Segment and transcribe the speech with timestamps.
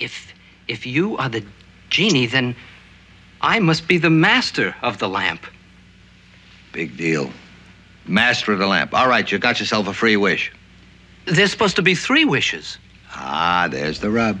[0.00, 0.34] If
[0.68, 1.44] if you are the
[1.90, 2.56] genie, then
[3.40, 5.46] I must be the master of the lamp.
[6.72, 7.30] Big deal.
[8.06, 8.94] Master of the lamp.
[8.94, 10.52] All right, you got yourself a free wish.
[11.26, 12.78] There's supposed to be three wishes.
[13.14, 14.40] Ah, there's the rub.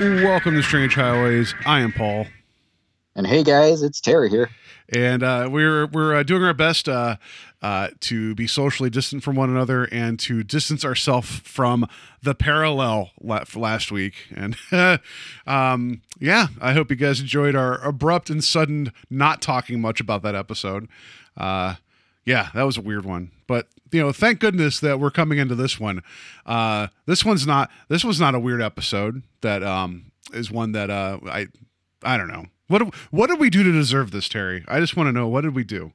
[0.00, 1.54] Welcome to Strange Highways.
[1.64, 2.26] I am Paul,
[3.14, 4.50] And hey guys, it's Terry here.
[4.90, 7.16] and uh, we're we're uh, doing our best uh,
[7.62, 11.88] uh, to be socially distant from one another and to distance ourselves from
[12.22, 14.14] the parallel la- last week.
[14.34, 14.56] And
[15.46, 20.22] um, yeah, I hope you guys enjoyed our abrupt and sudden not talking much about
[20.22, 20.88] that episode.
[21.36, 21.76] Uh,
[22.24, 25.54] yeah, that was a weird one, but you know, thank goodness that we're coming into
[25.54, 26.02] this one.
[26.44, 27.70] Uh, this one's not.
[27.88, 29.22] This was not a weird episode.
[29.40, 31.46] That um is one that uh I
[32.02, 34.64] I don't know what do- what did we do to deserve this, Terry?
[34.68, 35.92] I just want to know what did we do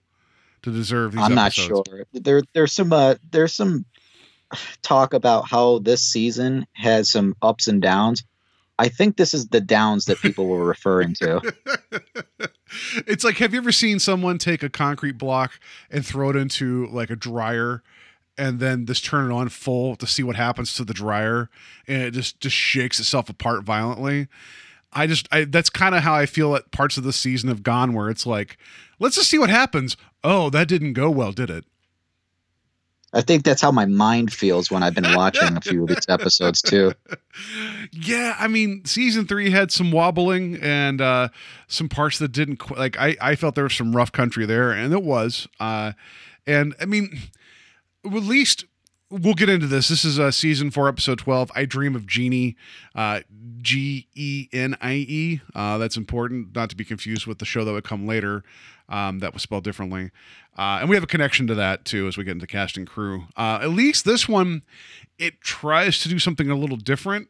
[0.63, 1.21] to deserve these.
[1.21, 1.83] I'm not sure.
[2.13, 3.85] There there's some uh, there's some
[4.81, 8.23] talk about how this season has some ups and downs.
[8.81, 11.53] I think this is the downs that people were referring to.
[13.05, 15.59] it's like have you ever seen someone take a concrete block
[15.91, 17.83] and throw it into like a dryer
[18.39, 21.51] and then just turn it on full to see what happens to the dryer?
[21.87, 24.27] And it just just shakes itself apart violently.
[24.91, 27.61] I just I, that's kind of how i feel at parts of the season have
[27.61, 28.57] gone where it's like
[28.97, 29.95] let's just see what happens.
[30.23, 31.65] Oh that didn't go well did it
[33.13, 36.07] I think that's how my mind feels when I've been watching a few of these
[36.07, 36.93] episodes too.
[37.91, 41.29] yeah i mean season three had some wobbling and uh
[41.67, 44.71] some parts that didn't qu- like i i felt there was some rough country there
[44.71, 45.93] and it was uh
[46.45, 47.17] and i mean
[48.05, 48.65] at least
[49.11, 49.89] we'll get into this.
[49.89, 52.55] This is uh season four episode 12 i dream of genie
[52.95, 53.19] uh
[53.57, 58.43] g-e-n-i-e uh that's important not to be confused with the show that would come later
[58.89, 60.11] um that was spelled differently.
[60.57, 62.87] Uh and we have a connection to that too as we get into cast and
[62.87, 63.25] crew.
[63.35, 64.61] Uh at least this one
[65.19, 67.27] it tries to do something a little different.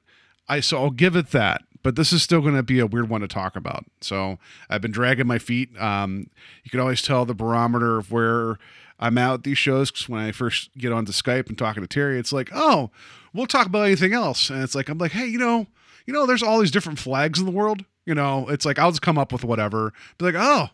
[0.47, 3.09] I so I'll give it that, but this is still going to be a weird
[3.09, 3.85] one to talk about.
[4.01, 4.37] So
[4.69, 5.69] I've been dragging my feet.
[5.79, 6.29] Um,
[6.63, 8.57] you can always tell the barometer of where
[9.01, 12.19] I'm out these shows 'cause when I first get onto Skype and talking to Terry,
[12.19, 12.91] it's like, oh,
[13.34, 15.67] we'll talk about anything else, and it's like I'm like, hey, you know,
[16.06, 17.84] you know, there's all these different flags in the world.
[18.06, 19.94] You know, it's like I'll just come up with whatever.
[20.17, 20.69] Be like, oh,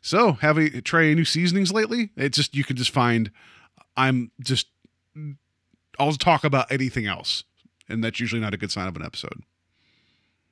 [0.00, 2.10] so have we tried any new seasonings lately?
[2.16, 3.30] It's just you can just find.
[3.96, 4.66] I'm just.
[5.98, 7.44] I'll talk about anything else
[7.88, 9.42] and that's usually not a good sign of an episode.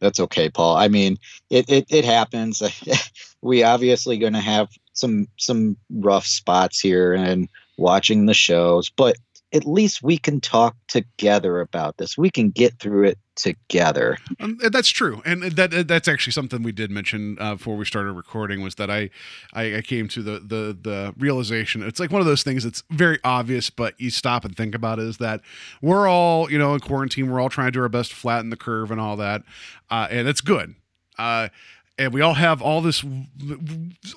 [0.00, 0.76] That's okay, Paul.
[0.76, 1.18] I mean,
[1.50, 2.62] it it, it happens.
[3.42, 9.16] we obviously going to have some some rough spots here and watching the shows, but
[9.54, 12.18] at least we can talk together about this.
[12.18, 14.18] We can get through it together.
[14.40, 18.12] Um, that's true, and that that's actually something we did mention uh, before we started
[18.12, 19.10] recording was that I,
[19.52, 21.82] I I came to the the the realization.
[21.82, 24.98] It's like one of those things that's very obvious, but you stop and think about
[24.98, 25.06] it.
[25.06, 25.40] Is that
[25.80, 28.50] we're all you know in quarantine, we're all trying to do our best to flatten
[28.50, 29.42] the curve and all that,
[29.90, 30.74] uh, and it's good.
[31.16, 31.48] Uh,
[31.98, 33.04] and we all have all this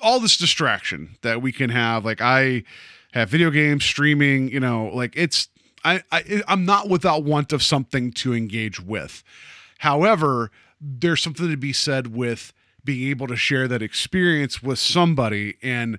[0.02, 2.04] all this distraction that we can have.
[2.04, 2.64] Like I
[3.12, 4.50] have video games, streaming.
[4.50, 5.48] You know, like it's
[5.84, 9.22] I, I I'm not without want of something to engage with.
[9.78, 10.50] However,
[10.80, 12.52] there's something to be said with
[12.84, 15.98] being able to share that experience with somebody and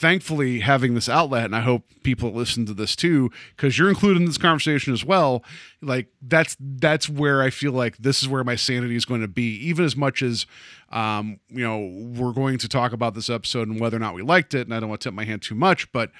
[0.00, 4.18] thankfully having this outlet and i hope people listen to this too because you're included
[4.18, 5.44] in this conversation as well
[5.82, 9.28] like that's that's where i feel like this is where my sanity is going to
[9.28, 10.46] be even as much as
[10.90, 11.78] um you know
[12.18, 14.74] we're going to talk about this episode and whether or not we liked it and
[14.74, 16.10] i don't want to tip my hand too much but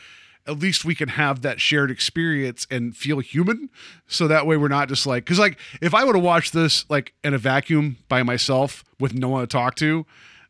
[0.47, 3.69] at least we can have that shared experience and feel human.
[4.07, 6.89] So that way we're not just like because like if i would have watched this
[6.89, 10.07] like in a vacuum by myself with no one to talk to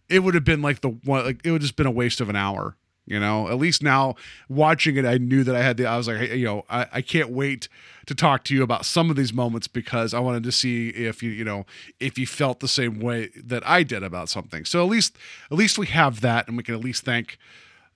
[0.09, 2.29] it would have been like the one like it would just been a waste of
[2.29, 2.77] an hour
[3.11, 4.15] You know, at least now
[4.49, 5.85] watching it, I knew that I had the.
[5.85, 7.69] I was like, hey, you know, I, I can't wait
[8.07, 11.21] to talk to you about some of these moments because I wanted to see if
[11.21, 11.67] you, you know,
[11.99, 14.65] if you felt the same way that I did about something.
[14.65, 15.17] So at least,
[15.51, 17.37] at least we have that, and we can at least thank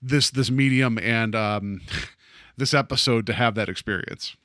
[0.01, 1.79] this this medium and um,
[2.57, 4.35] this episode to have that experience.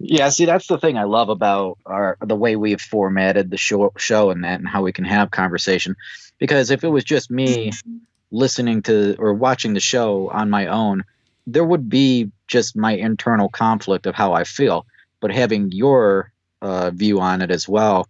[0.00, 3.92] Yeah, see, that's the thing I love about our the way we've formatted the show,
[3.96, 5.94] show and that, and how we can have conversation.
[6.40, 7.70] Because if it was just me
[8.30, 11.04] listening to or watching the show on my own,
[11.46, 14.86] there would be just my internal conflict of how I feel.
[15.20, 16.32] But having your
[16.62, 18.08] uh, view on it as well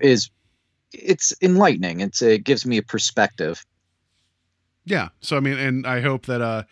[0.00, 0.30] is
[0.92, 2.00] it's enlightening.
[2.00, 3.64] It's it gives me a perspective.
[4.84, 5.08] Yeah.
[5.20, 6.64] So I mean, and I hope that uh,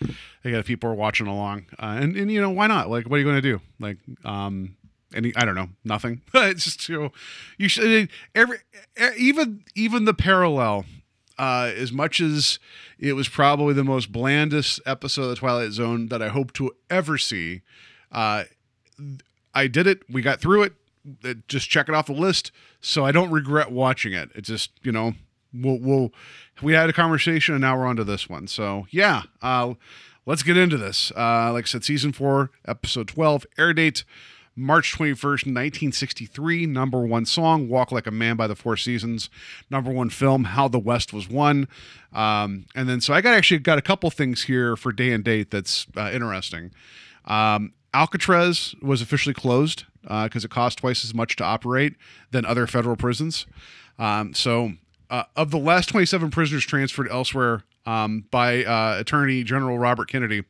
[0.45, 2.91] again, people are watching along, uh, and and you know, why not?
[2.91, 3.61] Like, what are you going to do?
[3.81, 4.77] Like, um,
[5.15, 6.21] any I don't know, nothing.
[6.35, 7.13] it's just you know,
[7.57, 8.59] you should every
[9.17, 10.85] even even the parallel.
[11.39, 12.59] Uh, as much as
[12.99, 16.73] it was probably the most blandest episode of the Twilight Zone that I hope to
[16.91, 17.63] ever see,
[18.11, 18.45] uh,
[19.55, 20.03] I did it.
[20.11, 20.73] We got through it.
[21.25, 24.31] Uh, Just check it off the list, so I don't regret watching it.
[24.35, 25.15] It just you know
[25.53, 26.13] we'll, we'll
[26.63, 28.47] we had a conversation and now we're on to this one.
[28.47, 29.75] So yeah, uh,
[30.27, 31.11] let's get into this.
[31.17, 34.05] Uh, like I said, season four, episode twelve, air date
[34.55, 36.67] March twenty first, nineteen sixty three.
[36.67, 39.31] Number one song, "Walk Like a Man" by the Four Seasons.
[39.71, 41.69] Number one film, "How the West Was Won."
[42.13, 45.25] Um, and then so I got actually got a couple things here for day and
[45.25, 46.73] date that's uh, interesting.
[47.25, 51.95] Um, Alcatraz was officially closed because it cost twice as much to operate
[52.31, 53.47] than other federal prisons.
[53.99, 54.73] Um, so,
[55.11, 60.45] uh, of the last 27 prisoners transferred elsewhere um, by uh, Attorney General Robert Kennedy,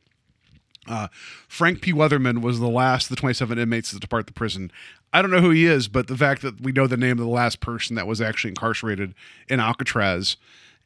[0.87, 1.07] uh,
[1.47, 1.93] Frank P.
[1.93, 4.71] Weatherman was the last of the 27 inmates to depart the prison.
[5.13, 7.25] I don't know who he is, but the fact that we know the name of
[7.25, 9.13] the last person that was actually incarcerated
[9.47, 10.37] in Alcatraz,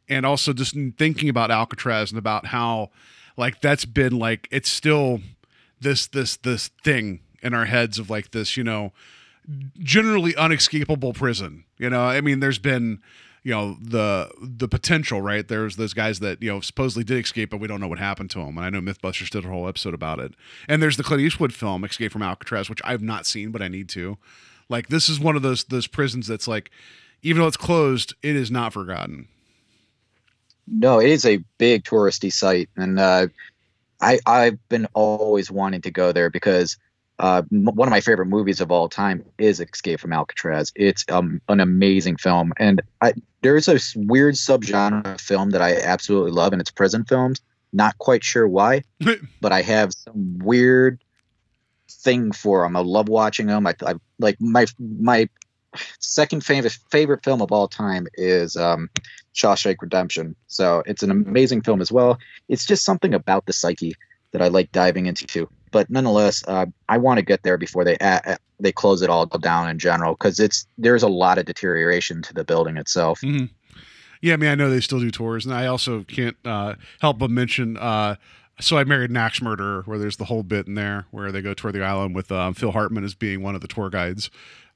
[0.09, 2.91] and also just thinking about Alcatraz and about how,
[3.37, 5.21] like, that's been like it's still
[5.79, 8.91] this this this thing in our heads of like this, you know,
[9.79, 11.63] generally unescapable prison.
[11.77, 13.01] You know, I mean, there's been,
[13.47, 15.47] you know, the the potential, right?
[15.47, 18.29] There's those guys that you know supposedly did escape, but we don't know what happened
[18.31, 18.57] to them.
[18.57, 20.33] And I know MythBusters did a whole episode about it.
[20.67, 23.69] And there's the Clint Eastwood film Escape from Alcatraz, which I've not seen, but I
[23.69, 24.17] need to.
[24.67, 26.71] Like, this is one of those those prisons that's like,
[27.21, 29.29] even though it's closed, it is not forgotten.
[30.67, 33.27] No, it is a big touristy site, and uh,
[34.01, 36.75] I I've been always wanting to go there because
[37.19, 40.71] uh, m- one of my favorite movies of all time is Escape from Alcatraz.
[40.75, 45.75] It's um, an amazing film, and I, there's a weird subgenre of film that I
[45.77, 47.41] absolutely love, and it's prison films.
[47.73, 48.83] Not quite sure why,
[49.41, 51.03] but I have some weird
[51.89, 52.75] thing for them.
[52.75, 53.65] I love watching them.
[53.67, 55.27] I, I like my my
[55.99, 58.89] second favorite favorite film of all time is um,
[59.35, 60.35] Shawshank Redemption.
[60.47, 62.17] So it's an amazing film as well.
[62.47, 63.95] It's just something about the psyche
[64.31, 65.49] that I like diving into.
[65.71, 69.25] But nonetheless, uh, I want to get there before they uh, they close it all
[69.25, 73.21] down in general because it's there's a lot of deterioration to the building itself.
[73.21, 73.49] Mhm.
[74.21, 77.19] Yeah, I mean, I know they still do tours, and I also can't uh, help
[77.19, 77.77] but mention.
[77.77, 78.15] Uh,
[78.59, 81.41] so I married an axe murderer, where there's the whole bit in there where they
[81.41, 84.31] go tour the island with um, Phil Hartman as being one of the tour guides.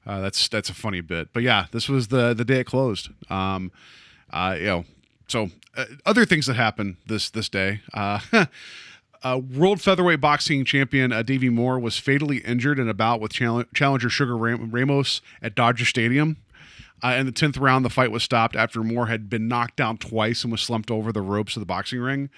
[0.06, 3.08] Uh, that's that's a funny bit, but yeah, this was the the day it closed.
[3.30, 3.72] Um,
[4.32, 4.84] uh, you know,
[5.26, 5.50] so
[6.06, 7.80] other things that happened this this day.
[9.22, 13.32] Uh, World Featherweight Boxing Champion uh, Davey Moore was fatally injured in a bout with
[13.32, 16.38] chal- challenger Sugar Ram- Ramos at Dodger Stadium.
[17.04, 19.98] Uh, in the 10th round, the fight was stopped after Moore had been knocked down
[19.98, 22.30] twice and was slumped over the ropes of the boxing ring.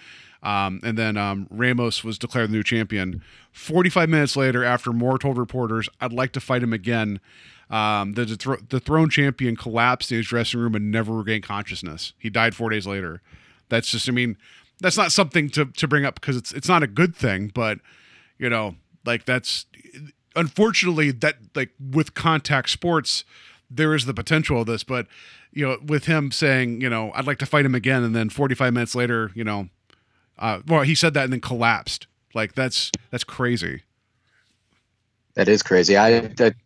[0.43, 3.23] Um, and then um, Ramos was declared the new champion.
[3.53, 7.21] 45 minutes later, after Moore told reporters, I'd like to fight him again,
[7.71, 12.13] um, the, the throne champion collapsed in his dressing room and never regained consciousness.
[12.19, 13.23] He died four days later.
[13.71, 14.37] That's just, I mean,
[14.81, 17.79] that's not something to, to bring up because it's, it's not a good thing, but,
[18.39, 19.67] you know, like that's
[20.37, 23.25] unfortunately that, like with contact sports,
[23.71, 25.07] there is the potential of this, but
[25.55, 28.29] you know, with him saying, you know, I'd like to fight him again, and then
[28.29, 29.69] 45 minutes later, you know,
[30.39, 32.09] uh, well, he said that and then collapsed.
[32.35, 33.83] Like that's that's crazy.
[35.35, 35.97] That is crazy.
[35.97, 36.57] I that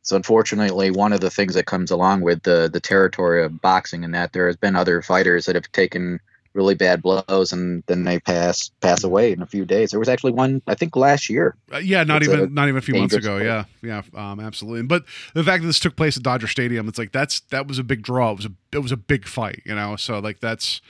[0.00, 4.04] it's unfortunately one of the things that comes along with the the territory of boxing,
[4.04, 6.18] and that there has been other fighters that have taken
[6.58, 9.90] really bad blows and then they pass pass away in a few days.
[9.92, 11.56] There was actually one I think last year.
[11.72, 13.38] Uh, yeah, not It's even not even a few months ago.
[13.38, 14.82] Yeah, yeah, um, absolutely.
[14.82, 17.78] But the fact that this took place at Dodger Stadium, it's like that's that was
[17.78, 18.32] a big draw.
[18.32, 19.94] It was a it was a big fight, you know.
[19.94, 20.82] So like that's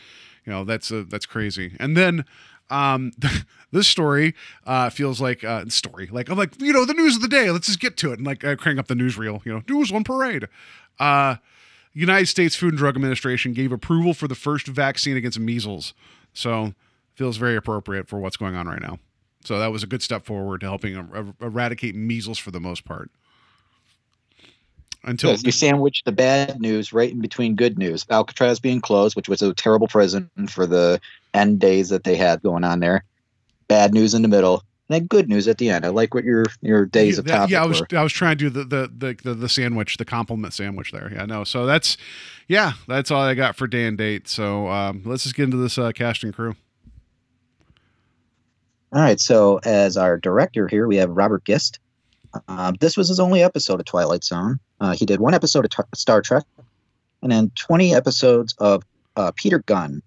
[0.46, 1.76] you know that's a, that's crazy.
[1.78, 2.25] And then
[2.70, 3.12] um
[3.72, 4.34] this story
[4.66, 7.50] uh feels like uh story like i'm like you know the news of the day
[7.50, 10.04] let's just get to it and like crank up the newsreel you know news on
[10.04, 10.46] parade
[11.00, 11.37] uh
[11.92, 15.95] united states food and drug administration gave approval for the first vaccine against measles
[16.33, 16.73] so
[17.18, 19.00] feels very appropriate for what's going on right now.
[19.45, 22.61] So that was a good step forward to helping er- er- eradicate measles for the
[22.61, 23.11] most part.
[25.02, 28.07] Until you sandwich the bad news right in between good news.
[28.09, 31.00] Alcatraz being closed, which was a terrible prison for the
[31.35, 33.04] end days that they had going on there.
[33.66, 35.85] Bad news in the middle, then good news at the end.
[35.85, 37.87] I like what your your days yeah, of topic yeah, I was were.
[37.99, 41.11] I was trying to do the the, the the the sandwich, the compliment sandwich there.
[41.12, 41.45] Yeah, no.
[41.45, 41.97] So that's
[42.49, 44.28] yeah, that's all I got for day and date.
[44.28, 46.57] So um, let's just get into this uh, cast and crew.
[48.90, 51.78] All right, so as our director here, we have Robert Gist.
[52.49, 54.59] Um, this was his only episode of Twilight Zone.
[54.80, 56.45] Uh, he did one episode of T- Star Trek,
[57.23, 58.83] and then 20 episodes of
[59.16, 60.02] uh, Peter Gunn.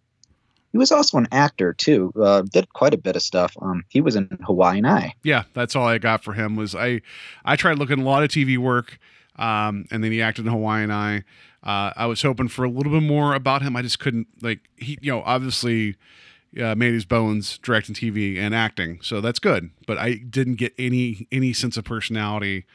[0.72, 2.13] He was also an actor too.
[2.20, 3.56] Uh, did quite a bit of stuff.
[3.62, 5.13] Um, he was in Hawaiian Eye.
[5.24, 6.56] Yeah, that's all I got for him.
[6.56, 7.01] Was I
[7.44, 8.98] I tried looking a lot of TV work,
[9.38, 11.24] um, and then he acted in Hawaiian Eye.
[11.63, 13.75] Uh, I was hoping for a little bit more about him.
[13.75, 15.98] I just couldn't like he you know obviously
[16.62, 19.72] uh, made his bones directing TV and acting, so that's good.
[19.86, 22.66] But I didn't get any any sense of personality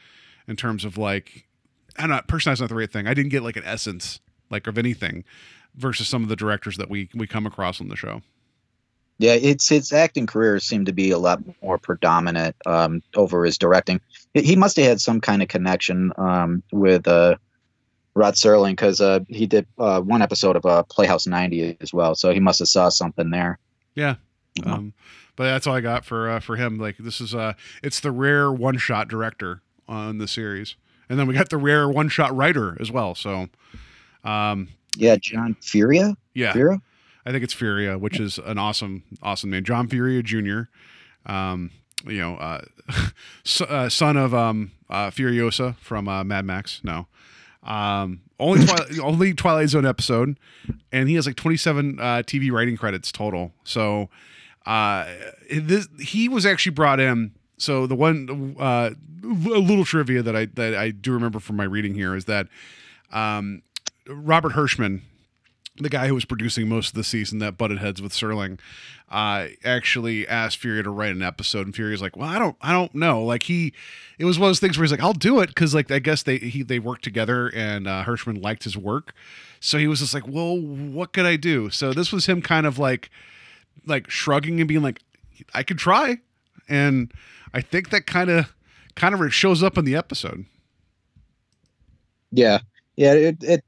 [0.46, 1.46] in terms of like
[1.96, 3.06] I'm not personality's not the right thing.
[3.06, 5.24] I didn't get like an essence like of anything
[5.76, 8.22] versus some of the directors that we we come across on the show.
[9.18, 13.56] Yeah, it's his acting career seemed to be a lot more predominant um, over his
[13.56, 14.00] directing.
[14.34, 17.36] He- must have had some kind of connection um, with uh,
[18.14, 22.14] Rod Serling because uh, he did uh, one episode of uh, Playhouse 90 as well.
[22.14, 23.58] So he must have saw something there.
[23.94, 24.16] Yeah.
[24.58, 24.66] Mhm.
[24.70, 24.92] Um,
[25.34, 26.78] but that's all I got for uh, for him.
[26.78, 27.52] Like this is uh
[27.82, 30.76] it's the rare one shot director on the series,
[31.10, 33.14] and then we got the rare one shot writer as well.
[33.14, 33.48] So,
[34.24, 36.16] um, Yeah, John Furia.
[36.34, 36.80] yeah, Furia.
[37.24, 39.64] I think it's Furia, which is an awesome awesome name.
[39.64, 40.62] John Furia Jr.
[41.26, 41.70] Um,
[42.06, 42.62] you know, uh,
[43.68, 46.80] uh, son of um uh, Furiosa from uh, Mad Max.
[46.84, 47.06] No.
[47.62, 50.38] Um, only Twilight, only Twilight Zone episode,
[50.92, 53.52] and he has like 27 uh, TV writing credits total.
[53.64, 54.08] So,
[54.66, 55.06] uh,
[55.50, 57.32] this he was actually brought in.
[57.58, 58.90] So the one uh,
[59.24, 62.46] a little trivia that I that I do remember from my reading here is that
[63.10, 63.62] um,
[64.08, 65.00] Robert Hirschman,
[65.76, 68.58] the guy who was producing most of the season that butted heads with Serling,
[69.10, 72.72] uh, actually asked Fury to write an episode, and Furia's like, "Well, I don't, I
[72.72, 73.72] don't know." Like he,
[74.18, 75.98] it was one of those things where he's like, "I'll do it," because like I
[75.98, 79.14] guess they he they worked together, and uh, Hirschman liked his work,
[79.60, 82.66] so he was just like, "Well, what could I do?" So this was him kind
[82.66, 83.10] of like,
[83.86, 85.02] like shrugging and being like,
[85.54, 86.18] "I could try,"
[86.68, 87.12] and
[87.52, 88.54] I think that kind of
[88.94, 90.46] kind of shows up in the episode.
[92.32, 92.60] Yeah,
[92.96, 93.12] yeah.
[93.12, 93.64] It it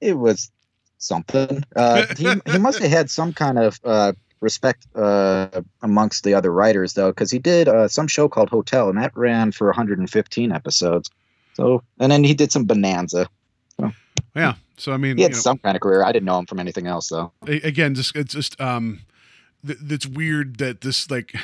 [0.00, 0.50] it was
[0.98, 1.64] something.
[1.76, 6.52] Uh, he he must have had some kind of uh, respect uh, amongst the other
[6.52, 10.52] writers though, because he did uh, some show called Hotel, and that ran for 115
[10.52, 11.10] episodes.
[11.54, 13.28] So, and then he did some Bonanza.
[14.34, 14.54] Yeah.
[14.76, 16.04] So I mean, He had you know- some kind of career.
[16.04, 17.32] I didn't know him from anything else though.
[17.46, 19.00] again just it's just um
[19.66, 21.34] th- it's weird that this like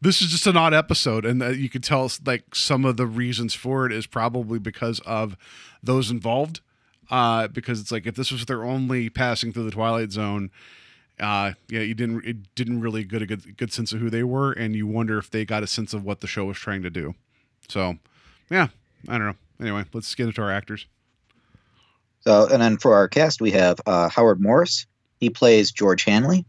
[0.00, 3.06] this is just an odd episode and that you could tell like some of the
[3.06, 5.36] reasons for it is probably because of
[5.82, 6.60] those involved
[7.10, 10.50] uh because it's like if this was their only passing through the twilight zone
[11.20, 14.22] uh yeah you didn't it didn't really get a good good sense of who they
[14.22, 16.82] were and you wonder if they got a sense of what the show was trying
[16.82, 17.14] to do
[17.68, 17.96] so
[18.50, 18.68] yeah
[19.08, 20.86] i don't know anyway let's get into our actors
[22.20, 24.86] So, and then for our cast, we have uh, Howard Morris.
[25.20, 26.44] He plays George Hanley.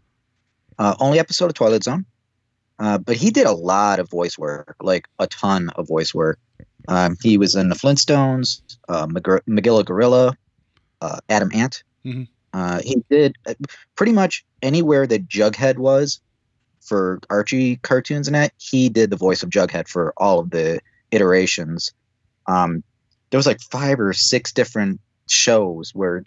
[0.77, 2.05] Uh, only episode of Twilight Zone,
[2.79, 6.39] uh, but he did a lot of voice work, like a ton of voice work.
[6.87, 10.35] Um, he was in the Flintstones, uh, Magilla Gorilla,
[11.01, 11.83] uh, Atom Ant.
[12.05, 12.27] Mhm.
[12.53, 13.53] Uh, he did uh,
[13.95, 16.19] pretty much anywhere that Jughead was
[16.81, 18.53] for Archie cartoons and that.
[18.57, 20.79] He did the voice of Jughead for all of the
[21.11, 21.93] iterations.
[22.47, 22.83] Um,
[23.29, 26.23] there was like five or six different shows where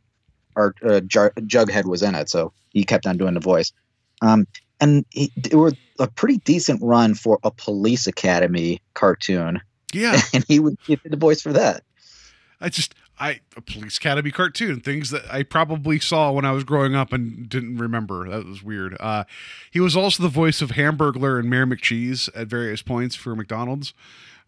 [0.54, 3.72] our uh, Jughead was in it, so he kept on doing the voice.
[4.20, 4.46] Um,
[4.80, 9.60] and he, it was a pretty decent run for a Police Academy cartoon,
[9.92, 11.82] yeah and he would he did the voice for that.
[12.60, 16.64] I just I a Police Academy cartoon things that I probably saw when I was
[16.64, 18.28] growing up and didn't remember.
[18.28, 18.96] That was weird.
[18.98, 19.24] Uh,
[19.70, 23.94] he was also the voice of Hamburglar and Mayor McCheese at various points for McDonald's.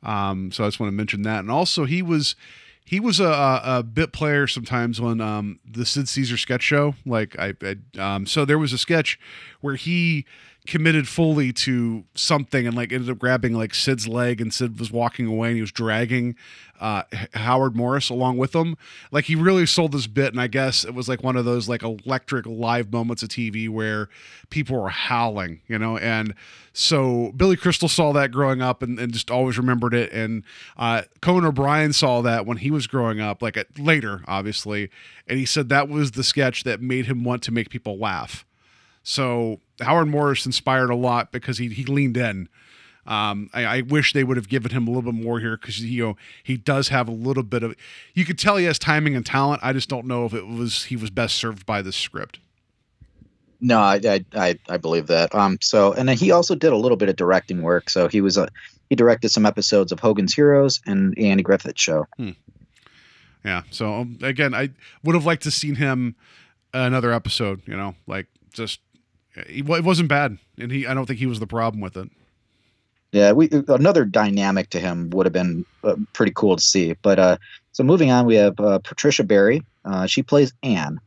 [0.03, 1.41] Um, so I just want to mention that.
[1.41, 2.37] And also he was
[2.85, 6.95] he was a, a, bit player sometimes on um, the Sid Caesar sketch show.
[7.07, 9.19] Like I, I um, so there was a sketch
[9.63, 10.27] where he
[10.67, 14.91] committed fully to something and like ended up grabbing like Sid's leg and Sid was
[14.91, 16.37] walking away and he was dragging
[16.81, 17.03] uh,
[17.35, 18.79] Howard Morris along with him.
[19.11, 21.69] Like he really sold this bit and I guess it was like one of those
[21.69, 24.09] like electric live moments of TV where
[24.49, 26.35] people were howling, you know, and
[26.73, 30.11] so Billy Crystal saw that growing up and, and just always remembered it.
[30.13, 30.45] And
[30.79, 34.91] uh, Conan O'Brien saw that when he was growing up, like at, later, obviously,
[35.29, 38.47] and he said that was the sketch that made him want to make people laugh.
[39.03, 42.49] So Howard Morris inspired a lot because he he leaned in.
[43.07, 45.81] Um, I, I wish they would have given him a little bit more here because
[45.81, 47.75] you know he does have a little bit of.
[48.15, 49.61] You could tell he has timing and talent.
[49.63, 52.39] I just don't know if it was he was best served by the script.
[53.61, 55.35] No, I, I I I believe that.
[55.35, 57.91] Um, so and then he also did a little bit of directing work.
[57.91, 58.49] So he was a
[58.89, 62.07] he directed some episodes of Hogan's Heroes and Andy Griffith Show.
[63.45, 63.63] Yeah.
[63.71, 64.71] So um, again, I
[65.03, 66.17] would have liked to seen him
[66.73, 67.63] another episode.
[67.67, 68.81] You know, like just
[69.37, 72.11] it wasn't bad, and he I don't think he was the problem with it.
[73.13, 76.95] Yeah, we another dynamic to him would have been uh, pretty cool to see.
[77.01, 77.37] But uh,
[77.73, 79.63] so moving on, we have uh, Patricia Barry.
[79.85, 80.99] Uh, she plays Anne.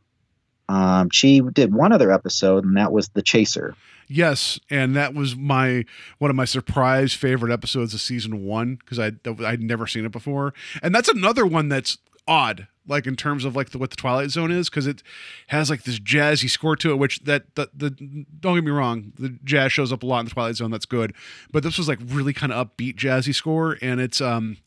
[0.68, 3.74] Um, she did one other episode, and that was The Chaser.
[4.08, 5.84] Yes, and that was my
[6.16, 9.12] one of my surprise favorite episodes of season one because I
[9.44, 13.56] I'd never seen it before, and that's another one that's odd, like in terms of
[13.56, 15.02] like the, what the Twilight Zone is, because it
[15.48, 16.96] has like this jazzy score to it.
[16.96, 17.90] Which that the, the
[18.38, 20.70] don't get me wrong, the jazz shows up a lot in the Twilight Zone.
[20.70, 21.14] That's good,
[21.50, 24.58] but this was like really kind of upbeat jazzy score, and it's um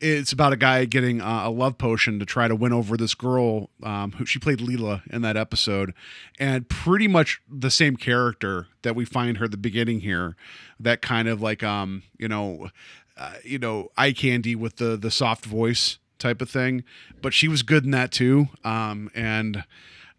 [0.00, 3.14] it's about a guy getting uh, a love potion to try to win over this
[3.14, 5.94] girl um, who she played Leela in that episode,
[6.38, 10.36] and pretty much the same character that we find her at the beginning here.
[10.78, 12.70] That kind of like um you know,
[13.16, 16.82] uh, you know eye candy with the the soft voice type of thing,
[17.22, 18.48] but she was good in that too.
[18.64, 19.64] Um and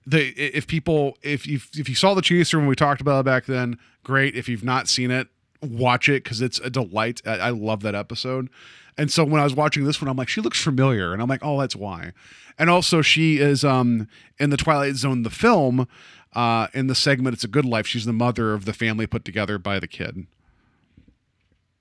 [0.07, 3.25] the if people if you if you saw the chaser when we talked about it
[3.25, 4.35] back then, great.
[4.35, 5.27] If you've not seen it,
[5.61, 7.21] watch it because it's a delight.
[7.25, 8.49] I, I love that episode.
[8.97, 11.27] And so when I was watching this one, I'm like, she looks familiar, and I'm
[11.27, 12.13] like, oh, that's why.
[12.57, 14.07] And also, she is um
[14.37, 15.87] in the Twilight Zone, the film,
[16.33, 19.25] uh, in the segment "It's a Good Life." She's the mother of the family put
[19.25, 20.27] together by the kid.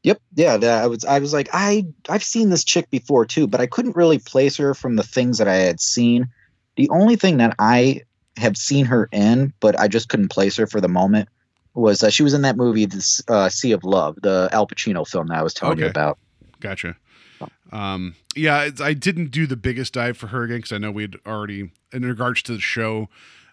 [0.04, 0.20] Yep.
[0.36, 0.56] Yeah.
[0.58, 1.04] that- I was.
[1.04, 4.56] I was like, I I've seen this chick before too, but I couldn't really place
[4.58, 6.28] her from the things that I had seen.
[6.76, 8.02] The only thing that I
[8.36, 11.28] have seen her in, but I just couldn't place her for the moment,
[11.74, 15.06] was uh, she was in that movie, the uh, Sea of Love, the Al Pacino
[15.06, 16.18] film that I was telling you about.
[16.60, 16.96] Gotcha.
[17.72, 20.90] Um, yeah, it's, I didn't do the biggest dive for her again because I know
[20.90, 23.08] we'd already, in regards to the show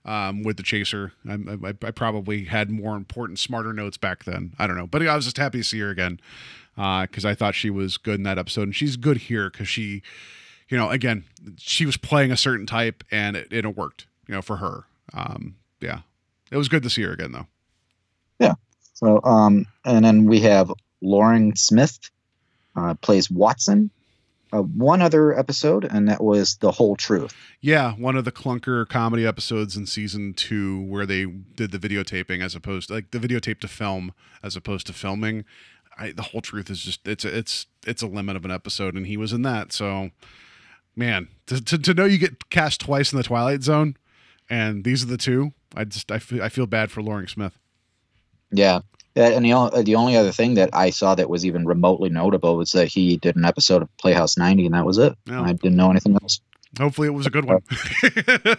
[0.06, 4.54] um, with the Chaser, I, I, I probably had more important, smarter notes back then.
[4.58, 6.20] I don't know, but I was just happy to see her again
[6.76, 10.02] because I thought she was good in that episode, and she's good here because she,
[10.70, 11.26] you know, again,
[11.58, 14.86] she was playing a certain type, and it, it worked, you know, for her.
[15.14, 16.00] Um, yeah,
[16.50, 17.48] it was good to see her again though.
[18.40, 18.54] Yeah.
[18.94, 22.00] So, um, and then we have Loring Smith
[22.76, 23.92] uh, plays Watson.
[24.54, 27.34] Uh, one other episode, and that was the whole truth.
[27.62, 32.44] Yeah, one of the clunker comedy episodes in season two where they did the videotaping
[32.44, 35.46] as opposed to like the videotape to film as opposed to filming.
[35.98, 38.96] I, the whole truth is just it's a, it's it's a limit of an episode,
[38.96, 39.72] and he was in that.
[39.72, 40.10] So,
[40.96, 43.96] man, to, to, to know you get cast twice in the Twilight Zone,
[44.50, 47.58] and these are the two, I just I feel I feel bad for Loring Smith.
[48.52, 48.82] Yeah.
[49.16, 52.56] Yeah, and the, the only other thing that I saw that was even remotely notable
[52.56, 55.14] was that he did an episode of Playhouse 90, and that was it.
[55.26, 55.42] Yeah.
[55.42, 56.40] I didn't know anything else.
[56.80, 57.62] Hopefully, it was a good one.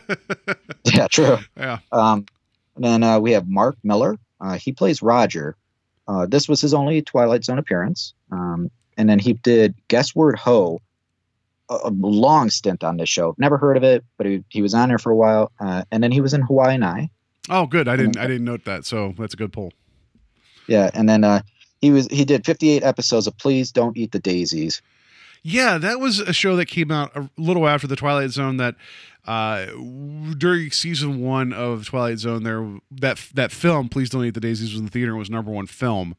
[0.85, 1.39] Yeah, true.
[1.57, 2.27] yeah, Um,
[2.75, 4.19] and then uh, we have Mark Miller.
[4.41, 5.57] Uh, he plays Roger.
[6.09, 8.13] Uh, this was his only Twilight Zone appearance.
[8.31, 10.81] Um, and then he did Guestward Ho,
[11.71, 13.35] a, a long stint on this show.
[13.39, 15.53] Never heard of it, but he, he was on there for a while.
[15.61, 17.09] Uh, and then he was in Hawaiian Eye.
[17.49, 17.89] Oh, good.
[17.89, 19.73] I didn't I didn't note that, so that's a good pull.
[20.67, 21.43] Yeah, and then uh,
[21.81, 24.83] he was he did 58 episodes of Please Don't Eat the Daisies.
[25.43, 28.59] Yeah, that was a show that came out a little after the Twilight Zone.
[28.59, 28.77] That
[29.27, 29.67] uh,
[30.39, 34.71] during season one of Twilight Zone, there that that film, "Please Don't Eat the Daisies,"
[34.71, 36.17] was in the theater and was number one film.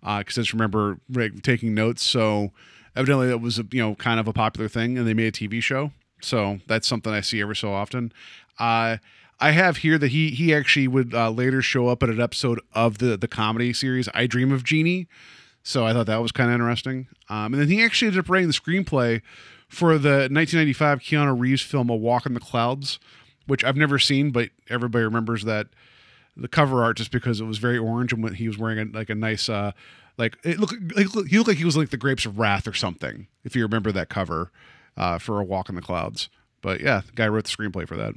[0.00, 2.02] Because I just remember like, taking notes.
[2.02, 2.52] So
[2.94, 5.32] evidently, that was a, you know kind of a popular thing, and they made a
[5.32, 5.90] TV show.
[6.20, 8.12] So that's something I see every so often.
[8.58, 8.98] Uh,
[9.38, 12.60] I have here that he he actually would uh, later show up at an episode
[12.72, 15.08] of the the comedy series "I Dream of Jeannie."
[15.62, 17.08] So I thought that was kind of interesting.
[17.28, 19.20] Um, and then he actually ended up writing the screenplay
[19.68, 23.00] for the 1995 Keanu Reeves film A Walk in the Clouds,
[23.46, 25.66] which I've never seen, but everybody remembers that
[26.36, 29.10] the cover art just because it was very orange and he was wearing a, like
[29.10, 29.72] a nice uh
[30.18, 30.74] like it looked
[31.14, 33.62] looked he looked like he was like the grapes of wrath or something if you
[33.62, 34.52] remember that cover
[34.96, 36.28] uh, for A Walk in the Clouds.
[36.62, 38.14] But yeah, the guy wrote the screenplay for that.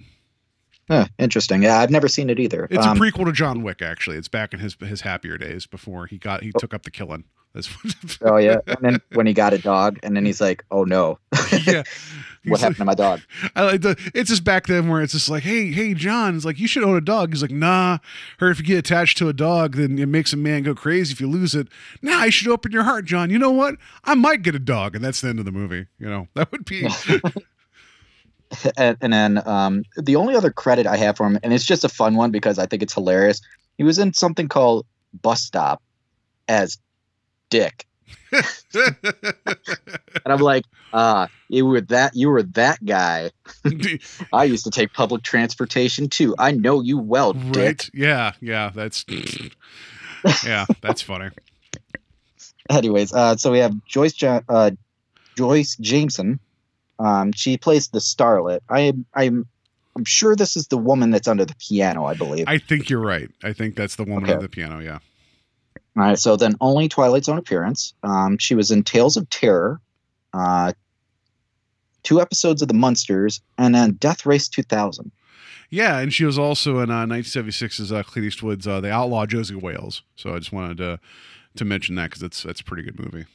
[0.90, 1.62] Huh, interesting.
[1.64, 2.68] Yeah, I've never seen it either.
[2.72, 4.18] It's Um, a prequel to John Wick actually.
[4.18, 7.26] It's back in his his happier days before he got he took up the killing.
[8.22, 11.18] Oh yeah, and then when he got a dog, and then he's like, "Oh no,
[11.66, 11.82] yeah.
[12.46, 13.22] what happened to my dog?"
[13.56, 13.96] I like the.
[14.14, 16.36] It's just back then where it's just like, hey, hey, John.
[16.36, 17.34] It's like you should own a dog.
[17.34, 17.98] He's like, nah.
[18.40, 21.12] Or if you get attached to a dog, then it makes a man go crazy.
[21.12, 21.68] If you lose it,
[22.04, 22.18] nah.
[22.20, 23.32] I should open your heart, John.
[23.32, 23.76] You know what?
[24.06, 25.88] I might get a dog, and that's the end of the movie.
[25.98, 26.88] You know, that would be.
[28.78, 31.84] And, and then um, the only other credit I have for him, and it's just
[31.84, 33.42] a fun one because I think it's hilarious.
[33.78, 34.86] he was in something called
[35.22, 35.82] Bus Stop
[36.48, 36.78] as
[37.50, 37.86] Dick.
[40.26, 43.32] And I'm like, uh, you were that you were that guy.
[44.34, 46.36] I used to take public transportation too.
[46.38, 47.90] I know you well, Dick.
[47.94, 48.72] Yeah, yeah.
[48.74, 49.06] That's
[50.46, 51.30] yeah, that's funny.
[52.70, 54.72] Anyways, uh, so we have Joyce jo- uh,
[55.36, 56.40] Joyce Jameson.
[57.00, 58.60] Um, she plays the starlet.
[58.70, 59.48] I I'm
[59.96, 62.06] I'm sure this is the woman that's under the piano.
[62.06, 62.46] I believe.
[62.48, 63.30] I think you're right.
[63.44, 64.34] I think that's the woman Okay.
[64.36, 64.80] on the piano.
[64.80, 65.00] Yeah.
[65.98, 66.20] All right.
[66.20, 67.94] So then, only Twilight Zone appearance.
[68.04, 69.80] Um, she was in Tales of Terror,
[70.34, 70.74] uh,
[72.04, 75.12] two episodes of The Munsters, and then Death Race 2000.
[75.72, 79.56] Yeah, and she was also in uh, 1976's uh, Clint Eastwood's uh, The Outlaw Josey
[79.56, 80.02] Wales.
[80.16, 81.00] So I just wanted to
[81.56, 83.26] to mention that because it's that's a pretty good movie.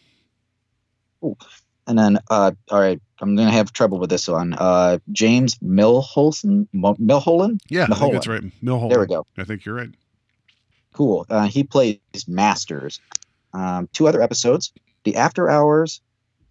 [1.87, 4.55] And then, uh, all right, I'm gonna have trouble with this one.
[4.55, 7.61] Uh, James Milholson, Milholland.
[7.69, 8.43] Yeah, I think that's right.
[8.63, 8.91] Milholland.
[8.91, 9.27] There we go.
[9.37, 9.91] I think you're right.
[10.93, 11.27] Cool.
[11.29, 13.01] Uh, he plays Masters.
[13.53, 14.73] Um, two other episodes:
[15.05, 16.01] The After Hours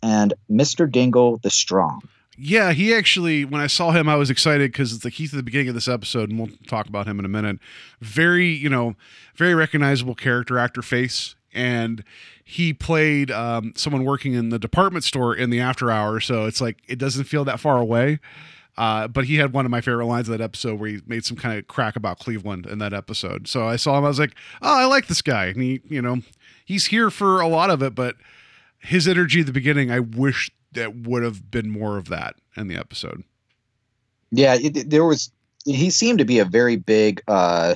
[0.03, 0.89] and Mr.
[0.91, 2.01] Dingle the Strong.
[2.37, 5.37] Yeah, he actually, when I saw him, I was excited because it's like he's at
[5.37, 7.59] the beginning of this episode, and we'll talk about him in a minute.
[8.01, 8.95] Very, you know,
[9.35, 11.35] very recognizable character actor face.
[11.53, 12.03] And
[12.43, 16.19] he played um, someone working in the department store in the after hour.
[16.19, 18.19] So it's like, it doesn't feel that far away.
[18.75, 21.23] Uh, but he had one of my favorite lines of that episode where he made
[21.23, 23.47] some kind of crack about Cleveland in that episode.
[23.47, 25.45] So I saw him, I was like, oh, I like this guy.
[25.45, 26.21] And he, you know,
[26.65, 28.15] he's here for a lot of it, but
[28.79, 32.67] his energy at the beginning, I wish that would have been more of that in
[32.67, 33.23] the episode.
[34.31, 35.31] Yeah, it, there was.
[35.65, 37.75] He seemed to be a very big, uh,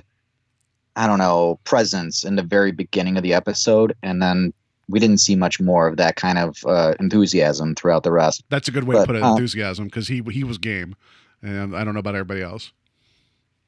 [0.97, 4.51] I don't know, presence in the very beginning of the episode, and then
[4.89, 8.43] we didn't see much more of that kind of uh, enthusiasm throughout the rest.
[8.49, 9.21] That's a good way to put it.
[9.23, 10.95] uh, enthusiasm, because he he was game,
[11.41, 12.71] and I don't know about everybody else.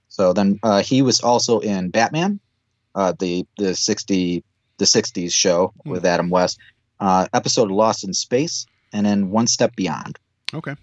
[0.08, 2.39] So then uh, he was also in Batman,
[2.96, 4.44] uh, the the sixty
[4.78, 5.89] the '60s show Hmm.
[5.92, 6.58] with Adam West,
[7.00, 10.18] uh, episode Lost in Space, and then One Step Beyond,
[10.54, 10.76] Okay,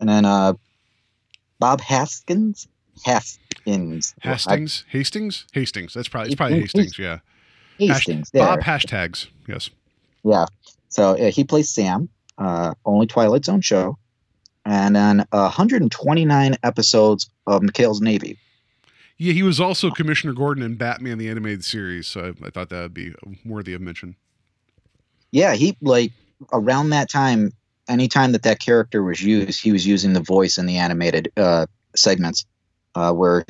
[0.00, 0.54] and then uh,
[1.58, 2.66] Bob Haskins,
[3.04, 5.94] Haskins, Hastings, Hastings, Hastings.
[5.94, 6.98] That's probably it's probably Hastings.
[6.98, 7.18] Yeah,
[7.80, 8.30] I, Hastings.
[8.30, 8.44] there.
[8.44, 9.28] Bob hashtags.
[9.46, 9.70] Yes.
[10.24, 10.46] Yeah.
[10.88, 13.96] So uh, he plays Sam, uh, only Twilight Zone show,
[14.64, 18.38] and then uh, 129 episodes of McHale's Navy.
[19.16, 22.70] Yeah, he was also Commissioner Gordon in Batman the animated series, so I, I thought
[22.70, 24.16] that would be worthy of mention.
[25.30, 26.12] Yeah, he like
[26.52, 27.52] around that time,
[27.88, 31.66] anytime that that character was used, he was using the voice in the animated uh,
[31.94, 32.46] segments
[33.00, 33.44] uh, where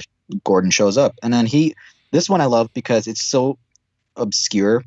[0.44, 1.74] Gordon shows up, and then he.
[2.12, 3.56] This one I love because it's so
[4.16, 4.82] obscure.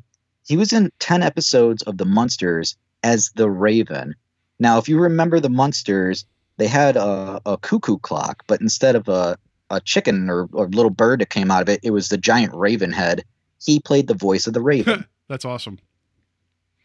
[0.46, 4.14] He was in 10 episodes of The Munsters as the Raven.
[4.58, 6.26] Now, if you remember The Munsters,
[6.58, 9.38] they had a, a cuckoo clock, but instead of a,
[9.70, 12.54] a chicken or, or little bird that came out of it, it was the giant
[12.54, 13.24] raven head.
[13.64, 15.06] He played the voice of the Raven.
[15.28, 15.78] That's awesome.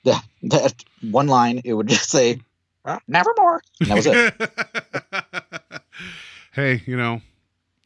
[0.03, 0.73] yeah, that
[1.11, 2.39] one line, it would just say,
[2.85, 3.61] "Uh, nevermore.
[3.81, 5.81] And that was it.
[6.53, 7.21] hey, you know,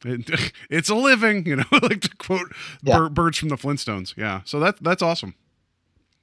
[0.06, 1.46] it, it's a living.
[1.46, 2.98] You know, like to quote Yeah.
[3.00, 4.16] bir- birds from the Flintstones.
[4.18, 5.36] Yeah, so that that's awesome.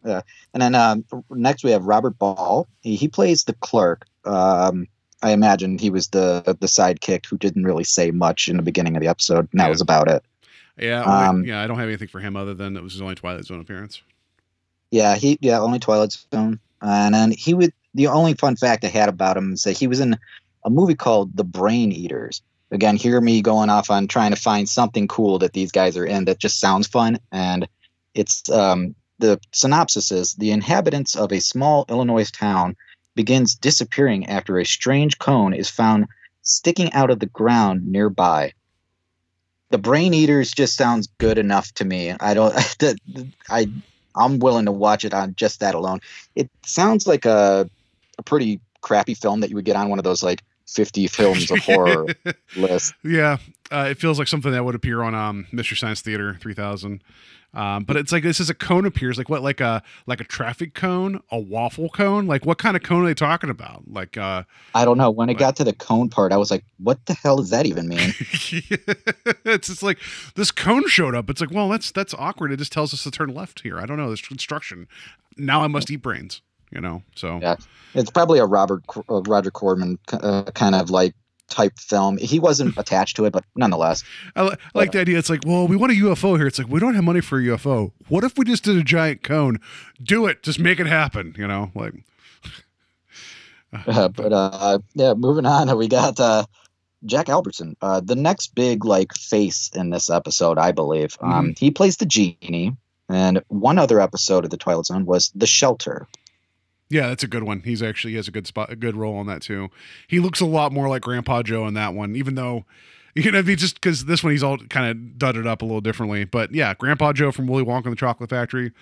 [0.04, 0.22] Yeah.
[0.54, 2.66] And then um, next we have Robert Ball.
[2.80, 4.06] He, he plays the clerk.
[4.24, 4.86] Um,
[5.22, 8.96] I imagine he was the the sidekick who didn't really say much in the beginning
[8.96, 9.70] of the episode, and that Yeah.
[9.70, 10.22] was about it.
[10.78, 11.60] Yeah, Um, yeah.
[11.60, 14.00] I don't have anything for him other than it was his only Twilight Zone appearance.
[14.90, 17.72] Yeah, he yeah only Twilight Zone, and then he would.
[17.94, 20.16] The only fun fact I had about him is that he was in
[20.64, 22.40] a movie called The Brain Eaters.
[22.70, 26.06] Again, hear me going off on trying to find something cool that these guys are
[26.06, 27.66] in that just sounds fun, and
[28.14, 32.76] it's um, the synopsis is the inhabitants of a small Illinois town
[33.14, 36.06] begins disappearing after a strange cone is found
[36.42, 38.52] sticking out of the ground nearby.
[39.70, 42.14] The Brain Eaters just sounds good enough to me.
[42.18, 42.54] I don't.
[43.50, 43.70] I
[44.16, 46.00] I'm willing to watch it on just that alone.
[46.34, 47.68] It sounds like a
[48.18, 50.42] a pretty crappy film that you would get on one of those like
[50.74, 52.06] 50 films of horror
[52.56, 52.94] lists.
[53.02, 53.38] Yeah,
[53.70, 57.02] uh, it feels like something that would appear on um, Mystery Science Theater 3000.
[57.52, 60.24] Um, but it's like this is a cone appears like what like a like a
[60.24, 62.26] traffic cone, a waffle cone.
[62.26, 63.82] Like what kind of cone are they talking about?
[63.88, 65.10] Like uh, I don't know.
[65.10, 67.66] When it got to the cone part, I was like, what the hell does that
[67.66, 68.14] even mean?
[69.44, 69.98] it's just like
[70.36, 71.28] this cone showed up.
[71.28, 72.52] It's like well that's that's awkward.
[72.52, 73.78] It just tells us to turn left here.
[73.78, 74.86] I don't know this construction.
[75.36, 76.42] Now I must eat brains.
[76.70, 77.56] You know so Yeah.
[77.94, 81.14] It's probably a Robert uh, Roger Corman uh, kind of like
[81.48, 82.16] type film.
[82.18, 84.04] He wasn't attached to it, but nonetheless.
[84.36, 85.18] I, li- I like the idea.
[85.18, 86.46] It's like, well, we want a UFO here.
[86.46, 87.90] It's like we don't have money for a UFO.
[88.08, 89.58] What if we just did a giant cone?
[90.00, 90.44] Do it.
[90.44, 91.34] Just make it happen.
[91.36, 91.94] You know, like
[93.86, 95.76] Uh, but uh, yeah, moving on.
[95.76, 96.44] We got uh,
[97.04, 101.16] Jack Albertson, uh, the next big like face in this episode, I believe.
[101.20, 102.76] Um, he plays the genie,
[103.08, 106.08] and one other episode of the Twilight Zone was the Shelter.
[106.90, 107.62] Yeah, that's a good one.
[107.64, 109.70] He's actually he has a good spot, a good role on that too.
[110.08, 112.66] He looks a lot more like Grandpa Joe in that one, even though
[113.14, 115.80] you know, he just because this one he's all kind of dudded up a little
[115.80, 116.24] differently.
[116.24, 118.72] But yeah, Grandpa Joe from Willy Wonka and the Chocolate Factory.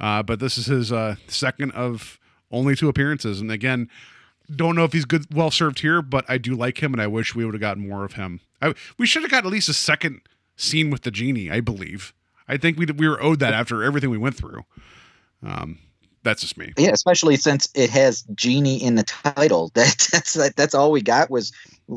[0.00, 2.18] Uh, but this is his uh, second of
[2.50, 3.88] only two appearances, and again,
[4.54, 7.06] don't know if he's good, well served here, but I do like him, and I
[7.06, 8.40] wish we would have gotten more of him.
[8.60, 10.20] I, we should have got at least a second
[10.56, 11.50] scene with the genie.
[11.50, 12.12] I believe.
[12.48, 14.64] I think we we were owed that after everything we went through.
[15.42, 15.78] Um,
[16.26, 16.72] that's just me.
[16.76, 19.70] Yeah, especially since it has genie in the title.
[19.76, 21.52] That that's that's all we got was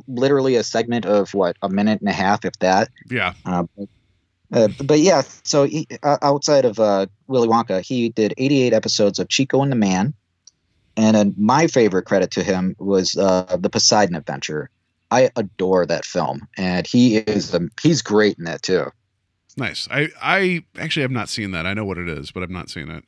[0.07, 2.89] literally a segment of what a minute and a half, if that.
[3.09, 3.33] Yeah.
[3.45, 3.63] Uh,
[4.51, 9.17] uh, but yeah, so he, uh, outside of uh, Willy Wonka, he did 88 episodes
[9.17, 10.13] of Chico and the Man,
[10.97, 14.69] and uh, my favorite credit to him was uh, the Poseidon Adventure.
[15.09, 18.91] I adore that film, and he is um, he's great in that too.
[19.57, 19.87] Nice.
[19.89, 21.65] I I actually have not seen that.
[21.65, 23.05] I know what it is, but I've not seen it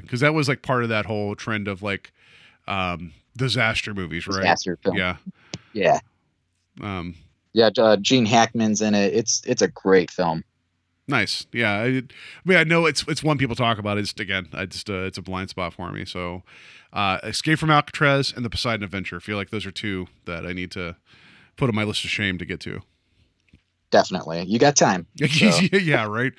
[0.00, 2.12] because that was like part of that whole trend of like
[2.66, 4.36] um, disaster movies, right?
[4.42, 4.96] Disaster film.
[4.96, 5.16] Yeah.
[5.72, 6.00] Yeah,
[6.82, 7.14] Um,
[7.52, 7.70] yeah.
[7.78, 9.14] Uh, Gene Hackman's in it.
[9.14, 10.42] It's it's a great film.
[11.06, 11.46] nice.
[11.52, 11.72] Yeah.
[11.74, 12.02] I, I
[12.44, 13.98] mean, I know it's it's one people talk about.
[13.98, 16.04] It's again, I just uh, it's a blind spot for me.
[16.04, 16.42] So,
[16.92, 19.16] uh, Escape from Alcatraz and the Poseidon Adventure.
[19.16, 20.96] I feel like those are two that I need to
[21.56, 22.80] put on my list of shame to get to.
[23.90, 25.06] Definitely, you got time.
[25.28, 26.32] So- yeah, right.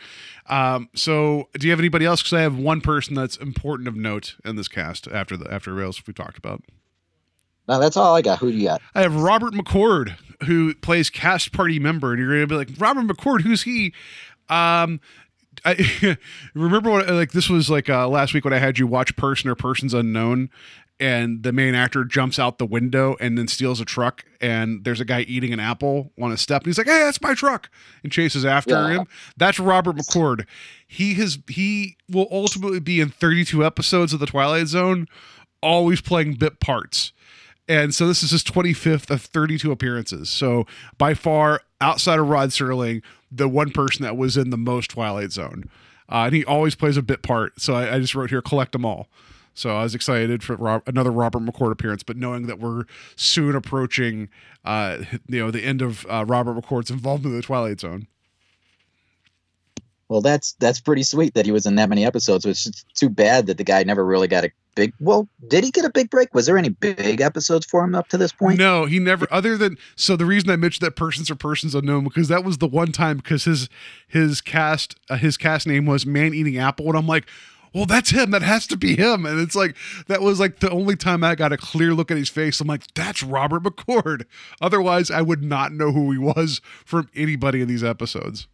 [0.47, 2.21] Um, so, do you have anybody else?
[2.21, 5.73] Because I have one person that's important of note in this cast after the after
[5.73, 6.63] Rails we talked about.
[7.67, 8.39] No, that's all I got.
[8.39, 8.81] Who do you got?
[8.95, 13.05] I have Robert McCord who plays cast party member, and you're gonna be like, Robert
[13.05, 13.93] McCord, who's he?
[14.49, 14.99] Um,
[15.65, 16.17] I
[16.53, 19.49] remember when like this was like uh, last week when I had you watch Person
[19.49, 20.49] or Persons Unknown,
[20.99, 24.99] and the main actor jumps out the window and then steals a truck, and there's
[24.99, 27.69] a guy eating an apple on a step, and he's like, "Hey, that's my truck,"
[28.03, 28.89] and chases after Yeah.
[28.99, 29.07] him.
[29.37, 30.45] That's Robert McCord.
[30.87, 35.07] He has he will ultimately be in 32 episodes of the Twilight Zone,
[35.61, 37.13] always playing bit parts.
[37.67, 40.27] And so this is his 25th of 32 appearances.
[40.29, 40.65] So
[40.97, 45.31] by far, outside of Rod Serling, the one person that was in the most Twilight
[45.31, 45.69] Zone.
[46.11, 47.61] Uh, and he always plays a bit part.
[47.61, 49.07] So I, I just wrote here, collect them all.
[49.59, 52.85] So I was excited for Rob, another Robert McCord appearance, but knowing that we're
[53.17, 54.29] soon approaching,
[54.63, 58.07] uh, you know, the end of uh, Robert McCord's involvement in the Twilight Zone.
[60.07, 62.45] Well, that's that's pretty sweet that he was in that many episodes.
[62.45, 64.93] It's just too bad that the guy never really got a big.
[65.01, 66.33] Well, did he get a big break?
[66.33, 68.57] Was there any big episodes for him up to this point?
[68.57, 69.27] No, he never.
[69.29, 72.59] Other than so, the reason I mentioned that persons are persons unknown because that was
[72.59, 73.67] the one time because his
[74.07, 77.27] his cast uh, his cast name was Man Eating Apple, and I'm like,
[77.73, 78.31] well, that's him.
[78.31, 79.25] That has to be him.
[79.25, 79.75] And it's like
[80.07, 82.59] that was like the only time I got a clear look at his face.
[82.59, 84.25] I'm like, that's Robert McCord.
[84.61, 88.47] Otherwise, I would not know who he was from anybody in these episodes.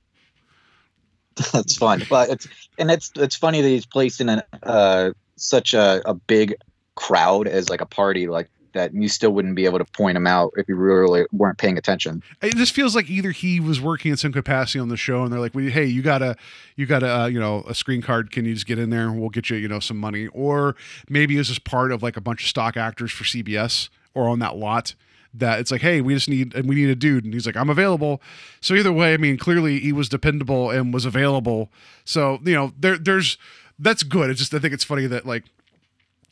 [1.51, 2.03] that's fun.
[2.09, 2.47] But it's
[2.77, 6.55] and it's it's funny that he's placed in a uh, such a, a big
[6.95, 8.91] crowd as like a party like that.
[8.91, 11.77] And you still wouldn't be able to point him out if you really weren't paying
[11.77, 12.21] attention.
[12.55, 15.39] just feels like either he was working in some capacity on the show and they're
[15.39, 16.35] like well, hey you gotta
[16.75, 18.31] you gotta uh, you know a screen card.
[18.31, 20.27] Can you just get in there and we'll get you you know some money?
[20.27, 20.75] Or
[21.09, 24.39] maybe it's just part of like a bunch of stock actors for cbs or on
[24.39, 24.93] that lot
[25.33, 27.25] that it's like hey we just need and we need a dude.
[27.25, 28.21] And he's like i'm available.
[28.61, 31.71] So either way i mean clearly he was dependable and was available.
[32.03, 33.37] So you know there there's
[33.79, 34.29] that's good.
[34.29, 35.43] It's just i think it's funny that like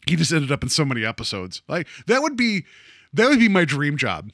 [0.07, 2.65] he just ended up in so many episodes like that would be
[3.13, 4.31] that would be my dream job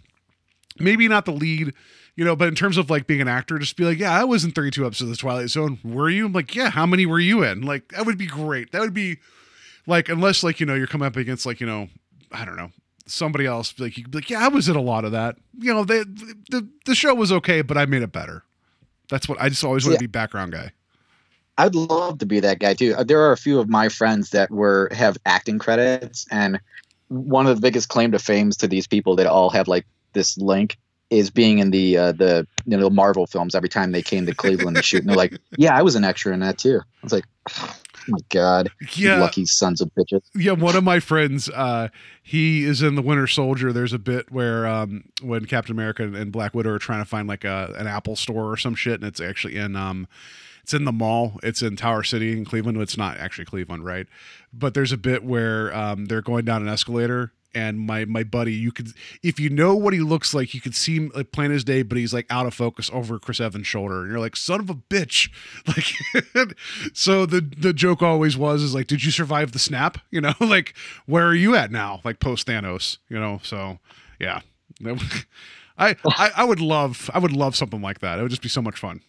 [0.82, 1.74] maybe not the lead,
[2.16, 4.24] you know, but in terms of like being an actor, just be like, yeah, I
[4.24, 5.78] was in 32 episodes of the Twilight Zone.
[5.84, 6.28] Were you?
[6.28, 7.64] I'm like, yeah, how many were you in?
[7.64, 8.72] Like, that would be great.
[8.72, 9.18] That would be
[9.88, 11.90] like, unless like, you know, you're coming up against like, you know,
[12.32, 12.72] I don't know,
[13.08, 15.36] somebody else, like, you could be like, yeah, I was in a lot of that.
[15.58, 16.00] You know, they,
[16.50, 18.44] the, the show was okay, but I made it better.
[19.10, 20.08] That's what I just always want to Yeah.
[20.08, 20.72] be background guy.
[21.60, 22.96] I'd love to be that guy too.
[22.98, 26.60] Uh, There are a few of my friends that were have acting credits, and
[27.10, 30.38] one of the biggest claim to fames to these people that all have like this
[30.38, 30.78] link
[31.10, 33.56] is being in the uh, the you know Marvel films.
[33.56, 36.06] Every time they came to Cleveland to shoot, and they're like, "Yeah, I was an
[36.06, 37.26] extra in that too." I was like,
[37.58, 37.76] "Oh
[38.08, 39.20] my god, Yeah.
[39.20, 41.90] lucky sons of bitches." yeah one of my friends uh
[42.24, 46.16] he is in the winter soldier there's a bit where um when captain america and,
[46.16, 48.94] and black widow are trying to find like a an apple store or some shit
[48.96, 50.08] and it's actually in um
[50.70, 54.06] it's in the mall it's in tower city in cleveland it's not actually cleveland right?
[54.54, 58.54] But there's a bit where um they're going down an escalator and my my buddy
[58.54, 61.50] you could if you know what he looks like you could see him like plan
[61.50, 64.02] his day but he's like out of focus over chris evans shoulder.
[64.02, 65.32] And you're like son of a bitch.
[65.68, 66.56] Like
[66.94, 69.98] so the the joke always was is like did you survive the snap?
[70.12, 70.76] You know like
[71.08, 72.02] where are you at now?
[72.04, 73.80] Like post thanos you know so
[74.20, 74.42] yeah.
[75.80, 78.20] I, I I would love I would love something like that.
[78.20, 79.02] It would just be so much fun.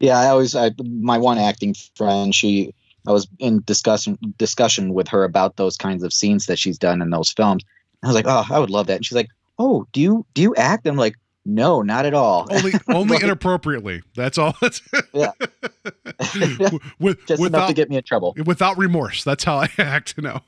[0.00, 2.74] Yeah, I always I my one acting friend, she
[3.06, 7.00] I was in discussion discussion with her about those kinds of scenes that she's done
[7.02, 7.64] in those films.
[8.02, 9.28] I was like, "Oh, I would love that." And she's like,
[9.58, 13.22] "Oh, do you do you act?" I'm like, "No, not at all." Only only Like-
[13.24, 14.02] inappropriately.
[14.16, 14.56] That's all.
[15.12, 15.30] Yeah.
[16.98, 18.34] with Just enough without to get me in trouble.
[18.44, 19.22] without remorse.
[19.22, 20.16] That's how I act.
[20.18, 20.40] No,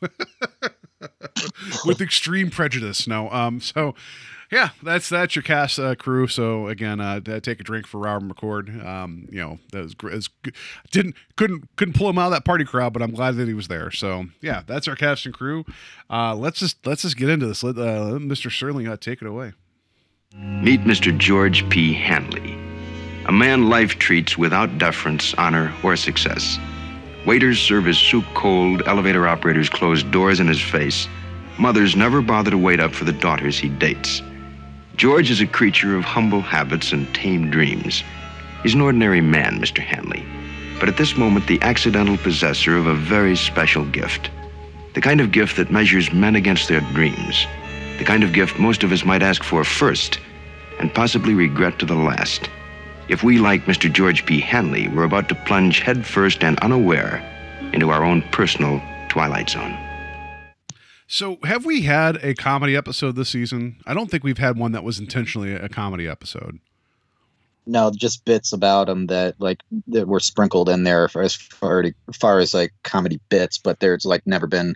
[1.85, 3.07] with extreme prejudice.
[3.07, 3.31] No.
[3.31, 3.61] Um.
[3.61, 3.95] So,
[4.51, 6.27] yeah, that's that's your cast uh, crew.
[6.27, 8.85] So again, uh, take a drink for Robert McCord.
[8.85, 9.29] Um.
[9.31, 10.31] You know, that was, was
[10.91, 13.55] didn't couldn't couldn't pull him out of that party crowd, but I'm glad that he
[13.55, 13.91] was there.
[13.91, 15.65] So yeah, that's our cast and crew.
[16.09, 16.35] Uh.
[16.35, 17.63] Let's just let's just get into this.
[17.63, 18.51] Let uh, Mr.
[18.51, 19.53] Serling uh, take it away.
[20.35, 21.17] Meet Mr.
[21.17, 21.95] George P.
[21.95, 22.59] Hanley,
[23.27, 26.59] a man life treats without deference, honor, or success.
[27.25, 31.09] Waiters serve his soup cold, elevator operators close doors in his face.
[31.59, 34.23] Mothers never bother to wait up for the daughters he dates.
[34.97, 38.03] George is a creature of humble habits and tame dreams.
[38.63, 39.81] He's an ordinary man, Mr.
[39.81, 40.25] Hanley,
[40.81, 44.31] but at this moment, the accidental possessor of a very special gift.
[44.95, 47.47] The kind of gift that measures men against their dreams.
[47.99, 50.19] The kind of gift most of us might ask for first
[50.81, 52.49] and possibly regret to the last.
[53.09, 53.93] If we, like Mr.
[53.93, 54.41] George P.
[54.41, 57.23] Hanley, were about to plunge headfirst and unaware
[57.75, 58.81] into our own personal
[59.11, 59.86] Twilight Zone.
[61.09, 63.77] So, have we had a comedy episode this season?
[63.87, 66.59] I don't think we've had one that was intentionally a comedy episode.
[67.67, 71.83] No, just bits about them that like that were sprinkled in there for as far
[71.83, 74.75] as far as like comedy bits, but there's like never been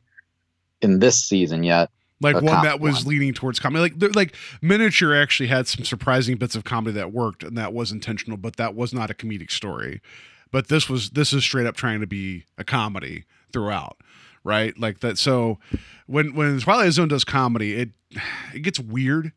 [0.83, 1.91] in this season yet.
[2.21, 3.15] Like one that was one.
[3.15, 3.91] leaning towards comedy.
[3.91, 7.91] Like, like miniature actually had some surprising bits of comedy that worked, and that was
[7.91, 10.01] intentional, but that was not a comedic story.
[10.51, 13.97] But this was this is straight up trying to be a comedy throughout,
[14.45, 14.79] right?
[14.79, 15.19] Like that.
[15.19, 15.59] So
[16.07, 17.91] when when Twilight Zone does comedy, it
[18.55, 19.33] it gets weird.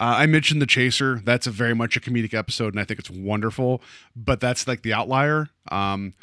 [0.00, 1.20] Uh, I mentioned the Chaser.
[1.24, 3.82] That's a very much a comedic episode, and I think it's wonderful.
[4.14, 5.48] But that's like the outlier.
[5.70, 6.14] Um,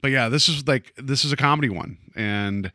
[0.00, 2.72] but yeah, this is like this is a comedy one, and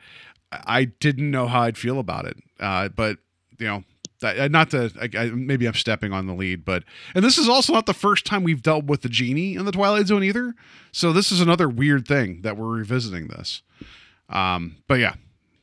[0.52, 2.38] I didn't know how I'd feel about it.
[2.60, 3.18] Uh, but
[3.58, 3.84] you know,
[4.20, 6.84] that, not to I, I, maybe I'm stepping on the lead, but
[7.16, 9.72] and this is also not the first time we've dealt with the genie in the
[9.72, 10.54] Twilight Zone either.
[10.92, 13.62] So this is another weird thing that we're revisiting this.
[14.30, 15.16] Um, but yeah,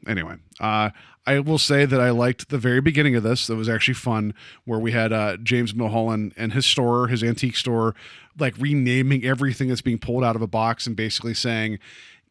[0.06, 0.90] anyway, uh,
[1.26, 3.46] I will say that I liked the very beginning of this.
[3.46, 7.56] That was actually fun, where we had uh, James Millhollin and his store, his antique
[7.56, 7.94] store,
[8.38, 11.78] like renaming everything that's being pulled out of a box and basically saying,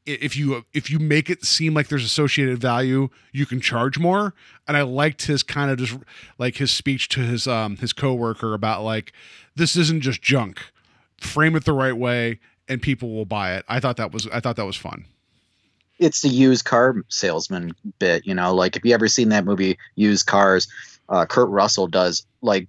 [0.05, 4.33] if you if you make it seem like there's associated value, you can charge more.
[4.67, 5.97] And I liked his kind of just
[6.37, 9.13] like his speech to his um his coworker about like
[9.55, 10.59] this isn't just junk.
[11.21, 13.65] Frame it the right way, and people will buy it.
[13.67, 15.05] I thought that was I thought that was fun.
[15.99, 18.53] It's the used car salesman bit, you know.
[18.53, 20.67] Like if you ever seen that movie Used Cars,
[21.09, 22.67] uh, Kurt Russell does like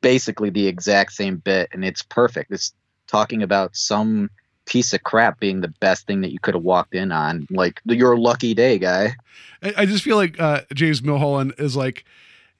[0.00, 2.52] basically the exact same bit, and it's perfect.
[2.52, 2.72] It's
[3.06, 4.30] talking about some
[4.66, 7.46] piece of crap being the best thing that you could have walked in on.
[7.50, 9.14] Like your lucky day, guy.
[9.62, 12.04] I, just feel like uh, James Millhollin is like,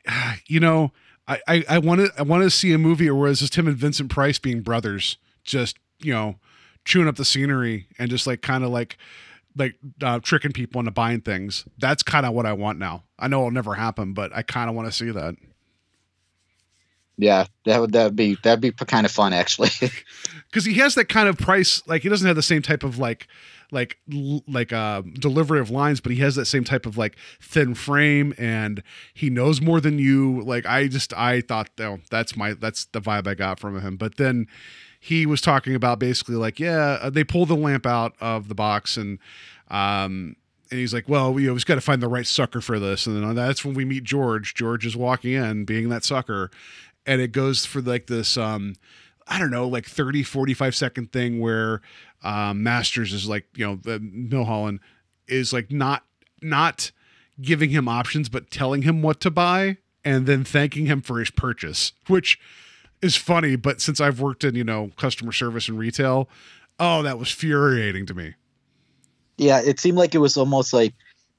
[0.46, 0.92] you know,
[1.28, 3.76] I, I want to I want to see a movie where it's just him and
[3.76, 6.36] Vincent Price being brothers, just you know,
[6.84, 8.96] chewing up the scenery and just like kind of like
[9.56, 11.64] like uh, tricking people into buying things.
[11.78, 13.04] That's kind of what I want now.
[13.18, 15.36] I know it'll never happen, but I kind of want to see that.
[17.18, 19.70] Yeah, that would that be that'd be kind of fun actually.
[20.50, 22.98] because he has that kind of price like he doesn't have the same type of
[22.98, 23.26] like
[23.72, 23.98] like
[24.46, 28.32] like uh delivery of lines but he has that same type of like thin frame
[28.38, 32.84] and he knows more than you like i just i thought oh, that's my that's
[32.86, 34.46] the vibe i got from him but then
[35.00, 38.54] he was talking about basically like yeah uh, they pulled the lamp out of the
[38.54, 39.18] box and
[39.70, 40.36] um
[40.70, 42.78] and he's like well we you know, we've got to find the right sucker for
[42.78, 43.06] this.
[43.06, 44.54] And then that's when we meet george.
[44.54, 46.50] George is walking in being that sucker.
[47.04, 48.74] And it goes for like this um
[49.28, 51.80] I don't know, like 30, 45 second thing where
[52.22, 54.78] um, Masters is like, you know, the Millhollin
[55.26, 56.04] is like not
[56.42, 56.92] not
[57.40, 61.30] giving him options, but telling him what to buy and then thanking him for his
[61.30, 62.38] purchase, which
[63.02, 63.56] is funny.
[63.56, 66.28] But since I've worked in, you know, customer service and retail,
[66.78, 68.34] oh, that was infuriating to me.
[69.38, 70.94] yeah, it seemed like it was almost like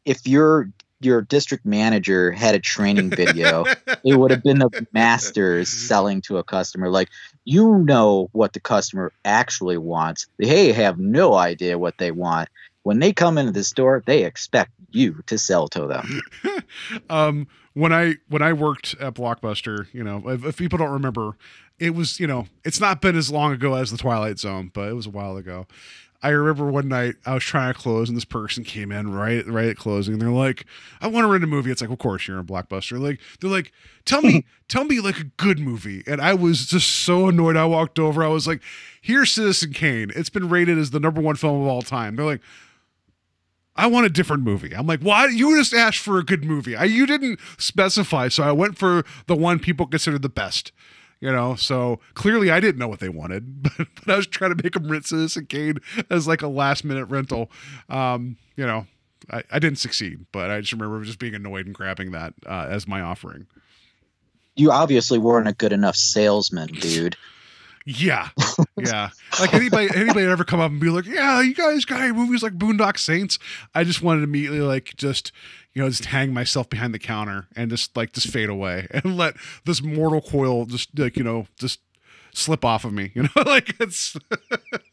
[0.06, 3.66] if your your district manager had a training video,
[4.04, 6.90] it would have been the masters selling to a customer.
[6.90, 7.10] Like,
[7.46, 10.28] you know what the customer actually wants.
[10.38, 12.50] They have no idea what they want.
[12.88, 16.22] When they come into the store, they expect you to sell to them.
[17.10, 21.36] um, when I when I worked at Blockbuster, you know, if, if people don't remember,
[21.80, 24.88] it was you know, it's not been as long ago as the Twilight Zone, but
[24.88, 25.68] it was a while ago.
[26.24, 29.46] I remember one night I was trying to close and this person came in right
[29.46, 30.66] right at closing and they're like,
[31.02, 31.72] I want to rent a movie.
[31.72, 32.98] It's like, of course you're in Blockbuster.
[33.02, 33.74] Like they're like,
[34.06, 36.04] tell me, tell me like a good movie.
[36.08, 37.58] And I was just so annoyed.
[37.58, 38.24] I walked over.
[38.24, 38.62] I was like,
[39.02, 40.10] here's Citizen Kane.
[40.16, 42.16] It's been rated as the number one film of all time.
[42.16, 42.42] They're like,
[43.78, 44.76] I want a different movie.
[44.76, 45.28] I'm like, why?
[45.28, 46.76] You just asked for a good movie.
[46.76, 50.72] I, you didn't specify, so I went for the one people consider the best.
[51.20, 54.56] You know, so clearly I didn't know what they wanted, but, but I was trying
[54.56, 55.80] to make them rent Citizen Kane
[56.12, 57.50] as like a last minute rental.
[57.90, 58.86] Um, you know,
[59.32, 62.68] I, I didn't succeed, but I just remember just being annoyed and grabbing that uh,
[62.70, 63.48] as my offering.
[64.56, 67.16] You obviously weren't a good enough salesman, dude.
[67.90, 68.28] Yeah,
[68.76, 69.12] yeah.
[69.40, 72.58] Like anybody, anybody ever come up and be like, "Yeah, you guys got movies like
[72.58, 73.40] Boondock Saints."
[73.74, 75.32] I just wanted to immediately like just
[75.74, 79.16] you know just hang myself behind the counter and just like just fade away and
[79.16, 81.80] let this mortal coil just like you know just
[82.34, 83.12] slip off of me.
[83.16, 84.18] You know, like it's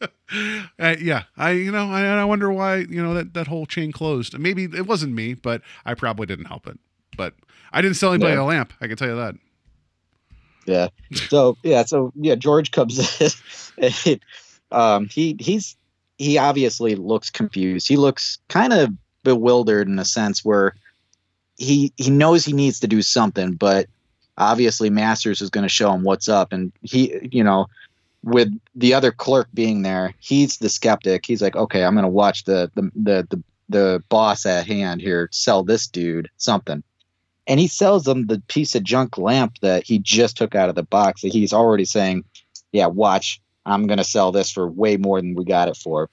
[0.79, 1.25] uh, yeah.
[1.37, 4.39] I you know I, I wonder why you know that that whole chain closed.
[4.39, 6.79] Maybe it wasn't me, but I probably didn't help it.
[7.17, 7.35] But
[7.73, 8.43] I didn't sell anybody Yeah.
[8.43, 8.73] a lamp.
[8.81, 9.35] I can tell you that.
[10.67, 10.89] Yeah.
[11.29, 11.85] So yeah.
[11.85, 13.31] So yeah, George comes in.
[13.77, 14.21] And,
[14.71, 15.77] um, he he's
[16.17, 17.89] he obviously looks confused.
[17.89, 18.91] He looks kind of
[19.25, 20.75] bewildered in a sense where
[21.57, 23.89] he he knows he needs to do something, but
[24.39, 27.67] obviously Masters is going to show him what's up, and he you know
[28.23, 31.27] with the other clerk being there, he's the skeptic.
[31.27, 35.01] He's like, okay, I'm going to watch the the the the the boss at hand
[35.01, 36.83] here sell this dude something
[37.47, 40.75] and he sells them the piece of junk lamp that he just took out of
[40.75, 42.25] the box that he's already saying
[42.73, 46.09] yeah watch i'm going to sell this for way more than we got it for.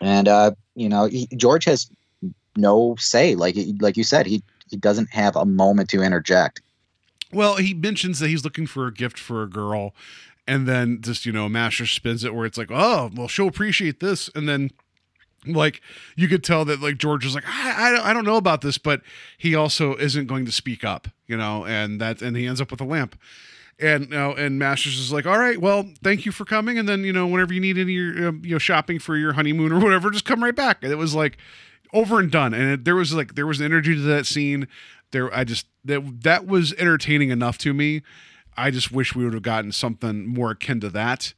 [0.00, 1.88] And uh you know he, george has
[2.56, 3.34] no say.
[3.34, 6.60] Like like you said he he doesn't have a moment to interject.
[7.32, 9.94] Well, he mentions that he's looking for a gift for a girl,
[10.46, 14.00] and then just you know, Master spins it where it's like, oh, well, she'll appreciate
[14.00, 14.70] this, and then
[15.46, 15.80] like
[16.16, 18.60] you could tell that like George is like, I, I, don't- I don't know about
[18.60, 19.02] this, but
[19.38, 22.70] he also isn't going to speak up, you know, and that and he ends up
[22.70, 23.18] with a lamp.
[23.80, 26.88] And you know, and Masters is like, all right, well, thank you for coming, and
[26.88, 29.72] then you know, whenever you need any your um, you know shopping for your honeymoon
[29.72, 30.78] or whatever, just come right back.
[30.82, 31.38] And it was like
[31.92, 34.68] over and done, and it, there was like there was an energy to that scene.
[35.10, 38.02] There, I just that that was entertaining enough to me.
[38.56, 41.34] I just wish we would have gotten something more akin to that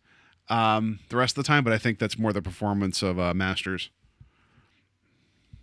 [0.50, 3.32] um, the rest of the time, but I think that's more the performance of uh,
[3.32, 3.88] Masters.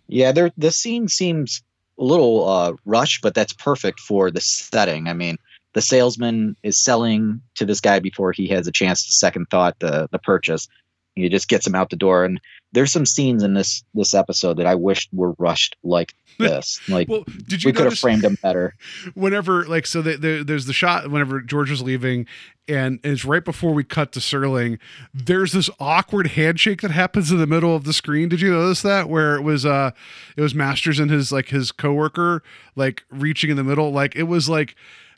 [0.08, 1.62] Yeah there the scene seems
[1.98, 5.08] a little uh rushed but that's perfect for the setting.
[5.08, 5.36] I mean
[5.74, 9.78] the salesman is selling to this guy before he has a chance to second thought
[9.80, 10.68] the the purchase
[11.14, 12.40] he just gets him out the door and
[12.72, 17.08] there's some scenes in this this episode that i wish were rushed like this like
[17.08, 18.74] Well, did you we could have framed them better
[19.14, 22.26] whenever like so the, the, there's the shot whenever George is leaving,
[22.66, 24.78] and it's right before we cut to Serling.
[25.12, 28.28] There's this awkward handshake that happens in the middle of the screen.
[28.28, 29.92] Did you notice that where it was uh
[30.36, 32.42] it was Masters and his like his coworker
[32.74, 34.74] like reaching in the middle like it was like.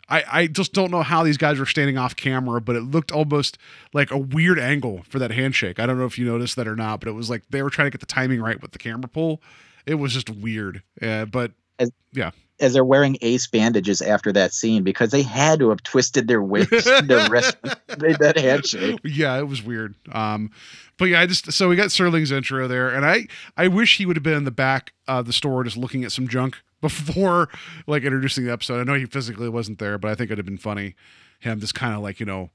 [0.08, 3.10] I, I just don't know how these guys were standing off camera, but it looked
[3.10, 3.58] almost
[3.92, 5.80] like a weird angle for that handshake.
[5.80, 7.70] I don't know if you noticed that or not, but it was like they were
[7.70, 9.42] trying to get the timing right with the camera pull.
[9.84, 10.82] It was just weird.
[11.02, 12.30] Uh, but As- yeah,
[12.60, 16.42] as they're wearing ace bandages after that scene because they had to have twisted their
[16.42, 16.70] waist
[17.30, 17.56] wrist
[17.98, 19.94] made that handshake yeah, it was weird.
[20.12, 20.50] Um,
[20.98, 23.26] but yeah, I just so we got Serling's intro there, and I
[23.56, 26.12] I wish he would have been in the back of the store just looking at
[26.12, 27.48] some junk before
[27.86, 28.80] like introducing the episode.
[28.80, 30.94] I know he physically wasn't there, but I think it'd have been funny
[31.40, 32.50] him just kind of like you know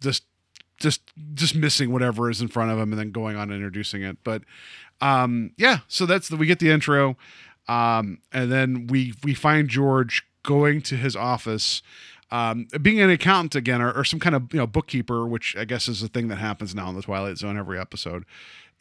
[0.00, 0.24] just
[0.78, 1.02] just
[1.34, 4.18] just missing whatever is in front of him and then going on and introducing it.
[4.24, 4.42] But
[5.00, 7.16] um, yeah, so that's the we get the intro,
[7.68, 11.82] um, and then we we find George going to his office
[12.30, 15.64] um, being an accountant again or, or some kind of you know bookkeeper, which I
[15.64, 18.24] guess is a thing that happens now in the Twilight Zone every episode.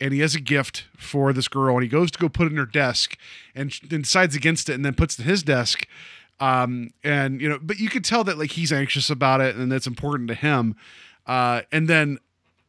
[0.03, 2.51] And he has a gift for this girl, and he goes to go put it
[2.51, 3.17] in her desk,
[3.55, 5.87] and, and decides against it, and then puts it in his desk.
[6.41, 9.71] Um, and you know, but you could tell that like he's anxious about it, and
[9.71, 10.75] it's important to him.
[11.25, 12.19] Uh, and then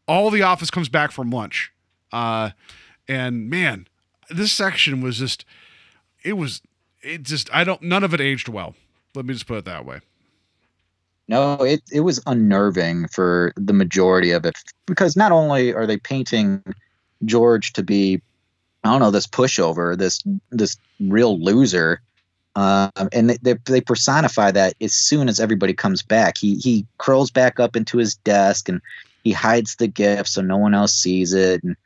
[0.07, 1.72] all the office comes back from lunch,
[2.12, 2.51] uh,
[3.09, 3.89] and man,
[4.30, 5.45] this section was just
[6.22, 6.62] it was
[7.03, 8.76] it just I don't none of it aged well.
[9.16, 10.03] Let me just put it that way.
[11.26, 14.55] No, it, it was unnerving for the majority of it
[14.87, 16.62] because not only are they painting
[17.25, 18.21] George to be,
[18.83, 22.01] I don't know, this pushover, this this real loser,
[22.57, 26.39] um, and they, they personify that as soon as everybody comes back.
[26.39, 28.81] He he curls back up into his desk and
[29.25, 31.77] he hides the gift so no one else sees it, and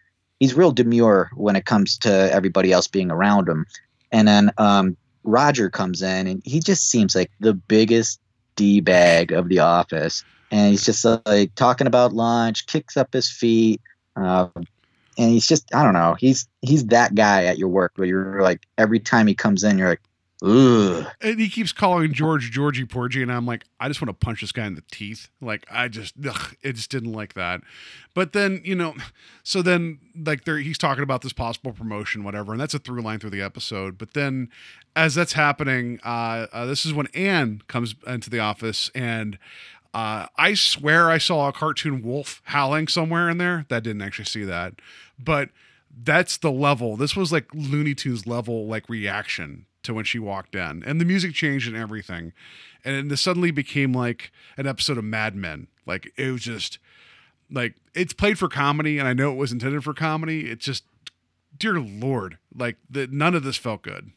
[0.40, 3.66] he's real demure when it comes to everybody else being around him.
[4.12, 8.20] And then um, Roger comes in and he just seems like the biggest
[8.56, 13.12] d bag of the office, and he's just uh, like talking about lunch, kicks up
[13.12, 13.80] his feet,
[14.16, 14.48] uh,
[15.18, 16.14] and he's just I don't know.
[16.18, 19.76] He's he's that guy at your work where you're like every time he comes in,
[19.76, 20.00] you're like,
[20.42, 21.06] ugh.
[21.20, 24.40] And he keeps calling George Georgie Porgy, and I'm like, I just want to punch
[24.40, 25.28] this guy in the teeth.
[25.40, 27.62] Like, I just, ugh, it just didn't like that.
[28.14, 28.94] But then, you know,
[29.42, 33.02] so then like there, he's talking about this possible promotion, whatever, and that's a through
[33.02, 33.98] line through the episode.
[33.98, 34.50] But then,
[34.94, 39.38] as that's happening, uh, uh this is when Anne comes into the office, and
[39.94, 43.64] uh, I swear I saw a cartoon wolf howling somewhere in there.
[43.68, 44.74] That didn't actually see that,
[45.18, 45.48] but
[46.04, 46.96] that's the level.
[46.96, 51.04] This was like Looney Tunes level, like reaction to when she walked in, and the
[51.04, 52.32] music changed and everything,
[52.84, 55.68] and it suddenly became like an episode of Mad Men.
[55.86, 56.78] Like it was just
[57.50, 60.50] like it's played for comedy, and I know it was intended for comedy.
[60.50, 60.84] It's just,
[61.56, 63.10] dear lord, like that.
[63.10, 64.12] None of this felt good.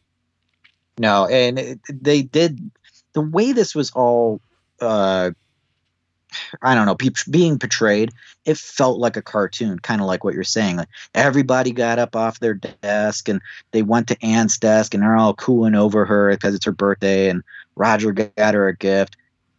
[0.99, 2.72] No, and it, they did
[3.13, 4.41] the way this was all.
[4.82, 5.32] uh
[6.61, 8.11] I don't know, pe- being portrayed,
[8.45, 10.77] it felt like a cartoon, kind of like what you're saying.
[10.77, 15.17] Like everybody got up off their desk and they went to Anne's desk and they're
[15.17, 17.43] all cooing over her because it's her birthday and
[17.75, 19.17] Roger got her a gift.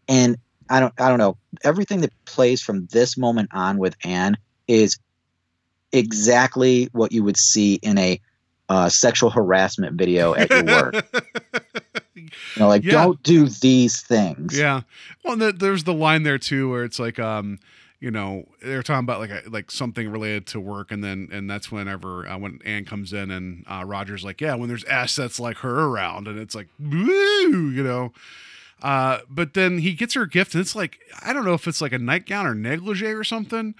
[0.09, 0.37] And
[0.71, 1.37] I don't, I don't know.
[1.65, 4.37] Everything that plays from this moment on with Anne
[4.69, 4.99] is
[5.93, 8.21] exactly what you would see in a
[8.73, 10.95] uh, sexual harassment video at your work.
[12.15, 12.93] You know, like Yeah.
[12.93, 14.57] don't do these things.
[14.59, 14.83] Yeah.
[15.25, 17.59] Well, the, there's the line there too where it's like, um,
[18.01, 21.49] you know, they're talking about like a, like something related to work, and then and
[21.51, 25.39] that's whenever uh, when Anne comes in and uh, Roger's like, yeah, when there's assets
[25.41, 28.13] like her around, and it's like, woo, you know.
[28.83, 31.67] Uh, but then he gets her a gift, and it's like I don't know if
[31.69, 33.75] it's like a nightgown or negligee or something.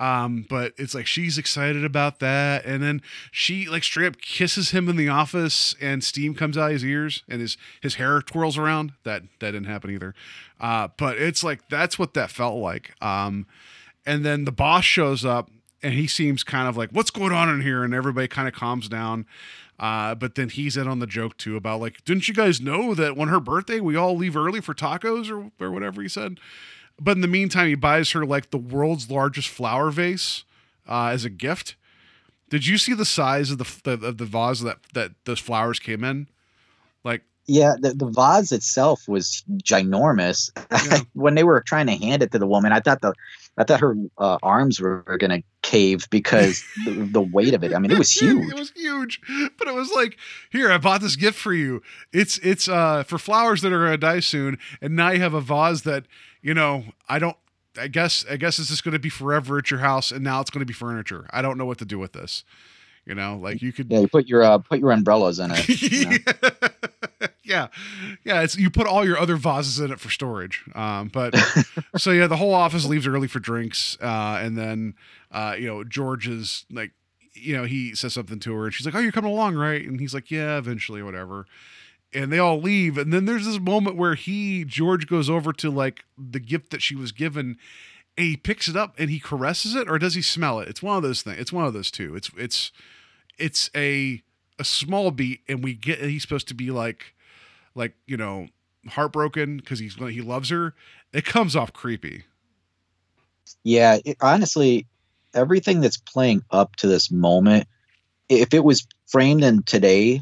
[0.00, 4.70] Um, but it's like she's excited about that, and then she like straight up kisses
[4.70, 8.22] him in the office, and steam comes out of his ears, and his his hair
[8.22, 8.92] twirls around.
[9.02, 10.14] That that didn't happen either.
[10.60, 12.94] Uh, but it's like that's what that felt like.
[13.02, 13.46] Um,
[14.06, 15.50] and then the boss shows up,
[15.82, 18.54] and he seems kind of like, "What's going on in here?" And everybody kind of
[18.54, 19.26] calms down.
[19.80, 22.94] Uh, but then he's in on the joke too about like, didn't you guys know
[22.94, 26.38] that when her birthday we all leave early for tacos or or whatever he said?
[27.00, 30.44] But in the meantime, he buys her like the world's largest flower vase
[30.88, 31.76] uh, as a gift.
[32.50, 35.78] Did you see the size of the the, of the vase that that those flowers
[35.78, 36.28] came in?
[37.04, 40.50] Like, Yeah, the, the vase itself was ginormous.
[40.70, 41.00] Yeah.
[41.12, 43.14] when they were trying to hand it to the woman, I thought the
[43.58, 47.74] I thought her uh, arms were, were gonna cave because the, the weight of it.
[47.74, 48.48] I mean, it was huge.
[48.50, 49.20] it was huge,
[49.58, 50.16] but it was like,
[50.50, 51.82] here, I bought this gift for you.
[52.12, 55.40] It's it's uh for flowers that are gonna die soon, and now you have a
[55.40, 56.06] vase that
[56.40, 57.36] you know I don't.
[57.78, 60.40] I guess I guess it's just going to be forever at your house, and now
[60.40, 61.26] it's going to be furniture.
[61.30, 62.42] I don't know what to do with this.
[63.06, 65.68] You know, like you could Yeah, you put your uh, put your umbrellas in it.
[65.68, 66.16] you know?
[67.48, 67.68] yeah,
[68.24, 68.42] yeah.
[68.42, 70.64] It's you put all your other vases in it for storage.
[70.74, 71.34] Um, but
[71.96, 74.94] so yeah, the whole office leaves early for drinks, uh, and then
[75.32, 76.92] uh, you know George is like,
[77.32, 79.84] you know, he says something to her, and she's like, "Oh, you're coming along, right?"
[79.84, 81.46] And he's like, "Yeah, eventually, whatever."
[82.12, 85.70] And they all leave, and then there's this moment where he George goes over to
[85.70, 87.56] like the gift that she was given.
[88.16, 90.66] And he picks it up and he caresses it, or does he smell it?
[90.66, 91.38] It's one of those things.
[91.38, 92.16] It's one of those two.
[92.16, 92.72] It's it's
[93.38, 94.22] it's a
[94.58, 97.14] a small beat, and we get he's supposed to be like
[97.78, 98.48] like you know
[98.88, 100.74] heartbroken because he's he loves her.
[101.12, 102.24] It comes off creepy.
[103.62, 104.86] Yeah, it, honestly,
[105.32, 107.66] everything that's playing up to this moment,
[108.28, 110.20] if it was framed in today,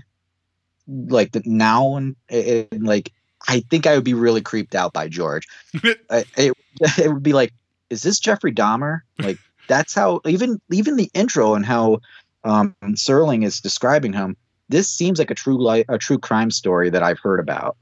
[0.86, 3.12] like the now and, and like,
[3.48, 5.46] I think I would be really creeped out by George.
[6.10, 6.52] I, it,
[6.98, 7.52] it would be like,
[7.90, 9.00] is this Jeffrey Dahmer?
[9.18, 9.38] Like
[9.68, 12.00] that's how even even the intro and how
[12.44, 14.36] um, Serling is describing him.
[14.68, 17.76] This seems like a true li- a true crime story that I've heard about.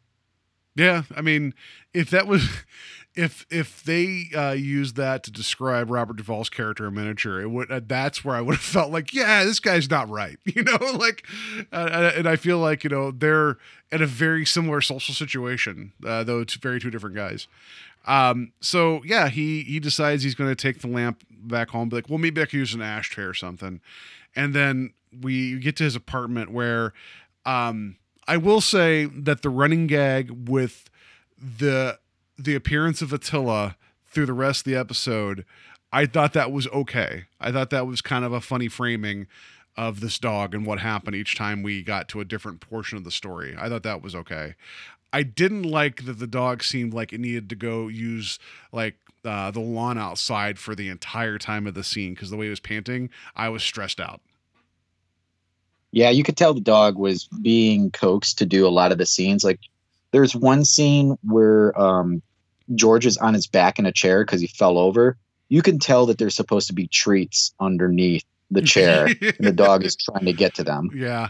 [0.76, 1.54] Yeah, I mean,
[1.92, 2.48] if that was,
[3.14, 7.70] if if they uh, used that to describe Robert Duvall's character in miniature, it would.
[7.70, 10.78] Uh, that's where I would have felt like, yeah, this guy's not right, you know,
[10.98, 11.26] like,
[11.72, 13.56] uh, and I feel like you know they're
[13.92, 17.46] in a very similar social situation, uh, though it's very two different guys.
[18.06, 21.96] Um, so yeah, he he decides he's going to take the lamp back home, be
[21.96, 23.80] like, well, maybe I could use an ashtray or something,
[24.34, 24.92] and then
[25.22, 26.92] we get to his apartment where,
[27.44, 27.96] um,
[28.26, 30.88] I will say that the running gag with
[31.38, 31.98] the
[32.38, 35.44] the appearance of Attila through the rest of the episode,
[35.92, 37.24] I thought that was okay.
[37.40, 39.26] I thought that was kind of a funny framing
[39.76, 43.04] of this dog and what happened each time we got to a different portion of
[43.04, 43.54] the story.
[43.58, 44.54] I thought that was okay.
[45.12, 48.38] I didn't like that the dog seemed like it needed to go use
[48.72, 52.46] like uh, the lawn outside for the entire time of the scene because the way
[52.46, 54.20] it was panting, I was stressed out.
[55.94, 59.06] Yeah, you could tell the dog was being coaxed to do a lot of the
[59.06, 59.44] scenes.
[59.44, 59.60] Like
[60.10, 62.20] there's one scene where um,
[62.74, 65.16] George is on his back in a chair because he fell over.
[65.48, 69.84] You can tell that there's supposed to be treats underneath the chair, and the dog
[69.84, 70.90] is trying to get to them.
[70.94, 71.28] Yeah.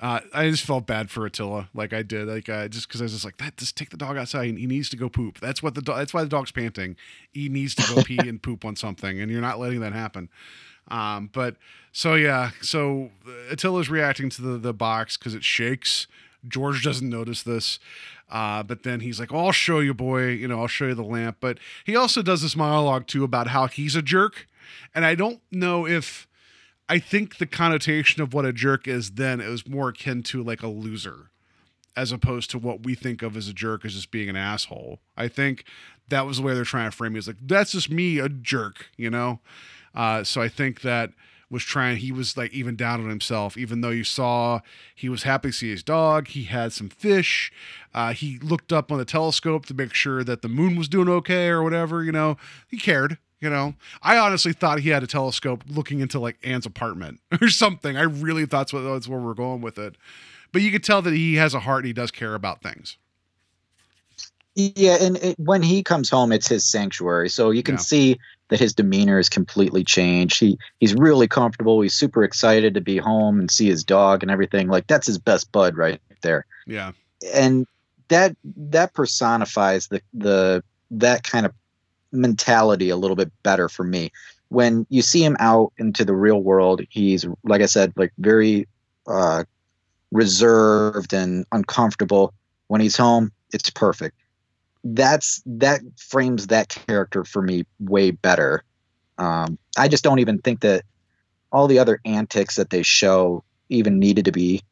[0.00, 3.04] Uh, I just felt bad for Attila, like I did, like uh, just because I
[3.04, 3.58] was just like, that.
[3.58, 4.48] Just take the dog outside.
[4.48, 5.38] And he needs to go poop.
[5.40, 5.98] That's what the dog.
[5.98, 6.96] That's why the dog's panting.
[7.32, 10.30] He needs to go pee and poop on something, and you're not letting that happen.
[10.90, 11.56] Um, but
[11.92, 13.10] so yeah, so
[13.50, 16.06] Attila's reacting to the the box because it shakes.
[16.48, 17.78] George doesn't notice this,
[18.30, 20.28] uh, but then he's like, "I'll show you, boy.
[20.28, 23.48] You know, I'll show you the lamp." But he also does this monologue too about
[23.48, 24.46] how he's a jerk,
[24.94, 26.26] and I don't know if
[26.90, 30.42] I think the connotation of what a jerk is then it was more akin to
[30.42, 31.30] like a loser
[31.96, 34.98] as opposed to what we think of as a jerk as just being an asshole.
[35.16, 35.64] I think
[36.08, 37.18] that was the way they're trying to frame it.
[37.18, 39.38] It's like, that's just me, a jerk, you know?
[39.94, 41.10] Uh, so I think that
[41.50, 44.60] was trying, he was like even down on himself, even though you saw
[44.94, 46.28] he was happy to see his dog.
[46.28, 47.52] He had some fish.
[47.92, 51.08] Uh, he looked up on the telescope to make sure that the moon was doing
[51.08, 52.36] okay or whatever, you know?
[52.68, 53.18] He cared.
[53.40, 57.48] You know, I honestly thought he had a telescope looking into like Anne's apartment or
[57.48, 57.96] something.
[57.96, 59.96] I really thought that's, where we're going with it.
[60.52, 62.98] But you could tell that he has a heart and he does care about things.
[64.56, 67.28] Yeah, and it, when he comes home, it's his sanctuary.
[67.28, 67.80] So you can Yeah.
[67.80, 70.40] see that his demeanor is completely changed.
[70.40, 71.80] He he's really comfortable.
[71.80, 74.68] He's super excited to be home and see his dog and everything.
[74.68, 76.46] Like that's his best bud right there.
[76.66, 76.92] Yeah.
[77.34, 77.66] and
[78.08, 81.52] that that personifies the the that kind of
[82.12, 84.10] mentality a little bit better for me
[84.48, 88.66] when you see him out into the real world he's like i said like very
[89.06, 89.44] uh
[90.10, 92.34] reserved and uncomfortable
[92.66, 94.16] when he's home it's perfect
[94.82, 98.64] that's that frames that character for me way better
[99.18, 100.84] um i just don't even think that
[101.52, 104.62] all the other antics that they show even needed to be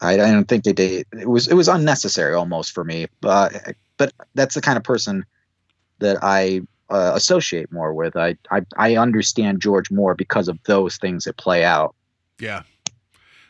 [0.00, 1.06] I, I don't think they did.
[1.12, 3.06] It was it was unnecessary almost for me.
[3.20, 5.24] But but that's the kind of person
[5.98, 6.60] that I
[6.90, 8.16] uh, associate more with.
[8.16, 11.94] I, I I understand George more because of those things that play out.
[12.38, 12.62] Yeah.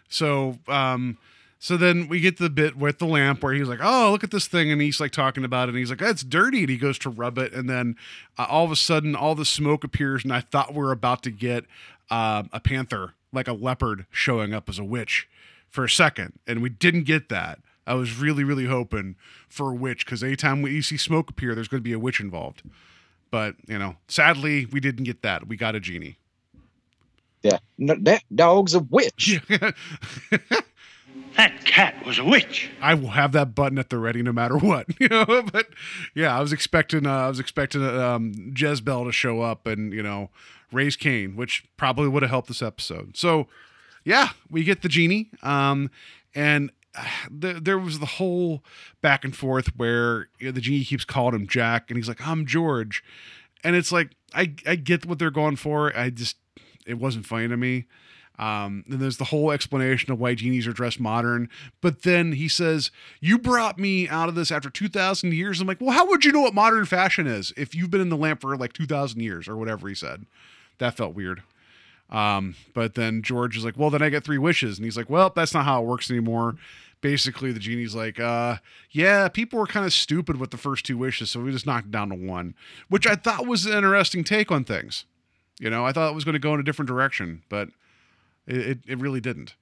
[0.08, 1.18] So, um,
[1.58, 4.30] so then we get the bit with the lamp where he's like, "Oh, look at
[4.30, 6.76] this thing," and he's like talking about it, and he's like, "That's dirty," and he
[6.76, 7.96] goes to rub it, and then
[8.38, 11.22] uh, all of a sudden, all the smoke appears, and I thought we are about
[11.24, 11.64] to get
[12.10, 15.28] um, a panther, like a leopard, showing up as a witch
[15.68, 17.60] for a second, and we didn't get that.
[17.86, 19.16] I was really, really hoping
[19.48, 21.98] for a witch because anytime we, you see smoke appear, there's going to be a
[21.98, 22.62] witch involved.
[23.30, 25.46] But you know, sadly, we didn't get that.
[25.48, 26.18] We got a genie.
[27.42, 29.40] Yeah, no, that dog's a witch.
[31.36, 32.70] That cat was a witch.
[32.80, 35.24] I will have that button at the ready no matter what, you know.
[35.52, 35.68] But
[36.14, 40.02] yeah, I was expecting, uh, I was expecting um, Jess-Belle to show up and you
[40.02, 40.30] know
[40.72, 43.16] raise Cain, which probably would have helped this episode.
[43.16, 43.48] So
[44.04, 45.90] yeah, we get the genie, um,
[46.34, 48.62] and uh, the, there was the whole
[49.02, 52.26] back and forth where you know, the genie keeps calling him Jack, and he's like,
[52.26, 53.04] "I'm George,"
[53.62, 55.96] and it's like I I get what they're going for.
[55.96, 56.36] I just
[56.86, 57.86] it wasn't funny to me.
[58.38, 61.48] Um, and there's the whole explanation of why genies are dressed modern.
[61.80, 65.60] But then he says, You brought me out of this after 2,000 years.
[65.60, 68.08] I'm like, Well, how would you know what modern fashion is if you've been in
[68.10, 70.26] the lamp for like 2,000 years or whatever he said?
[70.78, 71.42] That felt weird.
[72.10, 74.78] Um, but then George is like, Well, then I get three wishes.
[74.78, 76.56] And he's like, Well, that's not how it works anymore.
[77.00, 78.56] Basically, the genie's like, uh,
[78.90, 81.30] Yeah, people were kind of stupid with the first two wishes.
[81.30, 82.54] So we just knocked down to one,
[82.88, 85.04] which I thought was an interesting take on things.
[85.58, 87.70] You know, I thought it was going to go in a different direction, but
[88.46, 89.54] it, it, it really didn't.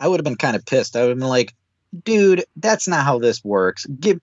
[0.00, 0.96] I would have been kind of pissed.
[0.96, 1.54] I would have been like,
[2.04, 3.86] dude, that's not how this works.
[3.86, 4.18] Give,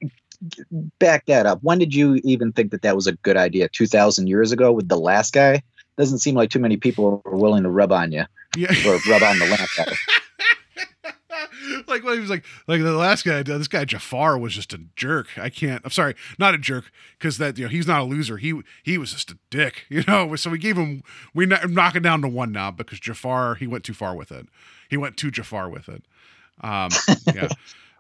[1.00, 1.60] back that up.
[1.62, 3.70] When did you even think that that was a good idea?
[3.70, 5.62] 2,000 years ago with the last guy?
[5.98, 8.72] Doesn't seem like too many people were willing to rub on you Yeah.
[8.88, 9.98] or rub on the lamp.
[11.88, 14.82] like when he was like like the last guy this guy Jafar was just a
[14.96, 15.28] jerk.
[15.38, 18.38] I can't I'm sorry, not a jerk cuz that you know he's not a loser.
[18.38, 20.36] He he was just a dick, you know.
[20.36, 21.04] So we gave him
[21.34, 24.32] we kn- knock it down to one now because Jafar he went too far with
[24.32, 24.48] it.
[24.90, 26.04] He went too Jafar with it.
[26.62, 26.90] Um
[27.34, 27.48] yeah.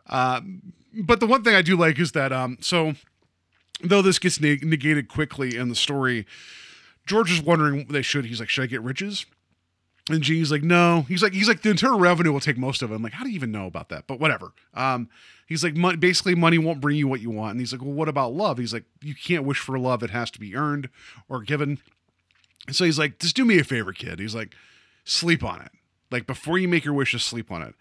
[0.07, 2.93] um but the one thing I do like is that um so
[3.83, 6.25] though this gets neg- negated quickly in the story
[7.05, 9.25] George is wondering they should he's like should I get riches?
[10.09, 11.05] And Genie's like, no.
[11.07, 12.95] He's like, he's like, the internal revenue will take most of it.
[12.95, 14.07] I'm like, how do you even know about that?
[14.07, 14.51] But whatever.
[14.73, 15.09] Um,
[15.47, 17.51] he's like, mon- basically, money won't bring you what you want.
[17.51, 18.57] And he's like, well, what about love?
[18.57, 20.01] He's like, you can't wish for love.
[20.01, 20.89] It has to be earned
[21.29, 21.77] or given.
[22.67, 24.19] And so he's like, just do me a favor, kid.
[24.19, 24.55] He's like,
[25.05, 25.71] sleep on it.
[26.09, 27.75] Like before you make your wishes, sleep on it.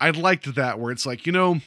[0.00, 1.60] I liked that where it's like, you know,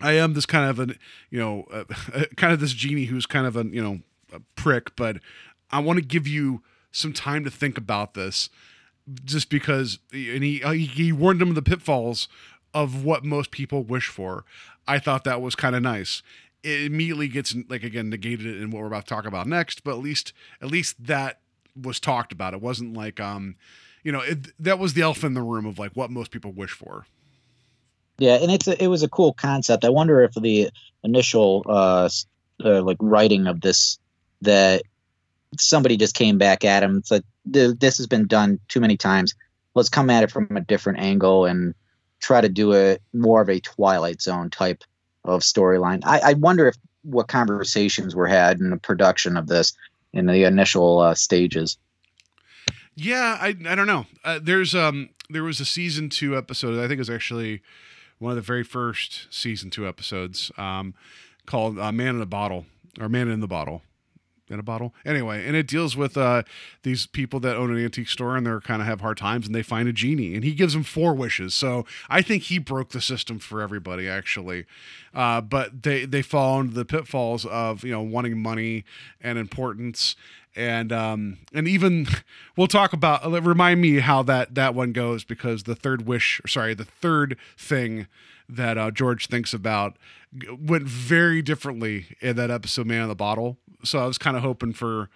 [0.00, 0.98] I am this kind of an,
[1.30, 1.84] you know, uh,
[2.36, 4.00] kind of this genie who's kind of a, you know,
[4.32, 5.18] a prick, but
[5.70, 8.48] I want to give you some time to think about this
[9.24, 12.28] just because and he uh, he, warned them of the pitfalls
[12.74, 14.44] of what most people wish for
[14.86, 16.22] i thought that was kind of nice
[16.62, 19.92] it immediately gets like again negated in what we're about to talk about next but
[19.92, 21.40] at least at least that
[21.80, 23.56] was talked about it wasn't like um
[24.02, 26.52] you know, it, that was the elf in the room of like what most people
[26.52, 27.06] wish for.
[28.18, 29.84] Yeah, and it's a, it was a cool concept.
[29.84, 30.70] I wonder if the
[31.02, 32.08] initial uh,
[32.64, 33.98] uh like writing of this
[34.42, 34.82] that
[35.58, 36.98] somebody just came back at him.
[36.98, 37.10] It's
[37.46, 39.34] like "Th- this has been done too many times.
[39.74, 41.74] Let's come at it from a different angle and
[42.20, 44.84] try to do a more of a Twilight Zone type
[45.24, 46.00] of storyline.
[46.04, 49.72] I, I wonder if what conversations were had in the production of this
[50.12, 51.78] in the initial uh, stages.
[52.94, 54.06] Yeah, I I don't know.
[54.24, 56.78] Uh, there's um there was a season two episode.
[56.78, 57.62] I think it was actually
[58.18, 60.94] one of the very first season two episodes um,
[61.46, 62.66] called uh, "Man in a Bottle"
[63.00, 63.82] or "Man in the Bottle."
[64.50, 66.42] In a bottle, anyway, and it deals with uh,
[66.82, 69.54] these people that own an antique store and they're kind of have hard times, and
[69.54, 71.54] they find a genie, and he gives them four wishes.
[71.54, 74.66] So I think he broke the system for everybody, actually.
[75.14, 78.84] Uh, but they they fall into the pitfalls of you know wanting money
[79.20, 80.16] and importance,
[80.56, 82.06] and um and even
[82.56, 86.40] we'll talk about uh, remind me how that that one goes because the third wish
[86.46, 88.06] sorry the third thing
[88.48, 89.96] that uh, george thinks about
[90.58, 94.42] went very differently in that episode man in the bottle so i was kind of
[94.42, 95.08] hoping for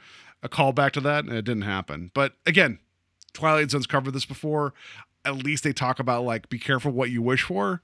[0.43, 2.79] a callback to that and it didn't happen but again
[3.33, 4.75] twilight zone's covered this before
[5.25, 7.81] at least they talk about like be careful what you wish for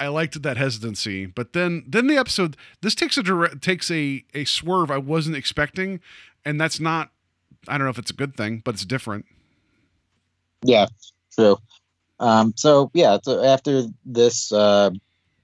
[0.00, 4.24] I liked that hesitancy, but then then the episode this takes a direct, takes a
[4.32, 6.00] a swerve I wasn't expecting,
[6.42, 7.10] and that's not
[7.68, 9.26] I don't know if it's a good thing, but it's different.
[10.62, 10.86] Yeah,
[11.34, 11.58] true.
[12.18, 14.90] Um, so yeah, so after this, uh,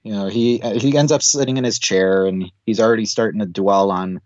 [0.03, 3.45] you know, he he ends up sitting in his chair, and he's already starting to
[3.45, 4.19] dwell on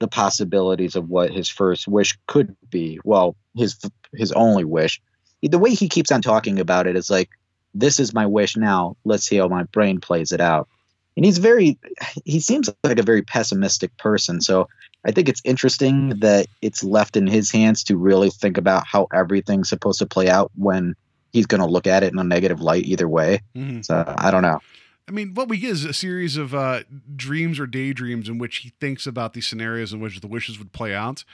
[0.00, 3.00] the possibilities of what his first wish could be.
[3.04, 3.78] Well, his
[4.14, 5.00] his only wish.
[5.42, 7.30] The way he keeps on talking about it is like,
[7.74, 8.96] "This is my wish now.
[9.04, 10.68] Let's see how my brain plays it out."
[11.16, 11.76] And he's very,
[12.24, 14.40] he seems like a very pessimistic person.
[14.40, 14.68] So
[15.04, 19.08] I think it's interesting that it's left in his hands to really think about how
[19.12, 20.94] everything's supposed to play out when
[21.32, 23.40] he's going to look at it in a negative light either way.
[23.56, 23.84] Mhm.
[23.84, 24.60] So I don't know.
[25.08, 26.82] I mean, what we get is a series of uh,
[27.16, 30.72] dreams or daydreams in which he thinks about these scenarios in which the wishes would
[30.72, 31.24] play out,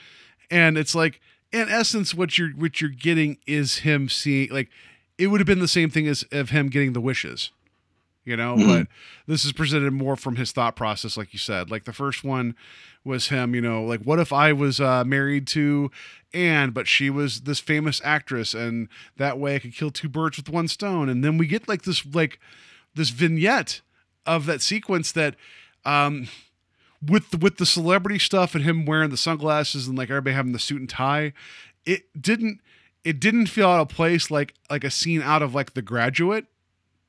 [0.49, 1.19] and it's like,
[1.51, 4.69] in essence, what you're what you're getting is him seeing like
[5.17, 7.51] it would have been the same thing as of him getting the wishes,
[8.23, 8.55] you know.
[8.55, 8.67] Mhm.
[8.67, 8.87] But
[9.27, 11.69] this is presented more from his thought process, like you said.
[11.69, 12.55] Like the first one
[13.03, 15.91] was him, you know, like what if I was uh, married to
[16.33, 20.37] Anne, but she was this famous actress, and that way I could kill two birds
[20.37, 21.09] with one stone.
[21.09, 22.39] And then we get like this like
[22.95, 23.81] this vignette
[24.25, 25.35] of that sequence that
[25.85, 26.27] um
[27.01, 30.53] with the, with the celebrity stuff and him wearing the sunglasses and like everybody having
[30.53, 31.33] the suit and tie
[31.85, 32.59] it didn't
[33.03, 36.45] it didn't feel out of place like like a scene out of like the graduate.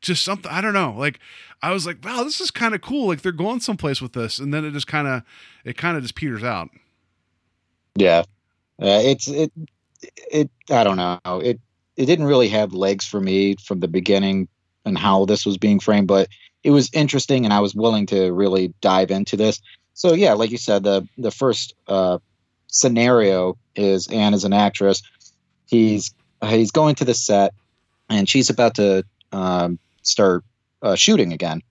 [0.02, 1.18] Just something i don't know like
[1.62, 4.38] i was like wow this is kind of cool like they're going someplace with this
[4.38, 5.22] and then it just kind of
[5.64, 6.68] it kind of just peters out.
[7.96, 8.20] Yeah,
[8.80, 9.50] uh, it's it
[10.30, 11.58] it I don't know it
[11.96, 14.48] it didn't really have legs for me from the beginning
[14.86, 16.28] and how this was being framed, but
[16.64, 19.60] it was interesting and I was willing to really dive into this.
[19.92, 22.18] So yeah, like you said, the the first uh,
[22.68, 25.02] scenario is Anne is an actress.
[25.66, 27.52] He's he's going to the set
[28.08, 30.44] and she's about to um, start
[30.82, 31.62] uh, shooting again.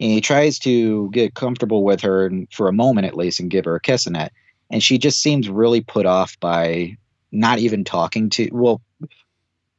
[0.00, 3.50] And he tries to get comfortable with her and for a moment at least and
[3.50, 4.32] give her a kiss in it
[4.70, 6.96] and she just seems really put off by
[7.32, 8.80] not even talking to well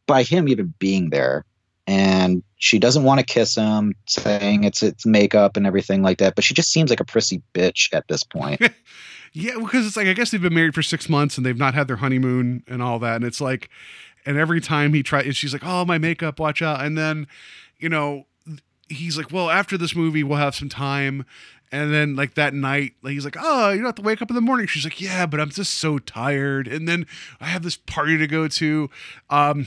[0.06, 1.46] by him even being there
[1.88, 6.36] and she doesn't want to kiss him saying it's it's makeup and everything like that
[6.36, 8.62] but she just seems like a prissy bitch at this point
[9.34, 11.74] Yeah, because it's like I guess they've been married for six months and they've not
[11.74, 13.70] had their honeymoon and all that, and it's like,
[14.26, 17.28] and every time he tries, she's like, "Oh, my makeup, watch out!" And then,
[17.80, 18.26] you know,
[18.90, 21.26] he's like, "Well, after this movie, we'll have some time."
[21.72, 24.30] And then, like that night, like, he's like, "Oh, you don't have to wake up
[24.30, 27.08] in the morning." She's like, "Yeah, but I'm just so tired." And then
[27.40, 28.90] I have this party to go to.
[29.30, 29.66] Um,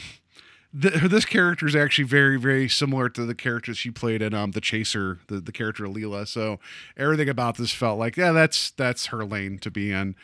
[0.74, 4.50] the, this character is actually very, very similar to the character she played in um,
[4.50, 6.26] the Chaser, the, the character Leila.
[6.26, 6.58] So
[6.96, 10.16] everything about this felt like, yeah, that's that's her lane to be in.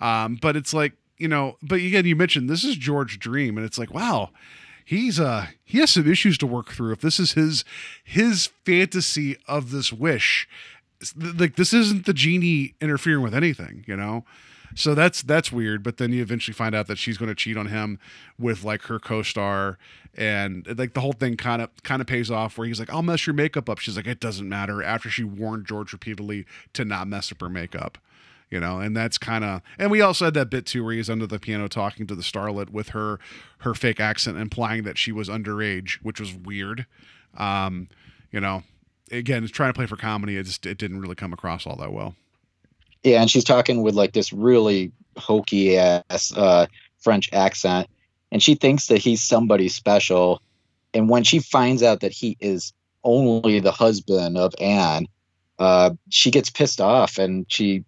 [0.00, 3.66] Um, but it's like, you know, but again, you mentioned this is George Dream, and
[3.66, 4.30] it's like, wow,
[4.84, 6.92] he's uh he has some issues to work through.
[6.92, 7.64] If this is his
[8.02, 10.48] his fantasy of this wish,
[11.16, 14.24] like this isn't the genie interfering with anything, you know.
[14.74, 15.82] So that's that's weird.
[15.82, 17.98] But then you eventually find out that she's going to cheat on him
[18.38, 19.78] with like her co-star,
[20.14, 22.58] and like the whole thing kind of kind of pays off.
[22.58, 25.24] Where he's like, "I'll mess your makeup up." She's like, "It doesn't matter." After she
[25.24, 27.98] warned George repeatedly to not mess up her makeup,
[28.50, 29.62] you know, and that's kind of.
[29.78, 32.22] And we also had that bit too, where he's under the piano talking to the
[32.22, 33.18] starlet with her
[33.58, 36.86] her fake accent, implying that she was underage, which was weird.
[37.36, 37.88] Um,
[38.30, 38.62] you know,
[39.10, 40.36] again, trying to play for comedy.
[40.36, 42.14] It just it didn't really come across all that well.
[43.02, 46.66] Yeah and she's talking with like this really hokey ass uh
[46.98, 47.88] french accent
[48.30, 50.42] and she thinks that he's somebody special.
[50.94, 52.72] And when she finds out that he is
[53.04, 55.06] only the husband of Anne,
[55.58, 57.84] uh, she gets pissed off and she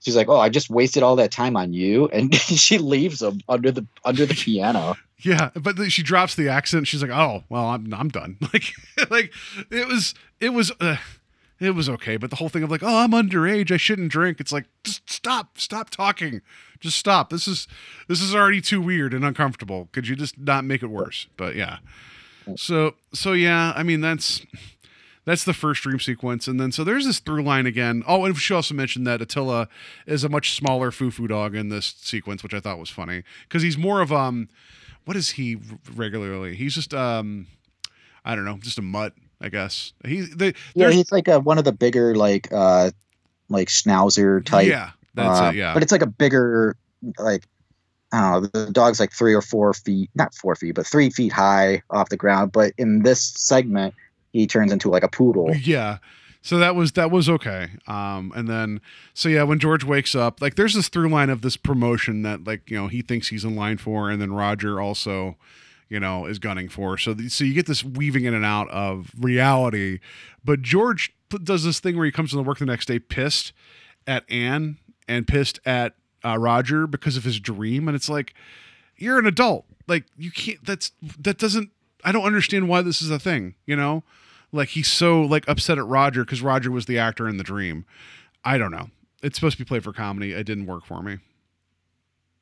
[0.00, 3.40] she's like, "Oh, I just wasted all that time on you," and she leaves him
[3.48, 4.96] under the under the piano.
[5.24, 6.88] Yeah, but she drops the accent.
[6.88, 8.72] She's like, "Oh, well, I'm I'm done." Like,
[9.08, 9.32] like
[9.70, 10.96] it was it was uh,
[11.62, 13.70] it was okay, but the whole thing of like, "Oh, I'm underage.
[13.70, 16.40] I shouldn't drink." It's like, just stop, stop talking,
[16.80, 17.30] just stop.
[17.30, 17.68] This is
[18.08, 19.88] this is already too weird and uncomfortable.
[19.92, 21.28] Could you just not make it worse?
[21.36, 21.78] But yeah,
[22.56, 24.44] so so yeah, I mean that's
[25.24, 28.02] that's the first dream sequence, and then so there's this through line again.
[28.06, 29.68] Oh, and she also mentioned that Attila
[30.06, 33.62] is a much smaller foo-foo dog in this sequence, which I thought was funny because
[33.62, 34.48] he's more of um,
[35.04, 35.58] what is he
[35.94, 36.56] regularly?
[36.56, 37.46] He's just um,
[38.24, 39.92] I don't know, just a mutt, I guess.
[40.04, 42.90] He they Yeah, he's like a, one of the bigger like uh
[43.48, 44.68] like schnauzer type.
[44.68, 45.74] yeah, that's uh, it, yeah.
[45.74, 46.76] But it's like a bigger
[47.18, 47.46] like
[48.12, 51.10] I don't know, the dog's like three or four feet, not four feet, but three
[51.10, 52.52] feet high off the ground.
[52.52, 53.94] But in this segment,
[54.32, 55.54] he turns into like a poodle.
[55.56, 55.98] Yeah.
[56.44, 57.70] So that was that was okay.
[57.86, 58.80] Um, and then
[59.14, 62.44] so yeah, when George wakes up, like there's this through line of this promotion that
[62.44, 65.36] like you know he thinks he's in line for, and then Roger also,
[65.92, 66.96] you know, is gunning for.
[66.96, 70.00] So th- so you get this weaving in and out of reality,
[70.44, 71.14] but George
[71.44, 73.52] does this thing where he comes to the work the next day pissed
[74.06, 78.34] at Anne and pissed at uh, Roger because of his dream, and it's like
[78.96, 80.64] you're an adult, like you can't.
[80.64, 81.70] That's that doesn't.
[82.04, 83.54] I don't understand why this is a thing.
[83.66, 84.02] You know
[84.52, 87.84] like he's so like upset at Roger because Roger was the actor in the dream.
[88.44, 88.90] I don't know.
[89.22, 90.32] It's supposed to be played for comedy.
[90.32, 91.18] It didn't work for me.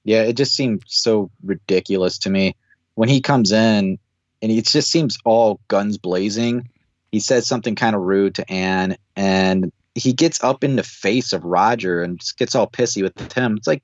[0.04, 2.56] Yeah, it just seemed so ridiculous to me
[2.94, 3.98] when he comes in,
[4.42, 6.68] and it just seems all guns blazing.
[7.12, 11.32] He says something kind of rude to Anne, and he gets up in the face
[11.32, 13.56] of Roger and just gets all pissy with him.
[13.56, 13.82] It's like,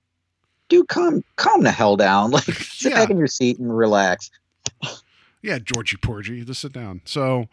[0.68, 2.30] dude, calm, calm the hell down.
[2.32, 3.00] Like, sit Yeah.
[3.00, 4.30] back in your seat and relax.
[5.42, 7.02] Yeah, Georgie Porgy, just sit down.
[7.04, 7.48] So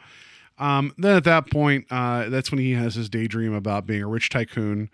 [0.57, 4.07] um, then at that point, uh, that's when he has his daydream about being a
[4.07, 4.89] rich tycoon.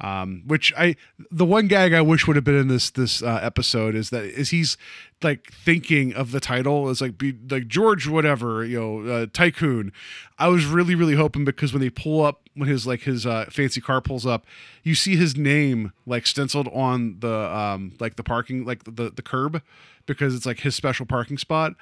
[0.00, 0.94] Um, which I,
[1.30, 4.24] the one gag I wish would have been in this this uh, episode is that
[4.24, 4.76] is he's
[5.22, 9.92] like thinking of the title as like be like George whatever you know uh, tycoon.
[10.38, 13.46] I was really really hoping because when they pull up when his like his uh,
[13.50, 14.46] fancy car pulls up,
[14.84, 19.22] you see his name like stenciled on the um like the parking like the the
[19.22, 19.62] curb
[20.06, 21.74] because it's like his special parking spot.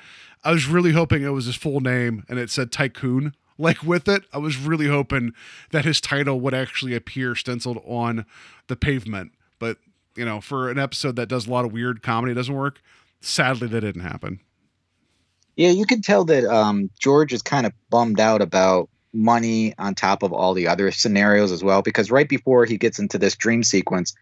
[0.43, 4.09] I was really hoping it was his full name and it said Tycoon like with
[4.09, 4.25] it.
[4.33, 5.33] I was really hoping
[5.71, 8.27] that his title would actually appear stenciled on
[8.69, 9.33] the pavement.
[9.59, 9.79] But,
[10.15, 12.81] you know, for an episode that does a lot of weird comedy, doesn't work.
[13.21, 14.41] Sadly, that didn't happen.
[15.57, 19.95] Yeah, you can tell that um, George is kind of bummed out about money on
[19.95, 21.81] top of all the other scenarios as well.
[21.81, 24.15] Because right before he gets into this dream sequence,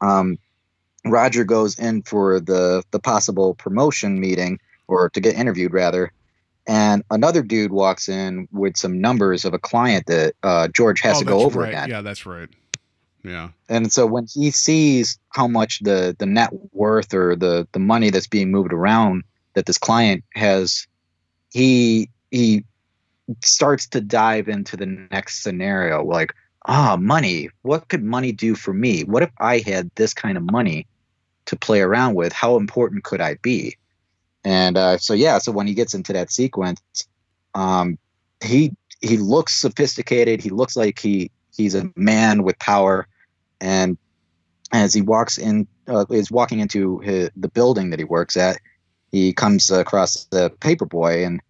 [0.00, 0.38] um,
[1.04, 4.58] Roger goes in for the the possible promotion meeting
[4.88, 6.12] or to get interviewed rather,
[6.66, 11.16] and another dude walks in with some numbers of a client that uh, George has
[11.16, 11.68] Oh, to go over right.
[11.68, 11.88] again.
[11.88, 12.48] Yeah, that's right.
[13.22, 13.50] Yeah.
[13.68, 18.10] And so when he sees how much the the net worth or the the money
[18.10, 20.86] that's being moved around that this client has,
[21.50, 22.64] he he
[23.42, 26.32] starts to dive into the next scenario like
[26.66, 30.44] ah money what could money do for me what if i had this kind of
[30.44, 30.86] money
[31.44, 33.76] to play around with how important could i be
[34.46, 36.80] and uh, so yeah so when he gets into that sequence
[37.54, 37.98] um,
[38.44, 38.72] he
[39.02, 43.06] he looks sophisticated he looks like he he's a man with power
[43.60, 43.98] and
[44.72, 48.56] as he walks in uh, is walking into his, the building that he works at
[49.12, 51.40] he comes across the paperboy and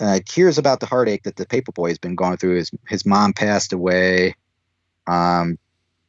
[0.00, 3.32] uh, hears about the heartache that the paperboy has been going through his his mom
[3.32, 4.34] passed away
[5.06, 5.56] um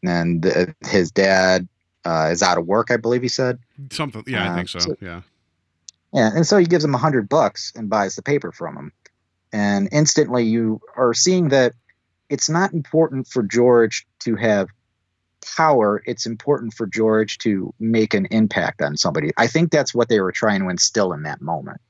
[0.03, 1.67] and uh, his dad
[2.05, 3.57] uh, is out of work i believe he said
[3.91, 4.23] Something.
[4.27, 4.79] Yeah, I think so.
[4.79, 5.21] so- Yeah.
[6.15, 8.91] Yeah, and so he gives him a hundred bucks and buys the paper from him.
[9.51, 11.73] And instantly you are seeing that
[12.29, 14.69] it's not important for George to have
[15.57, 16.01] power.
[16.05, 19.31] It's important for George to make an impact on somebody.
[19.35, 21.81] I think that's what they were trying to instill in that moment.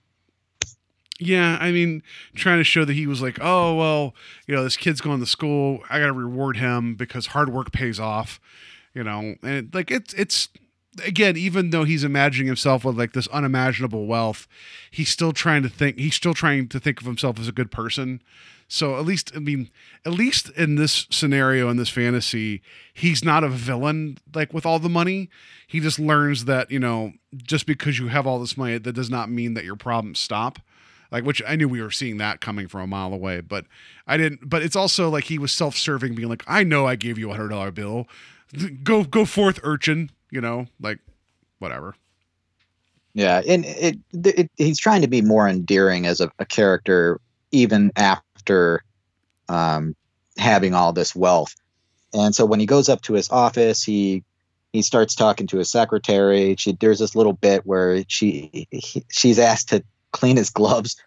[1.19, 2.01] Yeah, I mean,
[2.33, 4.15] trying to show that he was like, oh well,
[4.47, 5.81] you know, this kid's going to school.
[5.87, 8.39] I got to reward him because hard work pays off.
[8.95, 10.49] You know, and like it's it's
[11.03, 14.47] again, even though he's imagining himself with like this unimaginable wealth,
[14.91, 15.99] he's still trying to think.
[15.99, 18.21] He's still trying to think of himself as a good person.
[18.67, 19.69] So at least, I mean,
[20.05, 22.61] at least in this scenario in this fantasy,
[22.93, 24.17] he's not a villain.
[24.33, 25.29] Like with all the money,
[25.67, 29.09] he just learns that you know, just because you have all this money, that does
[29.09, 30.59] not mean that your problems stop
[31.11, 33.65] like which I knew we were seeing that coming from a mile away, but
[34.07, 34.49] I didn't.
[34.49, 37.33] But it's also like he was self-serving, being like, "I know I gave you a
[37.33, 38.07] hundred dollar bill,
[38.83, 40.99] go go forth, urchin," you know, like
[41.59, 41.95] whatever.
[43.13, 47.21] Yeah, and it, it, he's trying to be more endearing as a, a character
[47.51, 48.83] even after
[49.47, 49.95] um,
[50.37, 51.55] having all this wealth.
[52.13, 54.23] And so when he goes up to his office, he
[54.73, 56.57] he starts talking to his secretary.
[56.59, 61.01] She there's this little bit where she he, she's asked to clean his gloves,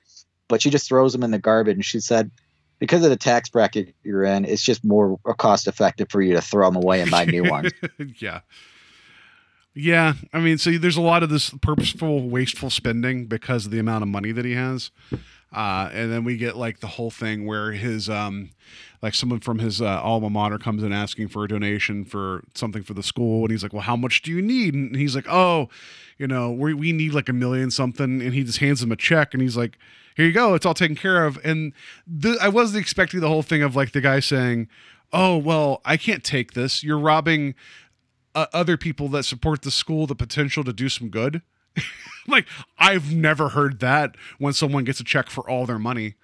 [0.49, 1.75] but she just throws them in the garbage.
[1.75, 2.31] And she said,
[2.79, 6.41] because of the tax bracket you're in, it's just more cost effective for you to
[6.41, 7.73] throw them away and buy new ones.
[8.19, 8.41] yeah.
[9.81, 13.79] Yeah, I mean, so there's a lot of this purposeful, wasteful spending because of the
[13.79, 14.91] amount of money that he has.
[15.53, 18.51] Uh, and then we get like the whole thing where his um,
[19.03, 22.83] like someone from his uh, alma mater comes in asking for a donation for something
[22.83, 25.27] for the school, and he's like, "Well, how much do you need?" And he's like,
[25.29, 25.69] "Oh,
[26.19, 28.97] you know, we we need like a million something," and he just hands him a
[28.97, 29.79] check, and he's like,
[30.17, 31.73] "Here you go, it's all taken care of." And
[32.41, 34.69] I wasn't expecting the whole thing of like the guy saying,
[35.13, 36.83] "Oh, well, I can't take this.
[36.83, 37.55] You're robbing."
[38.39, 41.43] Uh, other people that support the school the potential to do some good
[42.29, 42.47] like
[42.79, 46.15] I've never heard that when someone gets a check for all their money.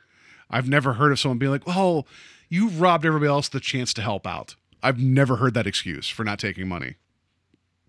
[0.49, 2.05] I've never heard of someone being like, "Oh,
[2.49, 6.25] you robbed everybody else the chance to help out." I've never heard that excuse for
[6.25, 6.97] not taking money.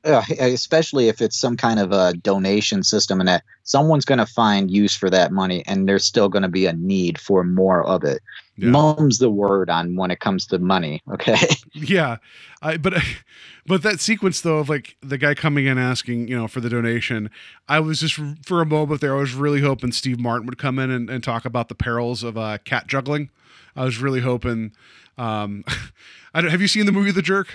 [0.05, 4.25] Yeah, especially if it's some kind of a donation system and that someone's going to
[4.25, 7.83] find use for that money and there's still going to be a need for more
[7.83, 8.21] of it.
[8.55, 8.69] Yeah.
[8.69, 11.01] Mum's the word on when it comes to money.
[11.11, 11.37] Okay.
[11.73, 12.17] yeah,
[12.61, 12.93] I, but
[13.65, 16.69] but that sequence though of like the guy coming in asking you know for the
[16.69, 17.31] donation,
[17.67, 20.77] I was just for a moment there I was really hoping Steve Martin would come
[20.77, 23.31] in and, and talk about the perils of uh, cat juggling.
[23.75, 24.71] I was really hoping.
[25.17, 25.63] Um,
[26.33, 27.47] I don't, have you seen the movie The Jerk?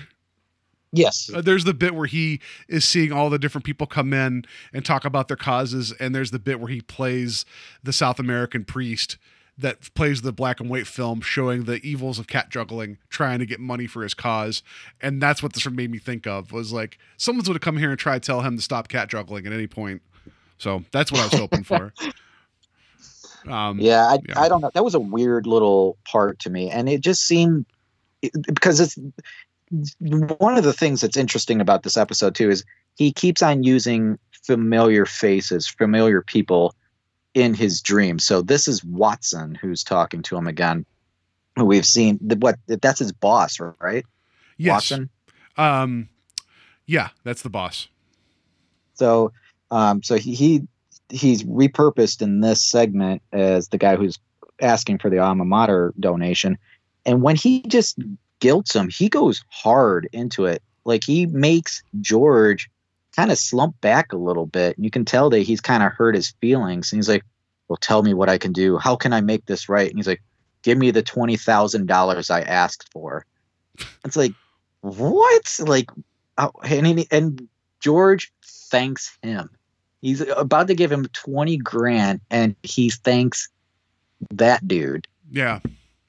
[0.92, 1.30] Yes.
[1.32, 4.84] Uh, there's the bit where he is seeing all the different people come in and
[4.84, 7.44] talk about their causes, and there's the bit where he plays
[7.82, 9.16] the South American priest
[9.56, 13.46] that plays the black and white film showing the evils of cat juggling, trying to
[13.46, 14.62] get money for his cause,
[15.00, 17.90] and that's what this made me think of was like someone's going to come here
[17.90, 20.02] and try to tell him to stop cat juggling at any point.
[20.58, 21.92] So that's what I was hoping for.
[23.48, 24.70] Um, yeah, I, yeah, I don't know.
[24.74, 27.64] That was a weird little part to me, and it just seemed
[28.20, 28.98] because it's
[29.98, 32.64] one of the things that's interesting about this episode too is
[32.96, 36.74] he keeps on using familiar faces, familiar people
[37.34, 38.24] in his dreams.
[38.24, 40.84] So this is Watson who's talking to him again.
[41.56, 44.04] We've seen what that's his boss, right?
[44.56, 44.90] Yes.
[44.90, 45.10] Watson.
[45.56, 46.08] Um,
[46.86, 47.88] yeah, that's the boss.
[48.94, 49.32] So,
[49.70, 50.62] um, so he, he
[51.08, 54.18] he's repurposed in this segment as the guy who's
[54.60, 56.58] asking for the alma mater donation,
[57.06, 57.98] and when he just
[58.40, 60.62] guilts him, he goes hard into it.
[60.84, 62.70] Like he makes George
[63.14, 64.76] kind of slump back a little bit.
[64.76, 66.92] And you can tell that he's kind of hurt his feelings.
[66.92, 67.24] And he's like,
[67.68, 68.78] Well, tell me what I can do.
[68.78, 69.88] How can I make this right?
[69.88, 70.22] And he's like,
[70.62, 73.24] Give me the twenty thousand dollars I asked for.
[74.04, 74.32] It's like,
[74.82, 75.56] what?
[75.60, 75.90] Like,
[76.36, 77.48] uh, and and
[77.80, 79.48] George thanks him.
[80.02, 83.48] He's about to give him twenty grand, and he thanks
[84.30, 85.06] that dude.
[85.30, 85.60] Yeah.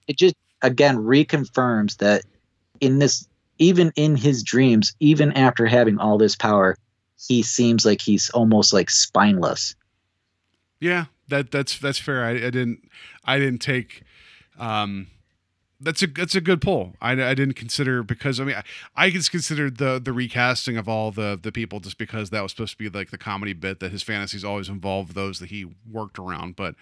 [0.07, 2.23] It just again reconfirms that
[2.79, 6.77] in this even in his dreams even after having all this power
[7.27, 9.75] he seems like he's almost like spineless
[10.79, 12.89] yeah that that's that's fair i, I didn't
[13.25, 14.03] i didn't take
[14.59, 15.07] um
[15.81, 16.93] that's a that's a good pull.
[17.01, 18.63] I, I didn't consider because I mean I,
[18.95, 22.51] I just considered the the recasting of all the the people just because that was
[22.51, 25.65] supposed to be like the comedy bit that his fantasies always involved those that he
[25.91, 26.55] worked around.
[26.55, 26.75] But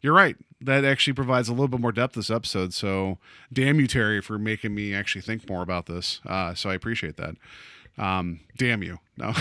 [0.00, 0.36] you're right.
[0.60, 2.74] That actually provides a little bit more depth this episode.
[2.74, 3.18] So
[3.52, 6.20] damn you, Terry, for making me actually think more about this.
[6.26, 7.36] Uh, so I appreciate that.
[7.98, 8.98] Um, damn you.
[9.16, 9.34] No,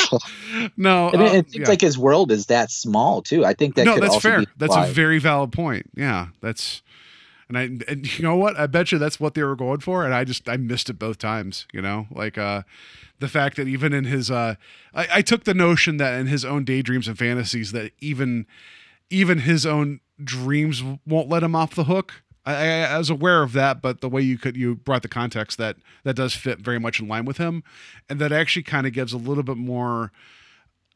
[0.76, 1.10] no.
[1.10, 1.68] I mean, uh, it seems yeah.
[1.68, 3.44] like his world is that small too.
[3.44, 4.44] I think that no, that's fair.
[4.56, 5.90] that's a very valid point.
[5.94, 6.82] Yeah, that's.
[7.48, 8.58] And I, and you know what?
[8.58, 10.98] I bet you that's what they were going for, and I just I missed it
[10.98, 11.66] both times.
[11.70, 12.62] You know, like uh,
[13.18, 14.54] the fact that even in his, uh,
[14.94, 18.46] I, I took the notion that in his own daydreams and fantasies that even
[19.12, 22.22] even his own dreams won't let him off the hook.
[22.44, 25.58] I, I, was aware of that, but the way you could you brought the context
[25.58, 27.62] that that does fit very much in line with him,
[28.08, 30.10] and that actually kind of gives a little bit more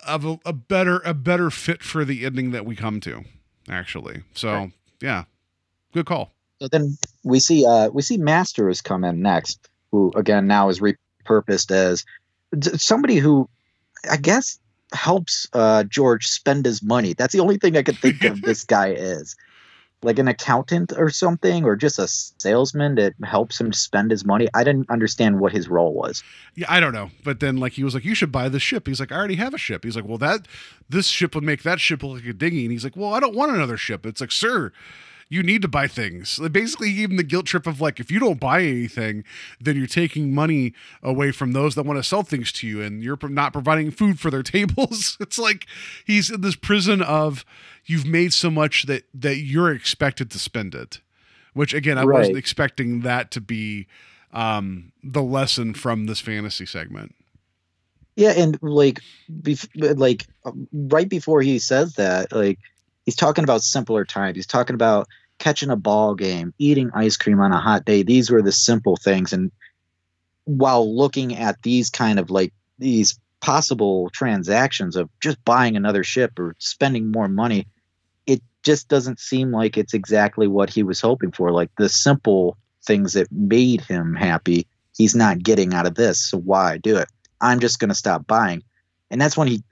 [0.04, 3.22] of a, a, better a better fit for the ending that we come to,
[3.68, 4.22] actually.
[4.34, 4.72] So right.
[5.00, 5.24] yeah,
[5.92, 6.32] good call.
[6.60, 10.80] So then we see uh we see Masters come in next, who again now is
[10.80, 12.04] repurposed as
[12.76, 13.48] somebody who
[14.10, 14.58] I guess
[14.92, 17.12] helps uh, George spend his money.
[17.12, 19.36] That's the only thing I could think of this guy is.
[20.02, 24.46] Like an accountant or something, or just a salesman that helps him spend his money.
[24.54, 26.22] I didn't understand what his role was.
[26.54, 27.10] Yeah, I don't know.
[27.24, 29.36] But then, like, he was like, "You should buy this ship." He's like, "I already
[29.36, 30.46] have a ship." He's like, "Well, that
[30.88, 33.20] this ship would make that ship look like a dinghy." And he's like, "Well, I
[33.20, 34.70] don't want another ship." It's like, "Sir,
[35.28, 36.38] you need to buy things.
[36.38, 39.24] Like, Basically, he gave him the guilt trip of like, if you don't buy anything,
[39.60, 40.72] then you're taking money
[41.02, 44.20] away from those that want to sell things to you, and you're not providing food
[44.20, 45.16] for their tables.
[45.20, 45.66] it's like
[46.04, 47.44] he's in this prison of
[47.84, 51.00] you've made so much that that you're expected to spend it.
[51.54, 53.86] Which again, I wasn't expecting that to be
[54.32, 57.14] um, the lesson from this fantasy segment.
[58.14, 59.00] Yeah, and like,
[59.30, 62.58] bef- like um, right before he says that, like
[63.06, 64.36] he's talking about simpler times.
[64.36, 68.02] He's talking about catching a ball game, eating ice cream on a hot day.
[68.02, 69.50] These were the simple things, and
[70.44, 76.38] while looking at these kind of like these possible transactions of just buying another ship
[76.38, 77.66] or spending more money,
[78.26, 81.50] it just doesn't seem like it's exactly what he was hoping for.
[81.52, 86.20] Like the simple things that made him happy, he's not getting out of this.
[86.20, 87.08] So why do it?
[87.40, 88.62] I'm just going to stop buying.
[89.10, 89.62] And that's when he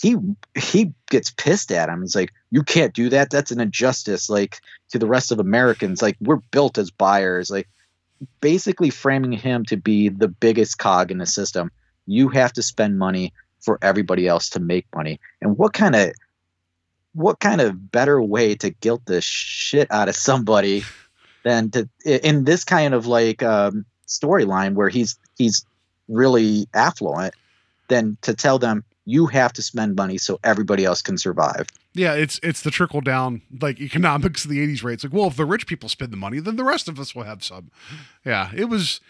[0.00, 0.16] he
[0.56, 2.00] he gets pissed at him.
[2.00, 3.30] He's like, "You can't do that.
[3.30, 6.00] That's an injustice like to the rest of Americans.
[6.00, 7.68] Like we're built as buyers." Like
[8.40, 11.70] basically framing him to be the biggest cog in the system.
[12.06, 15.20] You have to spend money for everybody else to make money.
[15.42, 16.12] And what kind of
[17.12, 20.84] what kind of better way to guilt the shit out of somebody
[21.44, 25.66] than to in this kind of like um, storyline where he's he's
[26.08, 27.34] really affluent
[27.88, 31.66] than to tell them you have to spend money so everybody else can survive.
[31.92, 34.94] Yeah, it's it's the trickle down like economics of the '80s, right?
[34.94, 37.14] It's like, well, if the rich people spend the money, then the rest of us
[37.14, 37.70] will have some.
[38.24, 39.00] Yeah, it was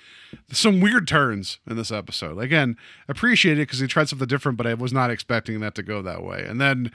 [0.51, 2.39] some weird turns in this episode.
[2.39, 2.77] Again,
[3.09, 6.01] appreciate it because he tried something different, but I was not expecting that to go
[6.03, 6.45] that way.
[6.47, 6.91] And then,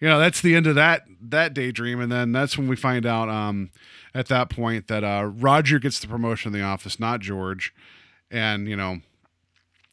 [0.00, 3.04] you know, that's the end of that that daydream, and then that's when we find
[3.04, 3.70] out um,
[4.14, 7.74] at that point that uh, Roger gets the promotion in the office, not George,
[8.30, 9.00] and you know.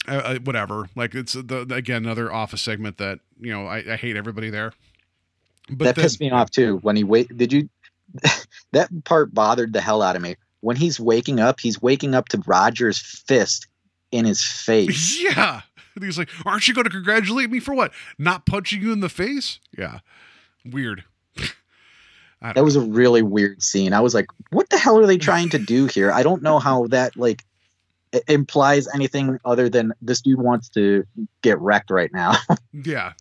[0.08, 3.95] Uh, uh, whatever, like it's the, again another office segment that you know I, I
[3.95, 4.74] hate everybody there.
[5.70, 7.70] But that then- pissed me off too when he wait did you
[8.72, 10.36] that part bothered the hell out of me.
[10.62, 13.68] When he's waking up, he's waking up to Roger's fist
[14.12, 15.22] in his face.
[15.24, 15.62] Yeah.
[15.95, 17.91] And he's like, Aren't you going to congratulate me for what?
[18.18, 19.60] Not punching you in the face?
[19.78, 19.99] Yeah.
[20.66, 21.04] Weird.
[22.41, 23.93] That don't was a really weird scene.
[23.93, 26.12] I was like, what the hell are they trying to do here?
[26.12, 27.41] I don't know how that like
[28.28, 31.05] implies anything other than this dude wants to
[31.41, 32.36] get wrecked right now.
[32.74, 33.14] yeah.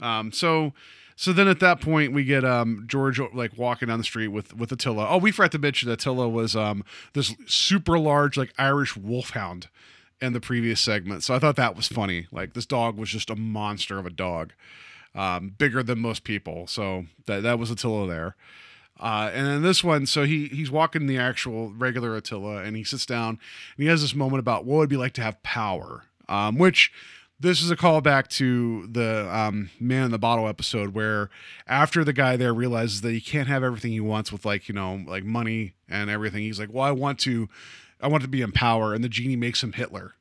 [0.00, 0.72] Um, so
[1.16, 4.54] so then at that point we get um George like walking down the street with
[4.54, 5.08] with Attila.
[5.08, 6.84] Oh, we forgot to mention Attila was um
[7.14, 9.68] this super large like Irish wolfhound
[10.20, 11.22] in the previous segment.
[11.22, 12.26] So I thought that was funny.
[12.30, 14.52] Like this dog was just a monster of a dog.
[15.14, 16.66] Um, bigger than most people.
[16.66, 18.36] So that that was Attila there.
[18.98, 22.84] Uh, and then this one, so he he's walking the actual regular Attila, and he
[22.84, 23.38] sits down and
[23.76, 26.90] he has this moment about what would be like to have power, um, which
[27.38, 31.28] this is a callback to the um, man in the bottle episode where
[31.66, 34.74] after the guy there realizes that he can't have everything he wants with like you
[34.74, 37.48] know like money and everything, he's like, well, I want to,
[38.00, 40.15] I want to be in power, and the genie makes him Hitler.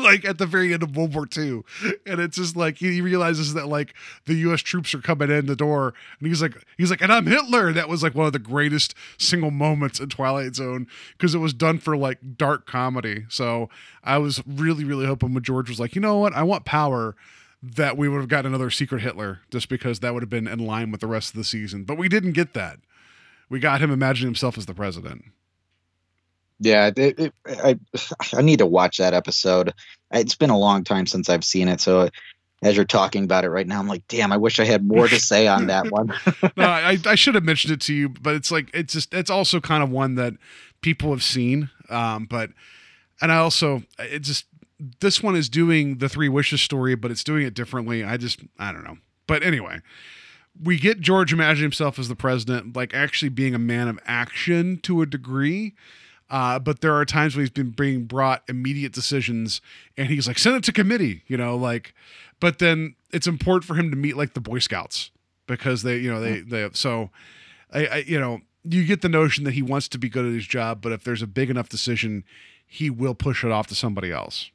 [0.04, 1.62] like at the very end of World War II.
[2.06, 3.94] And it's just like he realizes that like
[4.26, 7.26] the US troops are coming in the door and he's like he's like and I'm
[7.26, 7.72] Hitler.
[7.72, 11.52] That was like one of the greatest single moments in Twilight Zone because it was
[11.54, 13.24] done for like dark comedy.
[13.28, 13.68] So
[14.02, 16.34] I was really really hoping when George was like, "You know what?
[16.34, 17.16] I want power."
[17.62, 20.60] That we would have gotten another secret Hitler just because that would have been in
[20.60, 21.84] line with the rest of the season.
[21.84, 22.78] But we didn't get that.
[23.50, 25.24] We got him imagining himself as the president.
[26.60, 27.78] Yeah, it, it, I
[28.34, 29.72] I need to watch that episode.
[30.12, 32.10] It's been a long time since I've seen it, so
[32.62, 35.08] as you're talking about it right now, I'm like, damn, I wish I had more
[35.08, 36.12] to say on that one.
[36.56, 39.30] no, I, I should have mentioned it to you, but it's like it's just it's
[39.30, 40.34] also kind of one that
[40.82, 41.70] people have seen.
[41.88, 42.50] Um, but
[43.20, 44.46] and I also it just
[45.00, 48.04] this one is doing the three wishes story, but it's doing it differently.
[48.04, 48.98] I just I don't know.
[49.26, 49.80] But anyway,
[50.60, 54.78] we get George imagining himself as the president, like actually being a man of action
[54.82, 55.74] to a degree.
[56.30, 59.60] Uh, but there are times when he's been being brought immediate decisions,
[59.96, 61.94] and he's like, send it to committee, you know, like.
[62.38, 65.10] But then it's important for him to meet like the Boy Scouts
[65.46, 67.10] because they, you know, they they so,
[67.72, 70.32] I, I you know, you get the notion that he wants to be good at
[70.32, 72.24] his job, but if there's a big enough decision,
[72.66, 74.50] he will push it off to somebody else.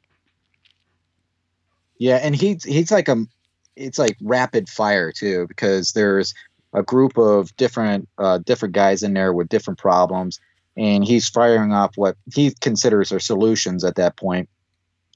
[1.97, 3.25] Yeah, and he's he's like a
[3.75, 6.33] it's like rapid fire too because there's
[6.73, 10.39] a group of different uh, different guys in there with different problems,
[10.77, 14.49] and he's firing off what he considers are solutions at that point.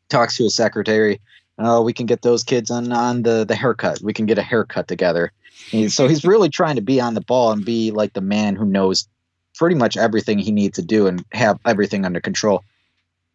[0.10, 1.22] Talks to his secretary.
[1.58, 4.02] Oh, we can get those kids on on the the haircut.
[4.02, 5.32] We can get a haircut together.
[5.74, 8.56] And so he's really trying to be on the ball and be like the man
[8.56, 9.08] who knows
[9.56, 12.64] pretty much everything he needs to do and have everything under control.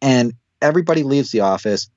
[0.01, 1.89] And everybody leaves the office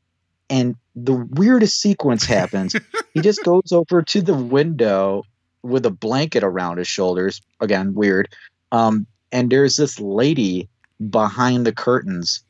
[0.51, 2.75] and the weirdest sequence happens.
[3.15, 5.25] he just goes over to the window
[5.63, 7.41] with a blanket around his shoulders.
[7.61, 8.29] Again, weird.
[8.73, 10.69] Um, and there's this lady
[11.11, 12.43] behind the curtains.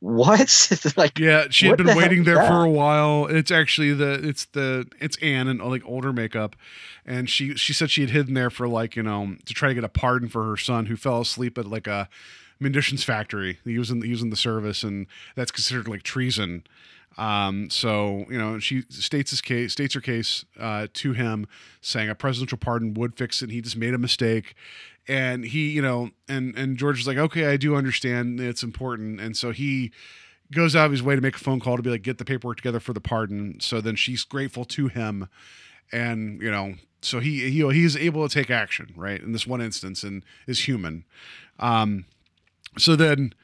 [0.00, 0.92] What?
[0.96, 2.48] like Yeah, she had been waiting there that?
[2.48, 3.26] for a while.
[3.26, 6.56] It's actually the it's the it's Anne and like older makeup,
[7.06, 9.74] and she she said she had hidden there for like you know to try to
[9.74, 12.08] get a pardon for her son who fell asleep at like a
[12.58, 13.58] munitions factory.
[13.64, 15.06] He was in he was in the service, and
[15.36, 16.64] that's considered like treason.
[17.18, 21.46] Um, so you know she states his case states her case uh, to him,
[21.80, 23.50] saying a presidential pardon would fix it.
[23.50, 24.54] He just made a mistake.
[25.08, 28.40] And he you know and and george is like okay i do understand.
[28.40, 29.20] It's important.
[29.20, 29.92] And so he
[30.52, 32.24] goes out of his way to make a phone call to be like get the
[32.24, 33.58] paperwork together for the pardon.
[33.60, 35.28] So then she's grateful to him.
[35.90, 39.60] And you know so he he he's able to take action right in this one
[39.60, 41.04] instance and is human.
[41.58, 42.04] Um
[42.78, 43.34] so then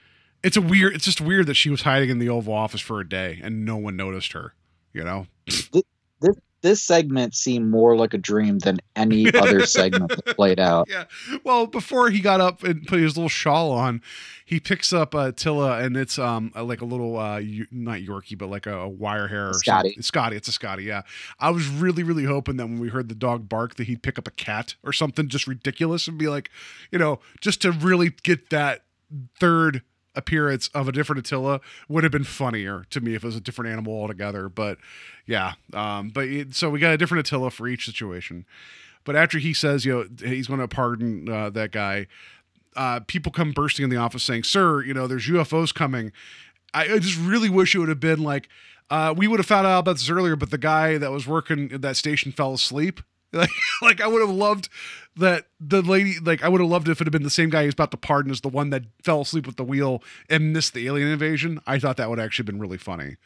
[0.49, 3.01] it's a weird it's just weird that she was hiding in the oval office for
[3.01, 4.55] a day and no one noticed her
[4.95, 10.37] you know this this segment seemed more like a dream than any other segment that
[10.37, 10.89] played out.
[10.91, 11.05] yeah.
[11.45, 14.03] Well, before he got up and put his little shawl on,
[14.45, 18.49] he picks up uh, Tilla, and it's um like a little uh not Yorkie, but
[18.49, 19.91] like a, a wire hair or Scotty.
[19.91, 20.03] something.
[20.03, 20.37] Scotty.
[20.37, 20.85] It's a Scotty.
[20.85, 21.03] Yeah.
[21.39, 24.19] I was really really hoping that when we heard the dog bark that he'd pick
[24.19, 26.51] up a cat or something just ridiculous and be like,
[26.91, 28.85] you know, just to really get that
[29.39, 29.83] third
[30.15, 33.41] appearance of a different Attila would have been funnier to me if it was a
[33.41, 34.49] different animal altogether.
[34.49, 34.79] But
[35.27, 38.45] yeah, um, but it, so we got a different Attila for each situation.
[39.05, 42.09] But after he says, you know, he's going to pardon uh, that guy,
[42.77, 46.13] uh, people come bursting in the office saying, "Sir, you know, there's UFOs coming."
[46.75, 48.49] I, I just really wish it would have been like,
[48.91, 51.73] uh, we would have found out about this earlier, but the guy that was working
[51.73, 53.01] at that station fell asleep.
[53.33, 53.51] Like,
[53.83, 54.69] like I would have loved
[55.17, 57.65] that the lady, like I would have loved if it had been the same guy
[57.65, 60.75] who's about to pardon as the one that fell asleep with the wheel and missed
[60.75, 61.61] the alien invasion.
[61.67, 63.17] I thought that would actually been really funny.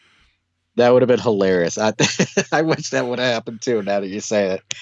[0.76, 1.76] That would have been hilarious.
[1.76, 1.92] I,
[2.52, 3.82] I wish that would have happened too.
[3.82, 4.74] Now that you say it,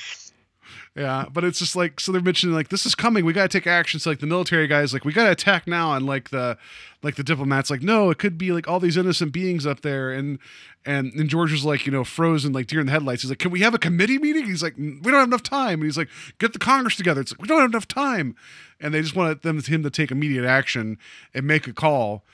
[0.96, 3.24] Yeah, but it's just like so they're mentioning like this is coming.
[3.24, 4.00] We got to take action.
[4.00, 6.58] So like the military guys like we got to attack now, and like the
[7.02, 10.10] like the diplomats like no, it could be like all these innocent beings up there,
[10.10, 10.40] and
[10.84, 13.22] and and George was like you know frozen like deer in the headlights.
[13.22, 14.46] He's like, can we have a committee meeting?
[14.46, 15.74] He's like, we don't have enough time.
[15.74, 16.08] And he's like,
[16.38, 17.20] get the Congress together.
[17.20, 18.34] It's like we don't have enough time,
[18.80, 20.98] and they just wanted them him to take immediate action
[21.32, 22.24] and make a call.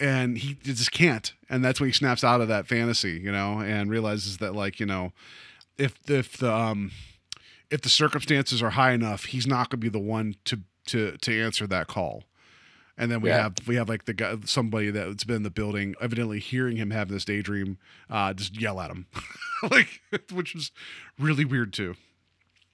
[0.00, 3.60] And he just can't, and that's when he snaps out of that fantasy, you know,
[3.60, 5.12] and realizes that, like, you know,
[5.78, 6.90] if if the um
[7.70, 11.16] if the circumstances are high enough, he's not going to be the one to to
[11.18, 12.24] to answer that call.
[12.98, 13.42] And then we Yeah.
[13.44, 16.90] have we have like the guy somebody that's been in the building, evidently hearing him
[16.90, 17.78] have this daydream,
[18.10, 19.06] uh, just yell at him,
[19.70, 20.00] like
[20.32, 20.70] which was
[21.18, 21.94] really weird too.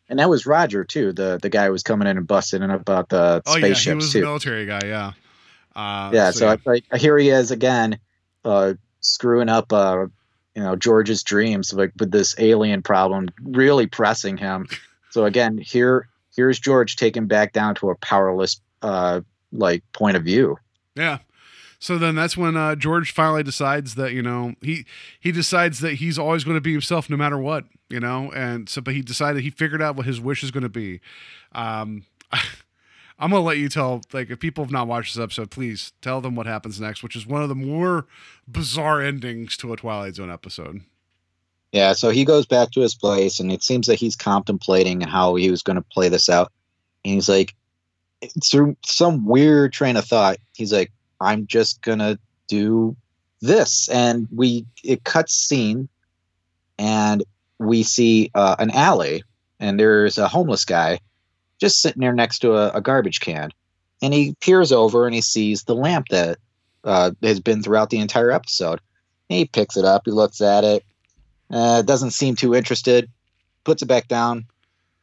[0.09, 1.13] and that was Roger too.
[1.13, 3.95] The the guy who was coming in and busting in about the Oh yeah, he
[3.95, 4.19] was too.
[4.21, 4.81] a military guy.
[4.85, 5.13] Yeah,
[5.77, 7.99] uh, yeah, so, I, like here he is again,
[8.45, 10.07] uh, screwing up, uh,
[10.55, 14.67] you know, George's dreams like with this alien problem, really pressing him.
[15.17, 20.25] So again, here here's George taken back down to a powerless, uh, like point of
[20.25, 20.59] view.
[20.95, 21.21] Yeah.
[21.79, 24.85] So then that's when uh, George finally decides that you know he
[25.19, 28.69] he decides that he's always going to be himself no matter what you know, and
[28.69, 31.01] so but he decided he figured out what his wish is going to be.
[31.53, 32.05] Um,
[33.19, 36.21] I'm gonna let you tell like if people have not watched this episode, please tell
[36.21, 38.05] them what happens next, which is one of the more
[38.47, 40.83] bizarre endings to a Twilight Zone episode.
[41.77, 45.35] Yeah, so he goes back to his place, and it seems that he's contemplating how
[45.35, 46.51] he was going to play this out.
[47.05, 47.55] And he's like,
[48.43, 50.91] through some weird train of thought, he's like,
[51.21, 52.97] "I'm just gonna do
[53.43, 55.91] this," and we it cuts scene,
[56.79, 57.23] and
[57.59, 59.23] we see uh, an alley,
[59.61, 60.99] and there's a homeless guy
[61.61, 63.51] just sitting there next to a, a garbage can,
[64.01, 66.39] and he peers over and he sees the lamp that
[66.85, 68.81] uh, has been throughout the entire episode.
[69.29, 70.86] And he picks it up, he looks at it,
[71.51, 73.11] uh, doesn't seem too interested,
[73.65, 74.47] puts it back down,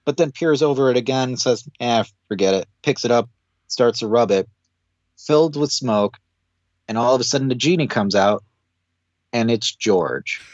[0.06, 2.68] but then peers over it again says, eh, forget it.
[2.82, 3.30] Picks it up,
[3.68, 4.50] starts to rub it,
[5.18, 6.18] filled with smoke,
[6.88, 8.44] and all of a sudden the genie comes out,
[9.32, 10.42] and it's George.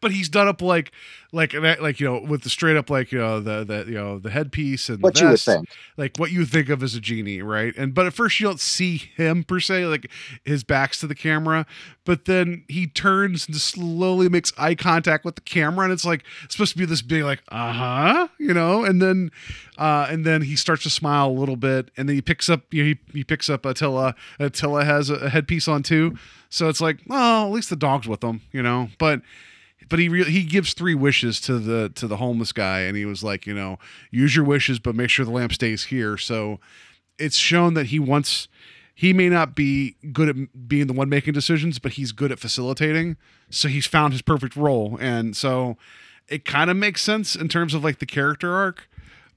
[0.00, 0.92] But he's done up like
[1.30, 4.18] like like you know with the straight up like you know the the you know
[4.18, 5.68] the headpiece and What the you would think.
[5.98, 7.74] like what you think of as a genie, right?
[7.76, 10.10] And but at first you don't see him per se, like
[10.44, 11.66] his back's to the camera,
[12.06, 16.24] but then he turns and slowly makes eye contact with the camera, and it's like
[16.44, 19.30] it's supposed to be this big like uh huh, you know, and then
[19.76, 22.72] uh and then he starts to smile a little bit, and then he picks up
[22.72, 24.14] you know, he he picks up Attila.
[24.38, 26.16] Attila has a, a headpiece on too,
[26.48, 29.20] so it's like oh at least the dog's with him, you know, but
[29.88, 33.04] but he re- he gives three wishes to the to the homeless guy and he
[33.04, 33.78] was like you know
[34.10, 36.16] use your wishes but make sure the lamp stays here.
[36.16, 36.60] So
[37.18, 38.48] it's shown that he wants
[38.94, 42.38] he may not be good at being the one making decisions but he's good at
[42.38, 43.16] facilitating.
[43.50, 45.76] So he's found his perfect role and so
[46.28, 48.88] it kind of makes sense in terms of like the character arc,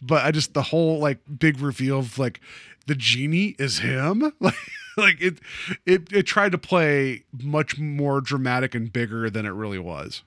[0.01, 2.41] but I just the whole like big reveal of like
[2.87, 4.55] the genie is him, like
[4.97, 5.39] like it
[5.85, 10.23] it it tried to play much more dramatic and bigger than it really was.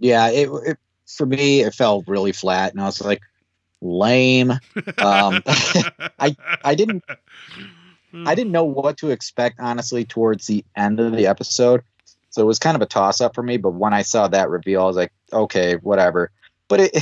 [0.00, 3.22] Yeah, it, it for me it felt really flat, and I was like,
[3.80, 4.50] lame.
[4.98, 5.42] Um,
[6.18, 7.04] I I didn't
[8.12, 11.82] I didn't know what to expect honestly towards the end of the episode.
[12.30, 14.50] So it was kind of a toss up for me, but when I saw that
[14.50, 16.30] reveal I was like, okay, whatever.
[16.68, 16.96] But it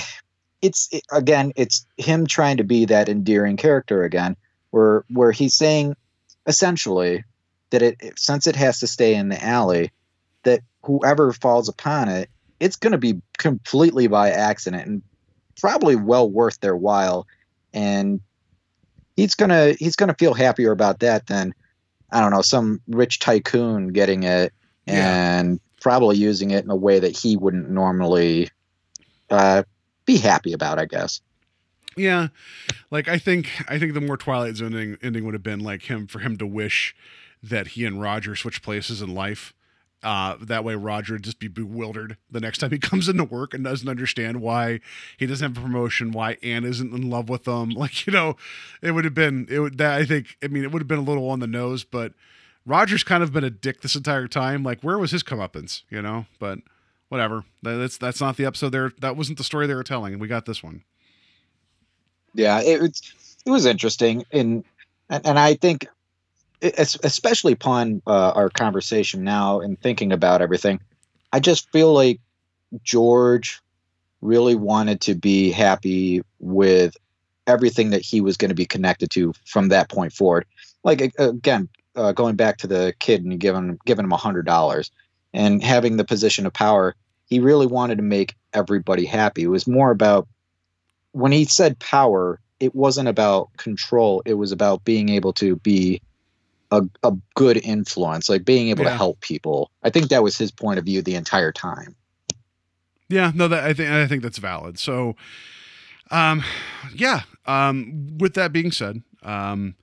[0.61, 4.37] it's it, again, it's him trying to be that endearing character again
[4.71, 5.97] where where he's saying
[6.47, 7.25] essentially
[7.71, 9.93] that it since it has to stay in the alley
[10.45, 12.31] that whoever falls upon it
[12.61, 15.03] it's going to be completely by accident and
[15.61, 17.27] probably well worth their while
[17.73, 18.21] and
[19.17, 21.53] he's going to he's going to feel happier about that than
[22.13, 24.53] i don't know some rich tycoon getting it
[24.87, 25.39] Yeah.
[25.39, 28.49] and probably using it in a way that he wouldn't normally
[29.31, 29.63] uh,
[30.07, 31.21] be happy about i guess
[31.97, 32.29] Yeah,
[32.93, 35.83] like I think I think the more Twilight Zone ending, ending would have been like
[35.91, 36.95] him for him to wish
[37.43, 39.53] that he and Roger switch places in life.
[40.03, 43.53] Uh, that way, Roger would just be bewildered the next time he comes into work
[43.55, 44.81] and doesn't understand why
[45.17, 47.71] he doesn't have a promotion, why Anne isn't in love with him.
[47.75, 48.37] Like you know,
[48.83, 50.99] it would have been it would that I think I mean it would have been
[50.99, 52.13] a little on the nose, but
[52.67, 54.63] Roger's kind of been a dick this entire time.
[54.63, 55.83] Like where was his comeuppance?
[55.91, 56.59] You know, but
[57.09, 57.45] whatever.
[57.63, 58.93] That's that's not the episode there.
[59.01, 60.83] That wasn't the story they were telling, we got this one.
[62.35, 62.83] yeah it
[63.47, 64.65] it was interesting and
[65.09, 65.87] and, and i think
[66.63, 70.81] especially upon uh, our conversation now and thinking about everything
[71.33, 72.21] i just feel like
[72.83, 73.61] george
[74.21, 76.97] really wanted to be happy with
[77.47, 80.45] everything that he was going to be connected to from that point forward
[80.85, 84.91] like again uh, going back to the kid and giving giving him a hundred dollars
[85.33, 86.95] and having the position of power
[87.27, 90.27] he really wanted to make everybody happy it was more about
[91.13, 94.23] when he said power, it wasn't about control.
[94.25, 96.01] It was about being able to be
[96.71, 99.71] a, a good influence, like being able to help people.
[99.83, 101.95] I think that was his point of view the entire time.
[103.09, 104.79] Yeah, no, that I think I think that's valid.
[104.79, 105.17] So,
[106.11, 106.45] um,
[106.95, 107.23] yeah.
[107.47, 109.77] Um, with that being said, um,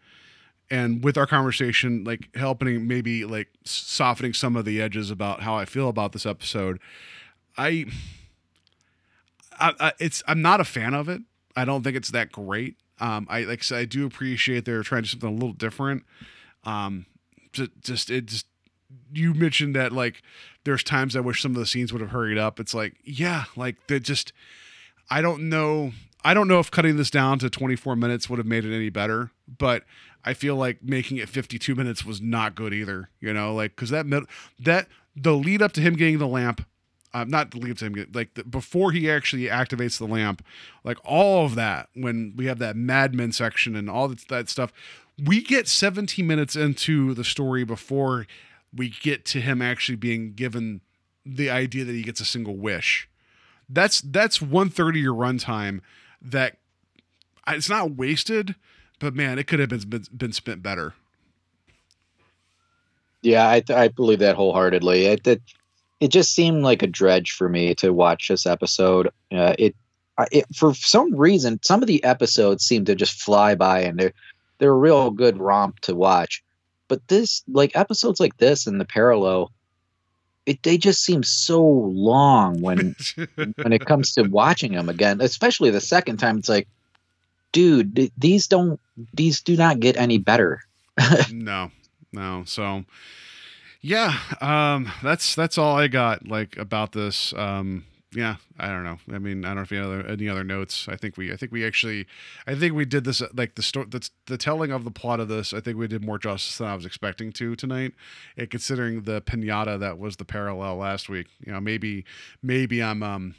[0.70, 5.56] and with our conversation, like helping maybe like softening some of the edges about how
[5.56, 6.80] I feel about this episode,
[7.58, 7.86] I,
[9.60, 11.22] I, I it's I'm not a fan of it.
[11.56, 12.76] I don't think it's that great.
[13.00, 15.54] Um, I like I said, I do appreciate they're trying to do something a little
[15.54, 16.04] different.
[16.66, 17.06] Um,
[17.54, 18.46] ju- just it just
[19.14, 20.22] you mentioned that like
[20.64, 22.60] there's times I wish some of the scenes would have hurried up.
[22.60, 24.34] It's like, yeah, like that just
[25.10, 25.92] I don't know
[26.24, 28.90] I don't know if cutting this down to 24 minutes would have made it any
[28.90, 29.84] better, but
[30.24, 33.90] I feel like making it 52 minutes was not good either, you know, like cuz
[33.92, 34.06] that
[34.60, 36.66] that the lead up to him getting the lamp
[37.16, 40.44] uh, not the lead him like the, before he actually activates the lamp,
[40.84, 44.74] like all of that when we have that madman section and all that, that stuff,
[45.24, 48.28] we get 17 minutes into the story before
[48.76, 50.82] we get to him actually being given
[51.26, 53.08] the idea that he gets a single wish.
[53.70, 55.80] That's that's one third of your runtime
[56.22, 56.58] that
[57.48, 58.56] it's not wasted,
[59.00, 60.96] but man, it could have been been, been spent better.
[63.22, 65.06] Yeah, I, I believe that wholeheartedly.
[65.06, 65.42] It, it
[66.00, 69.08] it just seemed like a dredge for me to watch this episode.
[69.32, 69.76] Uh, it,
[70.32, 74.14] it for some reason, some of the episodes seem to just fly by, and they're
[74.58, 76.44] they're a real good romp to watch.
[76.88, 79.52] But this, like episodes like this and the parallel,
[80.46, 82.96] it they just seem so long when
[83.36, 86.38] when it comes to watching them again, especially the second time.
[86.38, 86.68] It's like,
[87.52, 88.80] dude, th- these don't
[89.14, 90.62] these do not get any better.
[91.32, 91.72] no,
[92.12, 92.44] no.
[92.46, 92.86] So
[93.86, 97.36] yeah, um, that's that's all I got like about this.
[97.36, 97.86] Um,
[98.16, 98.98] yeah, I don't know.
[99.14, 100.88] I mean, I don't know if you have other, any other notes.
[100.90, 102.08] I think we, I think we actually,
[102.48, 105.28] I think we did this like the story, the, the telling of the plot of
[105.28, 105.54] this.
[105.54, 107.94] I think we did more justice than I was expecting to tonight.
[108.36, 112.06] And considering the pinata that was the parallel last week, you know, maybe,
[112.42, 113.36] maybe I'm, um,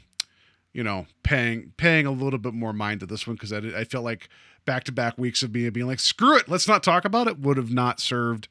[0.71, 3.83] you know, paying paying a little bit more mind to this one because I, I
[3.83, 4.29] felt like
[4.63, 7.37] back to back weeks of me being like, screw it, let's not talk about it,
[7.37, 8.47] would have not served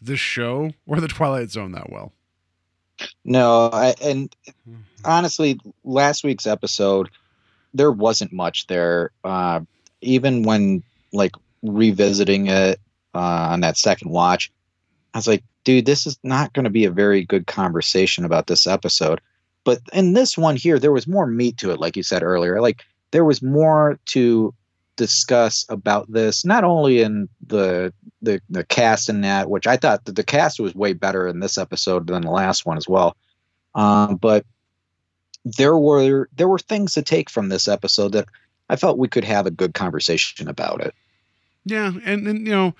[0.00, 2.12] this show or the Twilight Zone that well.
[3.24, 4.34] No, I, and
[5.04, 7.10] honestly, last week's episode,
[7.74, 9.10] there wasn't much there.
[9.22, 9.60] Uh,
[10.00, 10.82] even when
[11.12, 11.32] like
[11.62, 12.80] revisiting it
[13.14, 14.50] uh, on that second watch,
[15.12, 18.46] I was like, dude, this is not going to be a very good conversation about
[18.46, 19.20] this episode.
[19.64, 22.60] But in this one here, there was more meat to it, like you said earlier.
[22.60, 24.54] Like there was more to
[24.96, 27.92] discuss about this, not only in the
[28.22, 31.58] the the cast and that, which I thought the cast was way better in this
[31.58, 33.16] episode than the last one as well.
[33.74, 34.44] Um, but
[35.44, 38.26] there were there were things to take from this episode that
[38.68, 40.94] I felt we could have a good conversation about it.
[41.64, 42.74] Yeah, and and you know,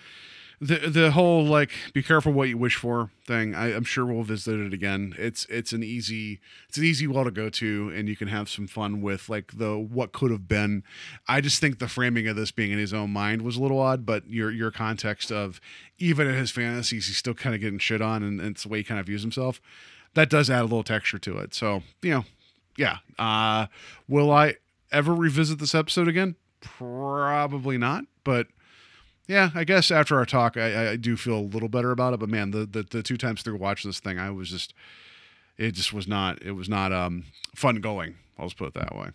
[0.61, 3.55] the the whole like be careful what you wish for thing.
[3.55, 5.15] I, I'm sure we'll visit it again.
[5.19, 8.49] It's it's an easy it's an easy well to go to, and you can have
[8.49, 10.83] some fun with like the what could have been.
[11.28, 13.78] I just think the framing of this being in his own mind was a little
[13.78, 15.61] odd, but your your context of
[15.99, 18.69] even in his fantasies, he's still kind of getting shit on, and, and it's the
[18.69, 19.61] way he kind of views himself.
[20.15, 21.55] That does add a little texture to it.
[21.55, 22.24] So you know,
[22.78, 22.99] yeah.
[23.19, 23.66] Uh,
[24.09, 24.55] will I
[24.91, 26.37] ever revisit this episode again?
[26.61, 28.47] Probably not, but
[29.27, 32.20] yeah, I guess after our talk, I, I do feel a little better about it.
[32.20, 34.74] But man, the, the the two times through watching this thing, I was just,
[35.59, 37.24] it just was not, it was not um
[37.55, 38.16] fun going.
[38.39, 39.09] I'll just put it that way.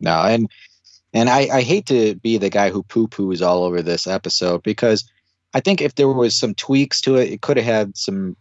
[0.00, 0.50] No, and
[1.14, 4.62] and I, I hate to be the guy who poo poos all over this episode
[4.62, 5.08] because
[5.54, 8.36] I think if there was some tweaks to it, it could have had some.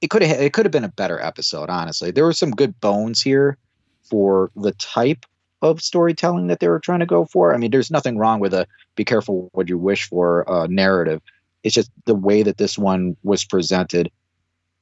[0.00, 1.70] It could have it could have been a better episode.
[1.70, 3.56] Honestly, there were some good bones here
[4.02, 5.26] for the type
[5.62, 7.54] of storytelling that they were trying to go for.
[7.54, 11.20] I mean, there's nothing wrong with a "be careful what you wish for" uh, narrative.
[11.62, 14.10] It's just the way that this one was presented.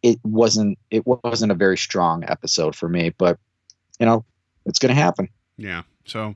[0.02, 3.38] It wasn't it wasn't a very strong episode for me, but
[3.98, 4.24] you know,
[4.66, 5.28] it's going to happen.
[5.56, 5.82] Yeah.
[6.05, 6.34] So,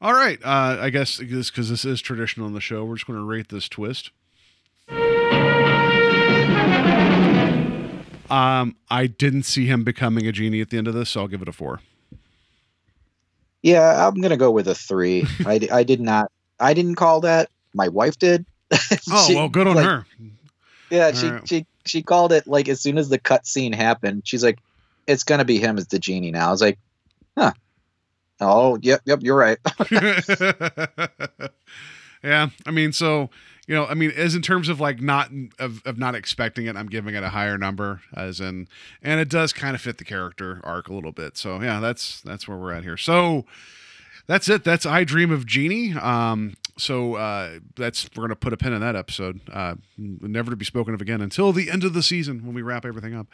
[0.00, 0.38] all right.
[0.42, 3.24] Uh, I guess this because this is traditional in the show, we're just going to
[3.24, 4.10] rate this twist.
[8.30, 11.28] Um, I didn't see him becoming a genie at the end of this, so I'll
[11.28, 11.80] give it a four.
[13.62, 15.26] Yeah, I'm gonna go with a three.
[15.46, 16.30] I, I did not.
[16.58, 17.48] I didn't call that.
[17.74, 18.44] My wife did.
[19.10, 20.06] Oh She- well, good on like, her.
[20.90, 21.48] Yeah, she Alright.
[21.48, 24.22] she she called it like as soon as the cut scene happened.
[24.24, 24.58] She's like,
[25.06, 26.78] "It's gonna be him as the genie now." I was like,
[27.36, 27.52] "Huh."
[28.40, 29.58] Oh, yep, yep, you're right.
[32.22, 33.30] yeah, I mean, so
[33.66, 36.76] you know, I mean, as in terms of like not of, of not expecting it,
[36.76, 38.68] I'm giving it a higher number, as in,
[39.02, 41.36] and it does kind of fit the character arc a little bit.
[41.36, 42.96] So yeah, that's that's where we're at here.
[42.96, 43.44] So
[44.26, 44.64] that's it.
[44.64, 45.94] That's I Dream of Genie.
[45.94, 49.40] Um, so uh, that's we're gonna put a pin in that episode.
[49.52, 52.62] Uh, never to be spoken of again until the end of the season when we
[52.62, 53.28] wrap everything up.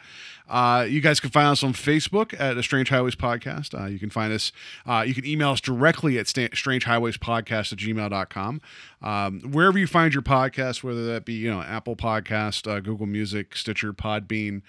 [0.47, 3.77] Uh, you guys can find us on Facebook at a Strange Highways Podcast.
[3.79, 4.51] Uh, you can find us.
[4.85, 8.61] Uh, you can email us directly at sta- Strange Highways Podcast at gmail.com.
[9.01, 13.07] Um, wherever you find your podcast, whether that be you know Apple Podcast, uh, Google
[13.07, 14.61] Music, Stitcher, Podbean.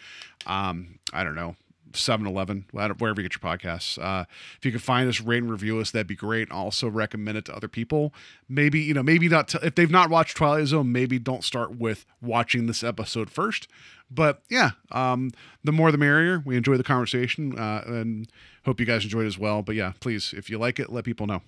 [0.46, 1.54] Um, I don't know.
[1.92, 3.98] 7 Eleven, wherever you get your podcasts.
[4.02, 4.24] Uh,
[4.56, 6.50] if you can find us, rate and review us, that'd be great.
[6.50, 8.12] Also, recommend it to other people.
[8.48, 11.76] Maybe, you know, maybe not, t- if they've not watched Twilight Zone, maybe don't start
[11.76, 13.68] with watching this episode first.
[14.10, 15.30] But yeah, um,
[15.62, 16.42] the more the merrier.
[16.44, 18.28] We enjoy the conversation uh, and
[18.64, 19.62] hope you guys enjoyed as well.
[19.62, 21.42] But yeah, please, if you like it, let people know.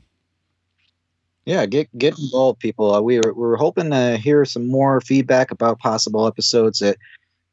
[1.44, 2.94] yeah, get get involved, people.
[2.94, 6.98] Uh, we were we were hoping to hear some more feedback about possible episodes that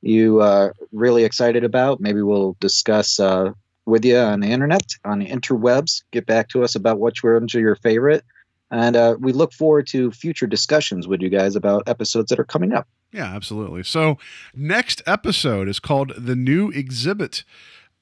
[0.02, 2.00] you uh, really excited about.
[2.00, 3.52] Maybe we'll discuss uh,
[3.86, 6.04] with you on the internet, on the interwebs.
[6.12, 8.24] Get back to us about which ones are your favorite,
[8.72, 12.46] and uh, we look forward to future discussions with you guys about episodes that are
[12.46, 12.88] coming up.
[13.12, 13.84] Yeah, absolutely.
[13.84, 14.18] So,
[14.56, 17.44] next episode is called The New Exhibit.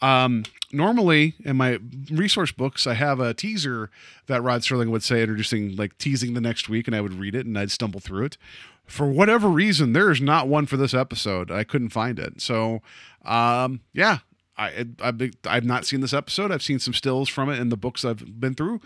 [0.02, 1.80] Um, normally in my
[2.12, 3.90] resource books, I have a teaser
[4.28, 7.36] that Rod Serling would say, introducing, like teasing the next week, and I would read
[7.36, 8.38] it and I'd stumble through it.
[8.86, 11.52] For whatever reason, there is not one for this episode.
[11.52, 12.42] I couldn't find it.
[12.42, 12.82] So,
[13.26, 14.20] um, yeah,
[14.58, 16.52] I, I've, I've not seen this episode.
[16.52, 18.80] I've seen some stills from it in the books I've been through.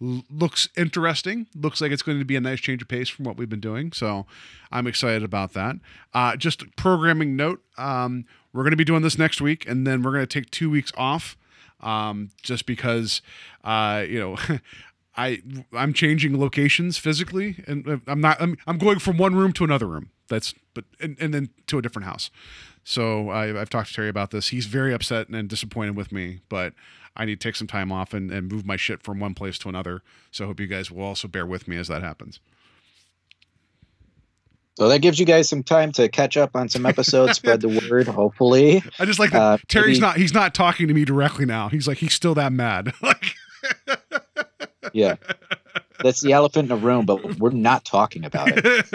[0.00, 1.48] L- looks interesting.
[1.56, 3.60] Looks like it's going to be a nice change of pace from what we've been
[3.60, 3.92] doing.
[3.92, 4.26] So
[4.70, 5.76] I'm excited about that.
[6.14, 10.02] Uh, just programming note um, we're going to be doing this next week, and then
[10.02, 11.36] we're going to take two weeks off
[11.80, 13.22] um, just because,
[13.64, 14.36] uh, you know.
[15.20, 15.42] I
[15.72, 18.40] I'm changing locations physically, and I'm not.
[18.40, 20.10] I'm, I'm going from one room to another room.
[20.28, 22.30] That's but and, and then to a different house.
[22.84, 24.48] So I, I've talked to Terry about this.
[24.48, 26.72] He's very upset and disappointed with me, but
[27.16, 29.58] I need to take some time off and, and move my shit from one place
[29.58, 30.02] to another.
[30.30, 32.40] So I hope you guys will also bear with me as that happens.
[34.78, 37.88] So that gives you guys some time to catch up on some episodes, spread the
[37.90, 38.80] word, hopefully.
[39.00, 41.68] I just like that Uh, Terry's maybe- not he's not talking to me directly now.
[41.68, 42.92] He's like he's still that mad.
[43.02, 43.34] like
[44.92, 45.16] Yeah.
[46.02, 48.86] That's the elephant in the room, but we're not talking about it.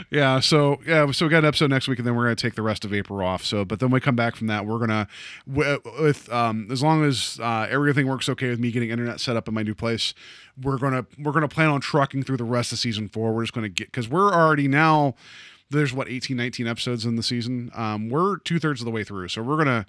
[0.10, 2.54] yeah, so yeah, so we got an episode next week, and then we're gonna take
[2.54, 3.44] the rest of April off.
[3.44, 5.08] So, but then we come back from that, we're gonna
[5.46, 9.48] with um, as long as uh, everything works okay with me getting internet set up
[9.48, 10.14] in my new place,
[10.62, 13.32] we're gonna we're gonna plan on trucking through the rest of season four.
[13.32, 15.14] We're just gonna get because we're already now
[15.70, 17.70] there's what 18, 19 episodes in the season.
[17.74, 19.86] Um, we're two thirds of the way through, so we're gonna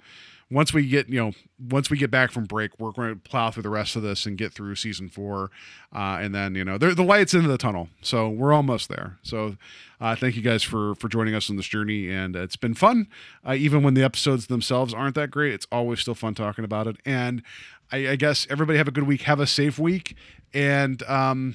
[0.50, 1.32] once we get you know
[1.70, 4.26] once we get back from break, we're going to plow through the rest of this
[4.26, 5.50] and get through season four,
[5.94, 9.18] uh, and then you know the light's into the tunnel, so we're almost there.
[9.22, 9.56] So
[10.00, 13.06] uh, thank you guys for for joining us on this journey, and it's been fun.
[13.46, 16.86] Uh, even when the episodes themselves aren't that great, it's always still fun talking about
[16.86, 16.96] it.
[17.04, 17.42] And
[17.92, 20.16] I, I guess everybody have a good week, have a safe week,
[20.52, 21.54] and um,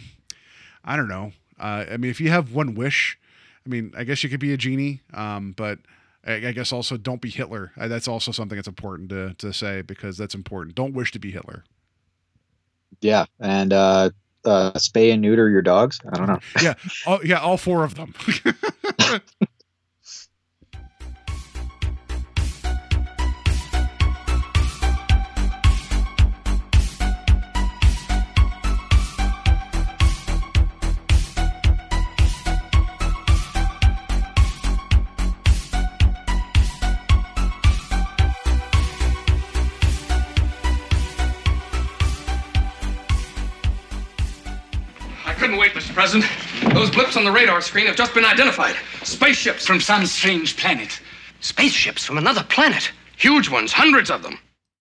[0.83, 1.33] I don't know.
[1.59, 3.17] Uh, I mean, if you have one wish,
[3.65, 5.79] I mean, I guess you could be a genie, um, but
[6.25, 7.71] I, I guess also don't be Hitler.
[7.77, 10.75] Uh, that's also something that's important to, to say because that's important.
[10.75, 11.63] Don't wish to be Hitler.
[13.01, 14.09] Yeah, and uh,
[14.45, 15.99] uh, spay and neuter your dogs.
[16.11, 16.39] I don't know.
[16.61, 16.73] Yeah,
[17.05, 18.13] all, yeah, all four of them.
[46.05, 46.75] President.
[46.75, 48.75] Those blips on the radar screen have just been identified.
[49.01, 51.01] Spaceships from some strange planet.
[51.39, 52.91] Spaceships from another planet.
[53.17, 54.37] Huge ones, hundreds of them.